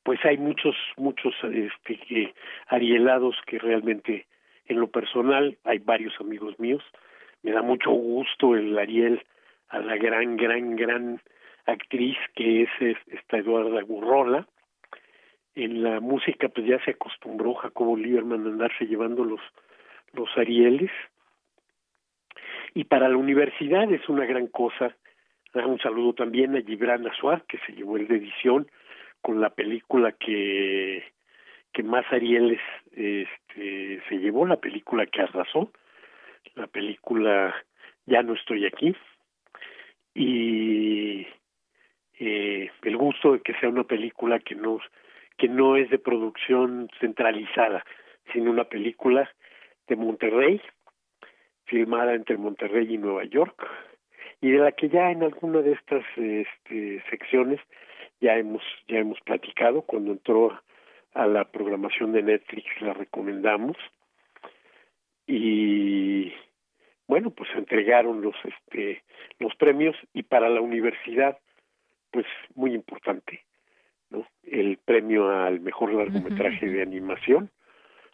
[0.03, 2.33] pues hay muchos, muchos este,
[2.67, 4.25] arielados que realmente,
[4.65, 6.83] en lo personal, hay varios amigos míos,
[7.43, 9.21] me da mucho gusto el Ariel
[9.69, 11.21] a la gran, gran, gran
[11.65, 12.69] actriz que es
[13.07, 14.47] esta Eduarda Gurrola.
[15.59, 19.41] En la música pues ya se acostumbró Jacobo Lieberman a andarse llevando los,
[20.13, 20.91] los Arieles.
[22.73, 24.95] Y para la universidad es una gran cosa.
[25.53, 28.71] Un saludo también a Gibran Azuar, que se llevó el de edición,
[29.21, 31.03] con la película que
[31.73, 32.61] que más Arieles
[32.93, 35.71] este, se llevó, la película que arrasó,
[36.55, 37.53] la película
[38.05, 38.95] Ya no estoy aquí,
[40.15, 41.27] y
[42.17, 44.79] eh, el gusto de que sea una película que no,
[45.39, 47.83] que no es de producción centralizada,
[48.31, 49.27] sino una película
[49.87, 50.61] de Monterrey,
[51.65, 53.67] filmada entre Monterrey y Nueva York,
[54.41, 57.59] y de la que ya en alguna de estas este, secciones
[58.21, 60.59] ya hemos ya hemos platicado cuando entró
[61.13, 63.77] a la programación de Netflix la recomendamos
[65.25, 66.33] y
[67.07, 69.03] bueno pues entregaron los este
[69.39, 71.37] los premios y para la universidad
[72.11, 72.25] pues
[72.55, 73.43] muy importante
[74.09, 74.25] ¿no?
[74.43, 77.49] el premio al mejor largometraje de animación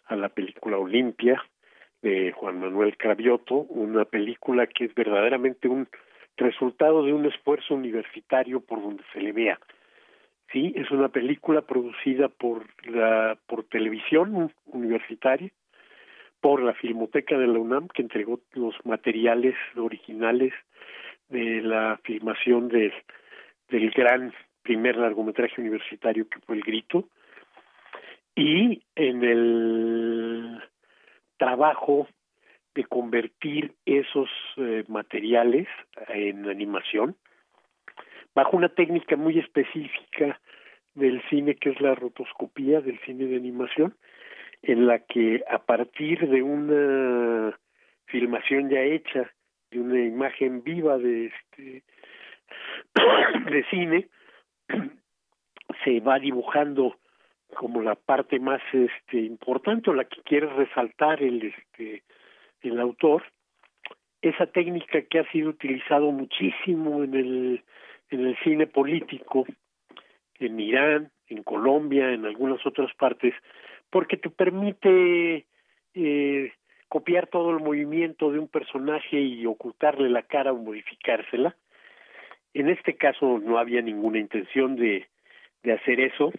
[0.06, 1.42] a la película Olimpia
[2.02, 5.88] de Juan Manuel Cravioto, una película que es verdaderamente un
[6.36, 9.58] resultado de un esfuerzo universitario por donde se le vea.
[10.52, 15.50] Sí, es una película producida por la por televisión universitaria,
[16.40, 20.52] por la Filmoteca de la UNAM que entregó los materiales originales
[21.28, 22.92] de la filmación del
[23.68, 24.32] del gran
[24.66, 27.08] primer largometraje universitario que fue El Grito.
[28.34, 30.60] Y en el
[31.38, 32.08] trabajo
[32.74, 35.68] de convertir esos eh, materiales
[36.08, 37.16] en animación
[38.34, 40.40] bajo una técnica muy específica
[40.94, 43.94] del cine que es la rotoscopía del cine de animación
[44.62, 47.58] en la que a partir de una
[48.06, 49.30] filmación ya hecha
[49.70, 51.82] de una imagen viva de este
[53.50, 54.08] de cine
[55.84, 56.96] se va dibujando
[57.54, 62.02] como la parte más este importante o la que quiere resaltar el este
[62.62, 63.24] el autor.
[64.20, 67.64] Esa técnica que ha sido utilizado muchísimo en el
[68.10, 69.46] en el cine político
[70.38, 73.34] en Irán en Colombia en algunas otras partes
[73.90, 75.46] porque te permite
[75.94, 76.52] eh,
[76.88, 81.56] copiar todo el movimiento de un personaje y ocultarle la cara o modificársela
[82.60, 85.06] en este caso no había ninguna intención de,
[85.64, 86.32] hacer eso,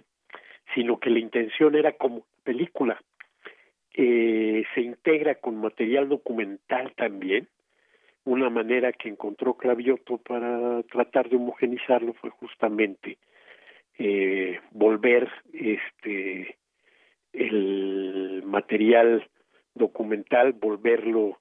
[0.74, 3.02] sino que la intención era como película.
[3.94, 7.48] Eh, se integra con material documental también.
[8.24, 13.18] Una manera que encontró Clavioto para tratar de homogenizarlo fue justamente
[14.00, 16.58] eh, volver este
[17.34, 19.28] el material
[19.76, 21.38] documental, volverlo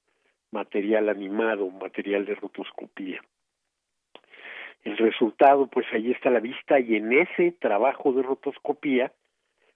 [0.51, 3.23] material animado, material de rotoscopía.
[4.87, 9.11] El resultado, pues ahí está a la vista y en ese trabajo de rotoscopía,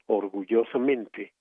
[0.07, 1.33] orgullosamente,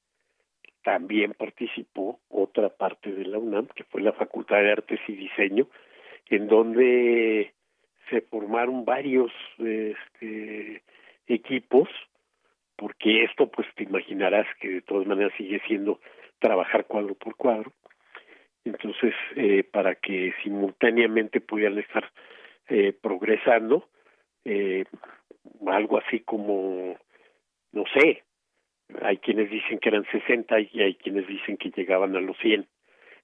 [0.84, 5.68] también participó otra parte de la UNAM, que fue la Facultad de Artes y Diseño,
[6.32, 7.54] en donde
[8.10, 10.82] se formaron varios este,
[11.28, 11.90] equipos,
[12.76, 16.00] porque esto, pues te imaginarás que de todas maneras sigue siendo
[16.40, 17.72] trabajar cuadro por cuadro.
[18.66, 22.10] Entonces, eh, para que simultáneamente pudieran estar
[22.70, 23.90] eh, progresando,
[24.46, 24.86] eh,
[25.68, 26.96] algo así como,
[27.72, 28.24] no sé,
[29.02, 32.68] hay quienes dicen que eran 60 y hay quienes dicen que llegaban a los 100,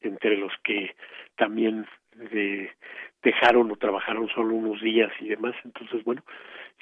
[0.01, 0.95] entre los que
[1.35, 1.85] también
[2.15, 2.69] de,
[3.23, 5.55] dejaron o trabajaron solo unos días y demás.
[5.63, 6.23] Entonces, bueno,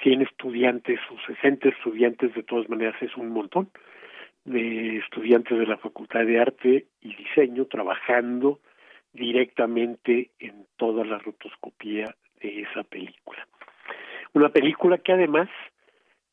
[0.02, 3.70] 100 estudiantes o 60 estudiantes de todas maneras es un montón
[4.44, 8.60] de estudiantes de la Facultad de Arte y Diseño trabajando
[9.12, 12.14] directamente en toda la rotoscopía
[12.48, 13.46] esa película.
[14.32, 15.48] Una película que además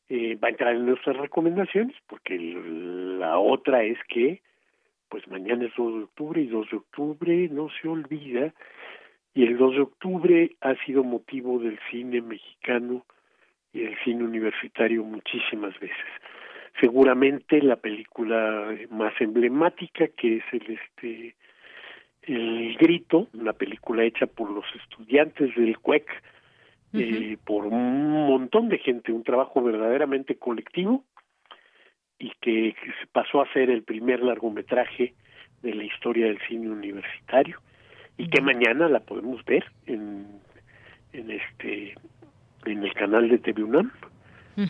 [0.08, 4.42] eh, va a entrar en nuestras recomendaciones, porque la otra es que,
[5.08, 8.52] pues mañana es 2 de octubre y 2 de octubre no se olvida,
[9.34, 13.04] y el 2 de octubre ha sido motivo del cine mexicano
[13.72, 15.96] y del cine universitario muchísimas veces.
[16.80, 21.36] Seguramente la película más emblemática que es el este
[22.22, 26.08] el Grito, una película hecha por los estudiantes del CUEC,
[26.94, 31.04] eh, por un montón de gente, un trabajo verdaderamente colectivo
[32.18, 35.14] y que, se pasó a ser el primer largometraje
[35.62, 37.60] de la historia del cine universitario
[38.18, 40.26] y que mañana la podemos ver en,
[41.12, 41.94] en este
[42.66, 43.90] en el canal de TV UNAM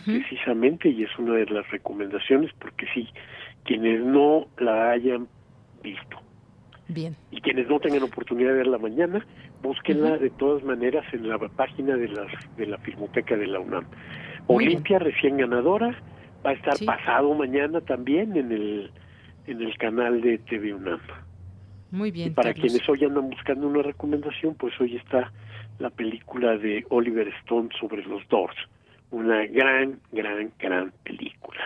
[0.05, 3.09] precisamente y es una de las recomendaciones porque sí
[3.65, 5.27] quienes no la hayan
[5.83, 6.23] visto
[6.93, 7.15] Bien.
[7.31, 9.25] Y quienes no tengan oportunidad de verla mañana,
[9.61, 13.85] búsquenla de todas maneras en la página de, las, de la Filmoteca de la UNAM.
[14.47, 15.97] Olimpia, recién ganadora,
[16.45, 18.91] va a estar pasado mañana también en el,
[19.47, 20.99] en el canal de TV UNAM.
[21.91, 22.29] Muy bien.
[22.29, 25.31] Y para quienes hoy andan buscando una recomendación, pues hoy está
[25.79, 28.55] la película de Oliver Stone sobre los Doors.
[29.11, 31.61] Una gran, gran, gran película.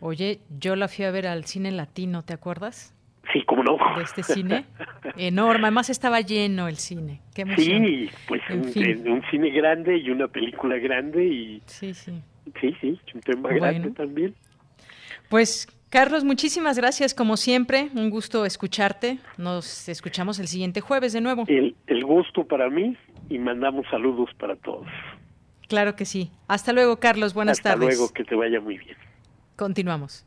[0.00, 2.94] Oye, yo la fui a ver al cine latino, ¿te acuerdas?
[3.32, 3.76] Sí, cómo no.
[3.96, 4.64] De este cine.
[5.16, 5.64] Enorme.
[5.64, 7.20] Además estaba lleno el cine.
[7.34, 11.62] Qué Sí, pues un, un, cine grande y una película grande y...
[11.66, 12.20] Sí, sí.
[12.60, 14.34] Sí, sí, un tema grande también.
[15.28, 17.88] Pues, Carlos, muchísimas gracias como siempre.
[17.94, 19.18] Un gusto escucharte.
[19.36, 21.44] Nos escuchamos el siguiente jueves de nuevo.
[21.46, 22.96] El, el gusto para mí
[23.28, 24.86] y mandamos saludos para todos.
[25.68, 26.32] Claro que sí.
[26.48, 27.32] Hasta luego, Carlos.
[27.32, 27.88] Buenas tardes.
[27.90, 28.96] Hasta luego, que te vaya muy bien.
[29.54, 30.26] Continuamos.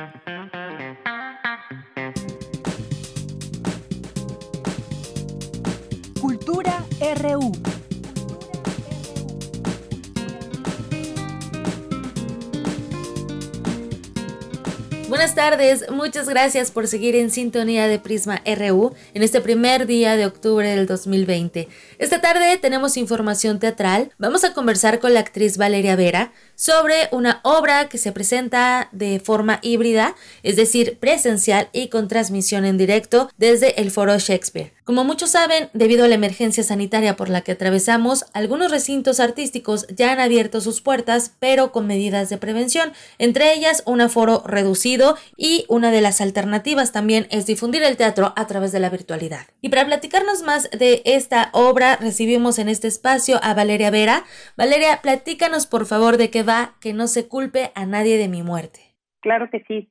[15.21, 20.17] Buenas tardes, muchas gracias por seguir en sintonía de Prisma RU en este primer día
[20.17, 21.67] de octubre del 2020.
[21.99, 24.11] Esta tarde tenemos información teatral.
[24.17, 29.19] Vamos a conversar con la actriz Valeria Vera sobre una obra que se presenta de
[29.19, 34.73] forma híbrida, es decir, presencial y con transmisión en directo desde el Foro Shakespeare.
[34.91, 39.87] Como muchos saben, debido a la emergencia sanitaria por la que atravesamos, algunos recintos artísticos
[39.87, 45.15] ya han abierto sus puertas, pero con medidas de prevención, entre ellas un aforo reducido
[45.37, 49.47] y una de las alternativas también es difundir el teatro a través de la virtualidad.
[49.61, 54.23] Y para platicarnos más de esta obra, recibimos en este espacio a Valeria Vera.
[54.57, 58.43] Valeria, platícanos por favor de qué va, que no se culpe a nadie de mi
[58.43, 58.81] muerte.
[59.21, 59.89] Claro que sí.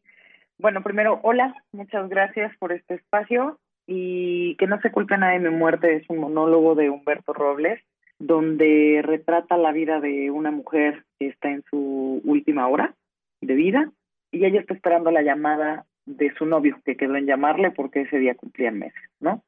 [0.58, 3.58] Bueno, primero, hola, muchas gracias por este espacio
[3.92, 7.82] y que no se culpe a nadie mi muerte es un monólogo de Humberto Robles
[8.20, 12.94] donde retrata la vida de una mujer que está en su última hora
[13.40, 13.90] de vida
[14.30, 18.20] y ella está esperando la llamada de su novio que quedó en llamarle porque ese
[18.20, 19.42] día cumplían meses, ¿no?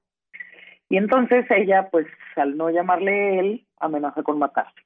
[0.89, 4.81] Y entonces ella, pues al no llamarle él, amenaza con matarse.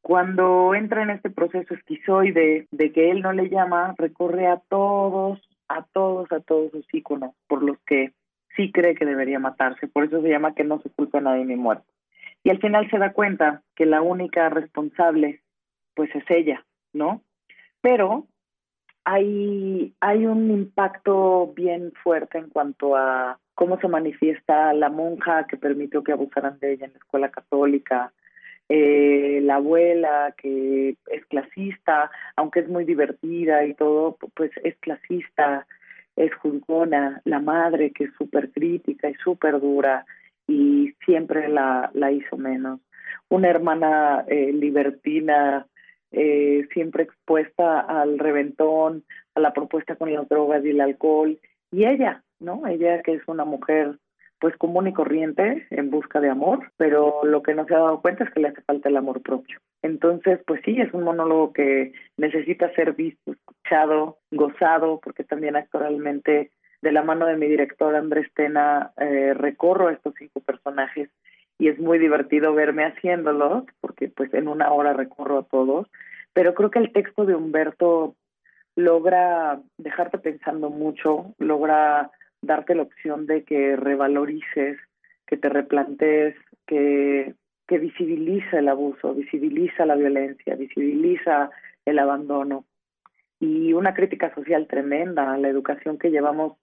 [0.00, 5.46] Cuando entra en este proceso esquizoide de que él no le llama, recorre a todos,
[5.68, 8.12] a todos, a todos sus íconos por los que
[8.56, 11.44] sí cree que debería matarse, por eso se llama que no se culpa a nadie
[11.44, 11.84] ni muerto.
[12.42, 15.42] Y al final se da cuenta que la única responsable,
[15.94, 17.22] pues es ella, ¿no?
[17.80, 18.26] Pero
[19.04, 25.56] hay, hay un impacto bien fuerte en cuanto a cómo se manifiesta la monja que
[25.56, 28.12] permitió que abusaran de ella en la escuela católica,
[28.68, 35.66] eh, la abuela que es clasista, aunque es muy divertida y todo, pues es clasista,
[36.16, 40.04] es juzgona, la madre que es súper crítica y súper dura
[40.48, 42.80] y siempre la, la hizo menos.
[43.28, 45.66] Una hermana eh, libertina
[46.12, 51.38] eh, siempre expuesta al reventón, a la propuesta con las drogas y el alcohol.
[51.70, 52.66] Y ella, ¿no?
[52.66, 53.98] Ella que es una mujer
[54.38, 58.02] pues común y corriente en busca de amor, pero lo que no se ha dado
[58.02, 59.58] cuenta es que le hace falta el amor propio.
[59.82, 66.50] Entonces, pues sí, es un monólogo que necesita ser visto, escuchado, gozado, porque también actualmente
[66.82, 71.08] de la mano de mi director Andrés Tena eh, recorro estos cinco personajes
[71.58, 75.88] y es muy divertido verme haciéndolos, porque pues en una hora recorro a todos,
[76.34, 78.14] pero creo que el texto de Humberto
[78.74, 82.10] logra dejarte pensando mucho, logra
[82.46, 84.78] darte la opción de que revalorices,
[85.26, 86.36] que te replantees,
[86.66, 87.34] que,
[87.66, 91.50] que visibiliza el abuso, visibiliza la violencia, visibiliza
[91.84, 92.64] el abandono.
[93.38, 96.54] Y una crítica social tremenda a la educación que llevamos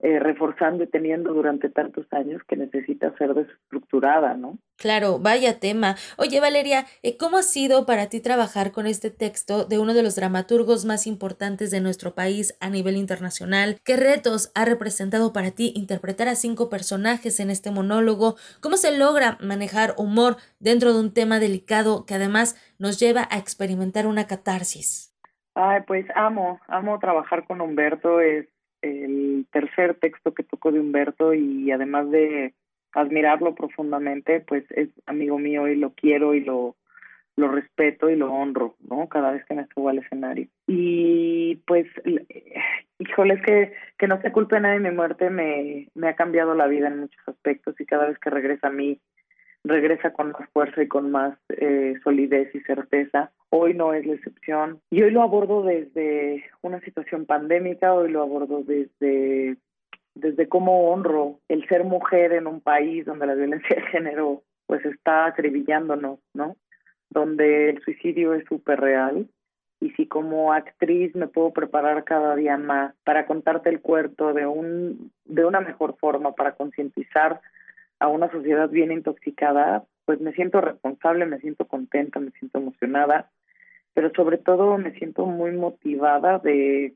[0.00, 4.58] eh, reforzando y teniendo durante tantos años que necesita ser desestructurada, ¿no?
[4.76, 5.94] Claro, vaya tema.
[6.18, 10.02] Oye, Valeria, eh, ¿cómo ha sido para ti trabajar con este texto de uno de
[10.02, 13.78] los dramaturgos más importantes de nuestro país a nivel internacional?
[13.84, 18.36] ¿Qué retos ha representado para ti interpretar a cinco personajes en este monólogo?
[18.60, 23.38] ¿Cómo se logra manejar humor dentro de un tema delicado que además nos lleva a
[23.38, 25.16] experimentar una catarsis?
[25.54, 28.46] Ay, pues amo, amo trabajar con Humberto, es
[28.82, 32.54] el tercer texto que tocó de Humberto y además de
[32.92, 36.76] admirarlo profundamente, pues es amigo mío y lo quiero y lo,
[37.36, 39.08] lo respeto y lo honro, ¿no?
[39.08, 40.48] Cada vez que me subo al escenario.
[40.66, 41.86] Y pues,
[42.98, 46.54] híjole, es que, que no se culpe a nadie mi muerte me, me ha cambiado
[46.54, 48.98] la vida en muchos aspectos y cada vez que regresa a mí
[49.66, 53.30] regresa con más fuerza y con más eh, solidez y certeza.
[53.50, 54.80] Hoy no es la excepción.
[54.90, 59.56] Y hoy lo abordo desde una situación pandémica, hoy lo abordo desde,
[60.14, 64.84] desde cómo honro el ser mujer en un país donde la violencia de género pues
[64.84, 66.56] está acribillándonos, ¿no?
[67.10, 69.28] Donde el suicidio es súper real
[69.80, 74.46] y si como actriz me puedo preparar cada día más para contarte el cuerpo de
[74.46, 77.40] un de una mejor forma para concientizar
[77.98, 83.30] a una sociedad bien intoxicada, pues me siento responsable, me siento contenta, me siento emocionada,
[83.94, 86.94] pero sobre todo me siento muy motivada de,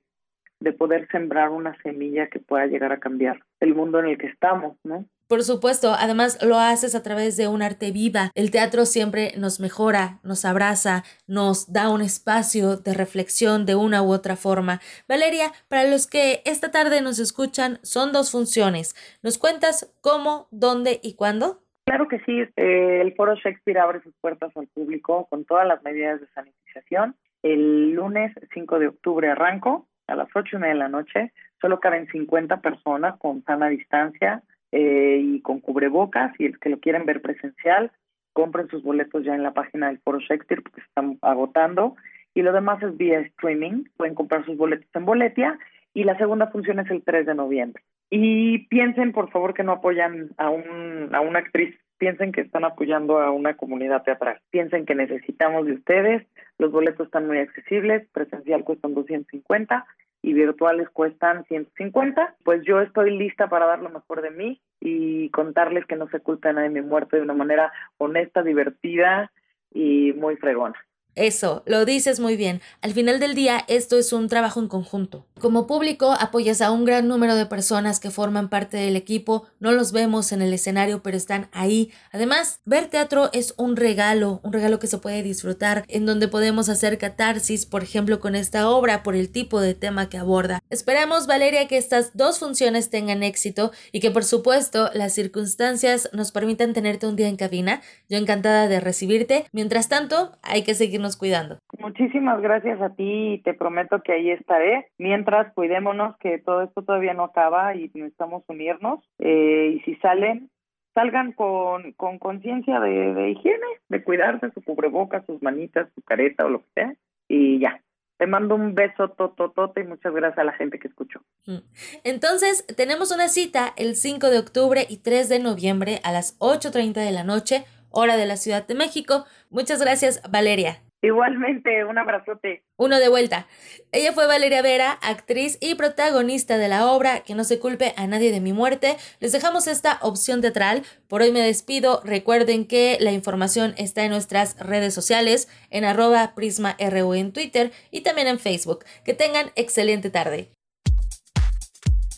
[0.61, 4.27] de poder sembrar una semilla que pueda llegar a cambiar el mundo en el que
[4.27, 5.07] estamos, ¿no?
[5.31, 8.33] Por supuesto, además lo haces a través de un arte viva.
[8.35, 14.03] El teatro siempre nos mejora, nos abraza, nos da un espacio de reflexión de una
[14.03, 14.81] u otra forma.
[15.09, 18.97] Valeria, para los que esta tarde nos escuchan, son dos funciones.
[19.23, 21.63] ¿Nos cuentas cómo, dónde y cuándo?
[21.87, 22.41] Claro que sí.
[22.57, 27.15] Eh, el Foro Shakespeare abre sus puertas al público con todas las medidas de sanitización.
[27.45, 31.33] El lunes 5 de octubre arranco a las 8 y media de la noche.
[31.61, 36.81] Solo caben 50 personas con sana distancia eh, y con cubrebocas y el que lo
[36.81, 37.91] quieren ver presencial,
[38.33, 41.97] compren sus boletos ya en la página del Foro Shakespeare porque se están agotando
[42.35, 45.59] y lo demás es vía streaming, pueden comprar sus boletos en Boletia
[45.93, 47.83] y la segunda función es el 3 de noviembre.
[48.11, 52.65] Y piensen, por favor, que no apoyan a, un, a una actriz, piensen que están
[52.65, 56.27] apoyando a una comunidad teatral, piensen que necesitamos de ustedes,
[56.59, 59.87] los boletos están muy accesibles, presencial cuestan 250
[60.23, 62.37] y virtuales cuestan 150.
[62.45, 66.21] Pues yo estoy lista para dar lo mejor de mí y contarles que no se
[66.21, 69.33] culpa de mi muerte de una manera honesta, divertida
[69.73, 70.77] y muy fregona.
[71.17, 72.61] Eso, lo dices muy bien.
[72.83, 75.27] Al final del día, esto es un trabajo en conjunto.
[75.41, 79.73] Como público, apoyas a un gran número de personas que forman parte del equipo, no
[79.73, 81.91] los vemos en el escenario, pero están ahí.
[82.13, 86.69] Además, ver teatro es un regalo, un regalo que se puede disfrutar, en donde podemos
[86.69, 90.63] hacer catarsis, por ejemplo, con esta obra, por el tipo de tema que aborda.
[90.71, 96.31] Esperamos, Valeria, que estas dos funciones tengan éxito y que, por supuesto, las circunstancias nos
[96.31, 97.83] permitan tenerte un día en cabina.
[98.09, 99.47] Yo encantada de recibirte.
[99.53, 101.59] Mientras tanto, hay que seguir cuidando.
[101.79, 104.89] Muchísimas gracias a ti y te prometo que ahí estaré.
[104.99, 109.01] Mientras, cuidémonos que todo esto todavía no acaba y necesitamos unirnos.
[109.19, 110.51] Eh, y si salen,
[110.95, 116.51] salgan con conciencia de, de higiene, de cuidarse, su cubrebocas, sus manitas, su careta o
[116.51, 116.95] lo que sea.
[117.29, 117.81] Y ya,
[118.21, 121.21] te mando un beso tototote y muchas gracias a la gente que escuchó.
[121.47, 121.61] Mm.
[122.05, 127.03] Entonces, tenemos una cita el 5 de octubre y 3 de noviembre a las 8.30
[127.03, 129.25] de la noche, hora de la Ciudad de México.
[129.49, 130.83] Muchas gracias, Valeria.
[131.03, 132.63] Igualmente, un abrazote.
[132.77, 133.47] Uno de vuelta.
[133.91, 138.07] Ella fue Valeria Vera, actriz y protagonista de la obra Que no se culpe a
[138.07, 138.97] nadie de mi muerte.
[139.19, 140.83] Les dejamos esta opción teatral.
[141.09, 142.03] Por hoy me despido.
[142.05, 148.03] Recuerden que la información está en nuestras redes sociales, en arroba prisma.ru en Twitter y
[148.03, 148.85] también en Facebook.
[149.03, 150.51] Que tengan excelente tarde.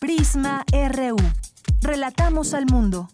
[0.00, 1.16] Prisma RU.
[1.82, 3.08] Relatamos al mundo.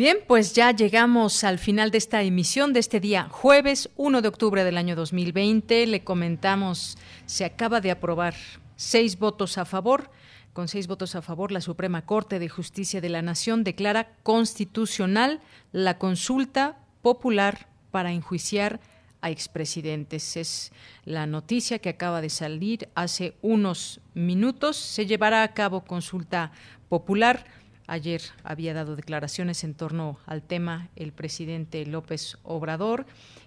[0.00, 4.28] Bien, pues ya llegamos al final de esta emisión de este día, jueves 1 de
[4.28, 5.86] octubre del año 2020.
[5.86, 6.96] Le comentamos,
[7.26, 8.34] se acaba de aprobar
[8.76, 10.10] seis votos a favor.
[10.54, 15.42] Con seis votos a favor, la Suprema Corte de Justicia de la Nación declara constitucional
[15.70, 18.80] la consulta popular para enjuiciar
[19.20, 20.38] a expresidentes.
[20.38, 20.72] Es
[21.04, 24.78] la noticia que acaba de salir hace unos minutos.
[24.78, 26.52] Se llevará a cabo consulta
[26.88, 27.44] popular
[27.90, 33.04] Ayer había dado declaraciones en torno al tema el presidente López Obrador,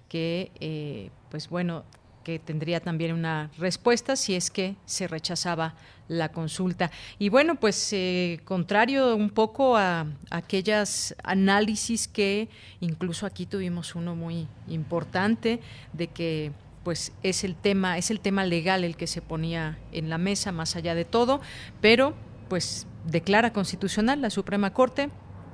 [0.10, 1.86] que, eh, pues bueno,
[2.26, 5.76] que tendría también una respuesta si es que se rechazaba
[6.10, 6.92] la consulta.
[7.20, 12.50] Y bueno, pues eh, contrario un poco a, aquellas análisis que
[12.82, 15.62] incluso aquí tuvimos uno muy importante
[15.94, 16.52] de que
[16.84, 20.52] pues es el tema es el tema legal el que se ponía en la mesa
[20.52, 21.40] más allá de todo,
[21.80, 22.14] pero
[22.50, 25.10] pues declara constitucional la Suprema Corte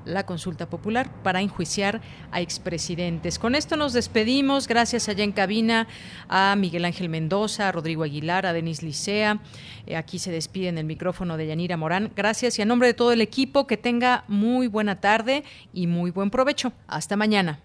[0.06, 2.02] la consulta popular para enjuiciar
[2.32, 3.40] a expresidentes.
[3.40, 4.68] Con esto nos despedimos.
[4.68, 5.88] Gracias allá en cabina
[6.28, 9.40] a Miguel Ángel Mendoza, a Rodrigo Aguilar, a Denis Licea.
[9.86, 12.12] Eh, aquí se despide en el micrófono de Yanira Morán.
[12.16, 15.44] Gracias y a nombre de todo el equipo que tenga muy buena tarde
[15.74, 16.74] y muy buen provecho.
[16.88, 17.60] Hasta mañana.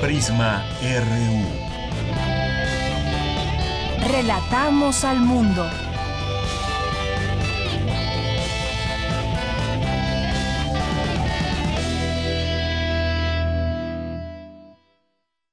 [0.00, 1.61] Prisma RU.
[4.08, 5.64] Relatamos al mundo.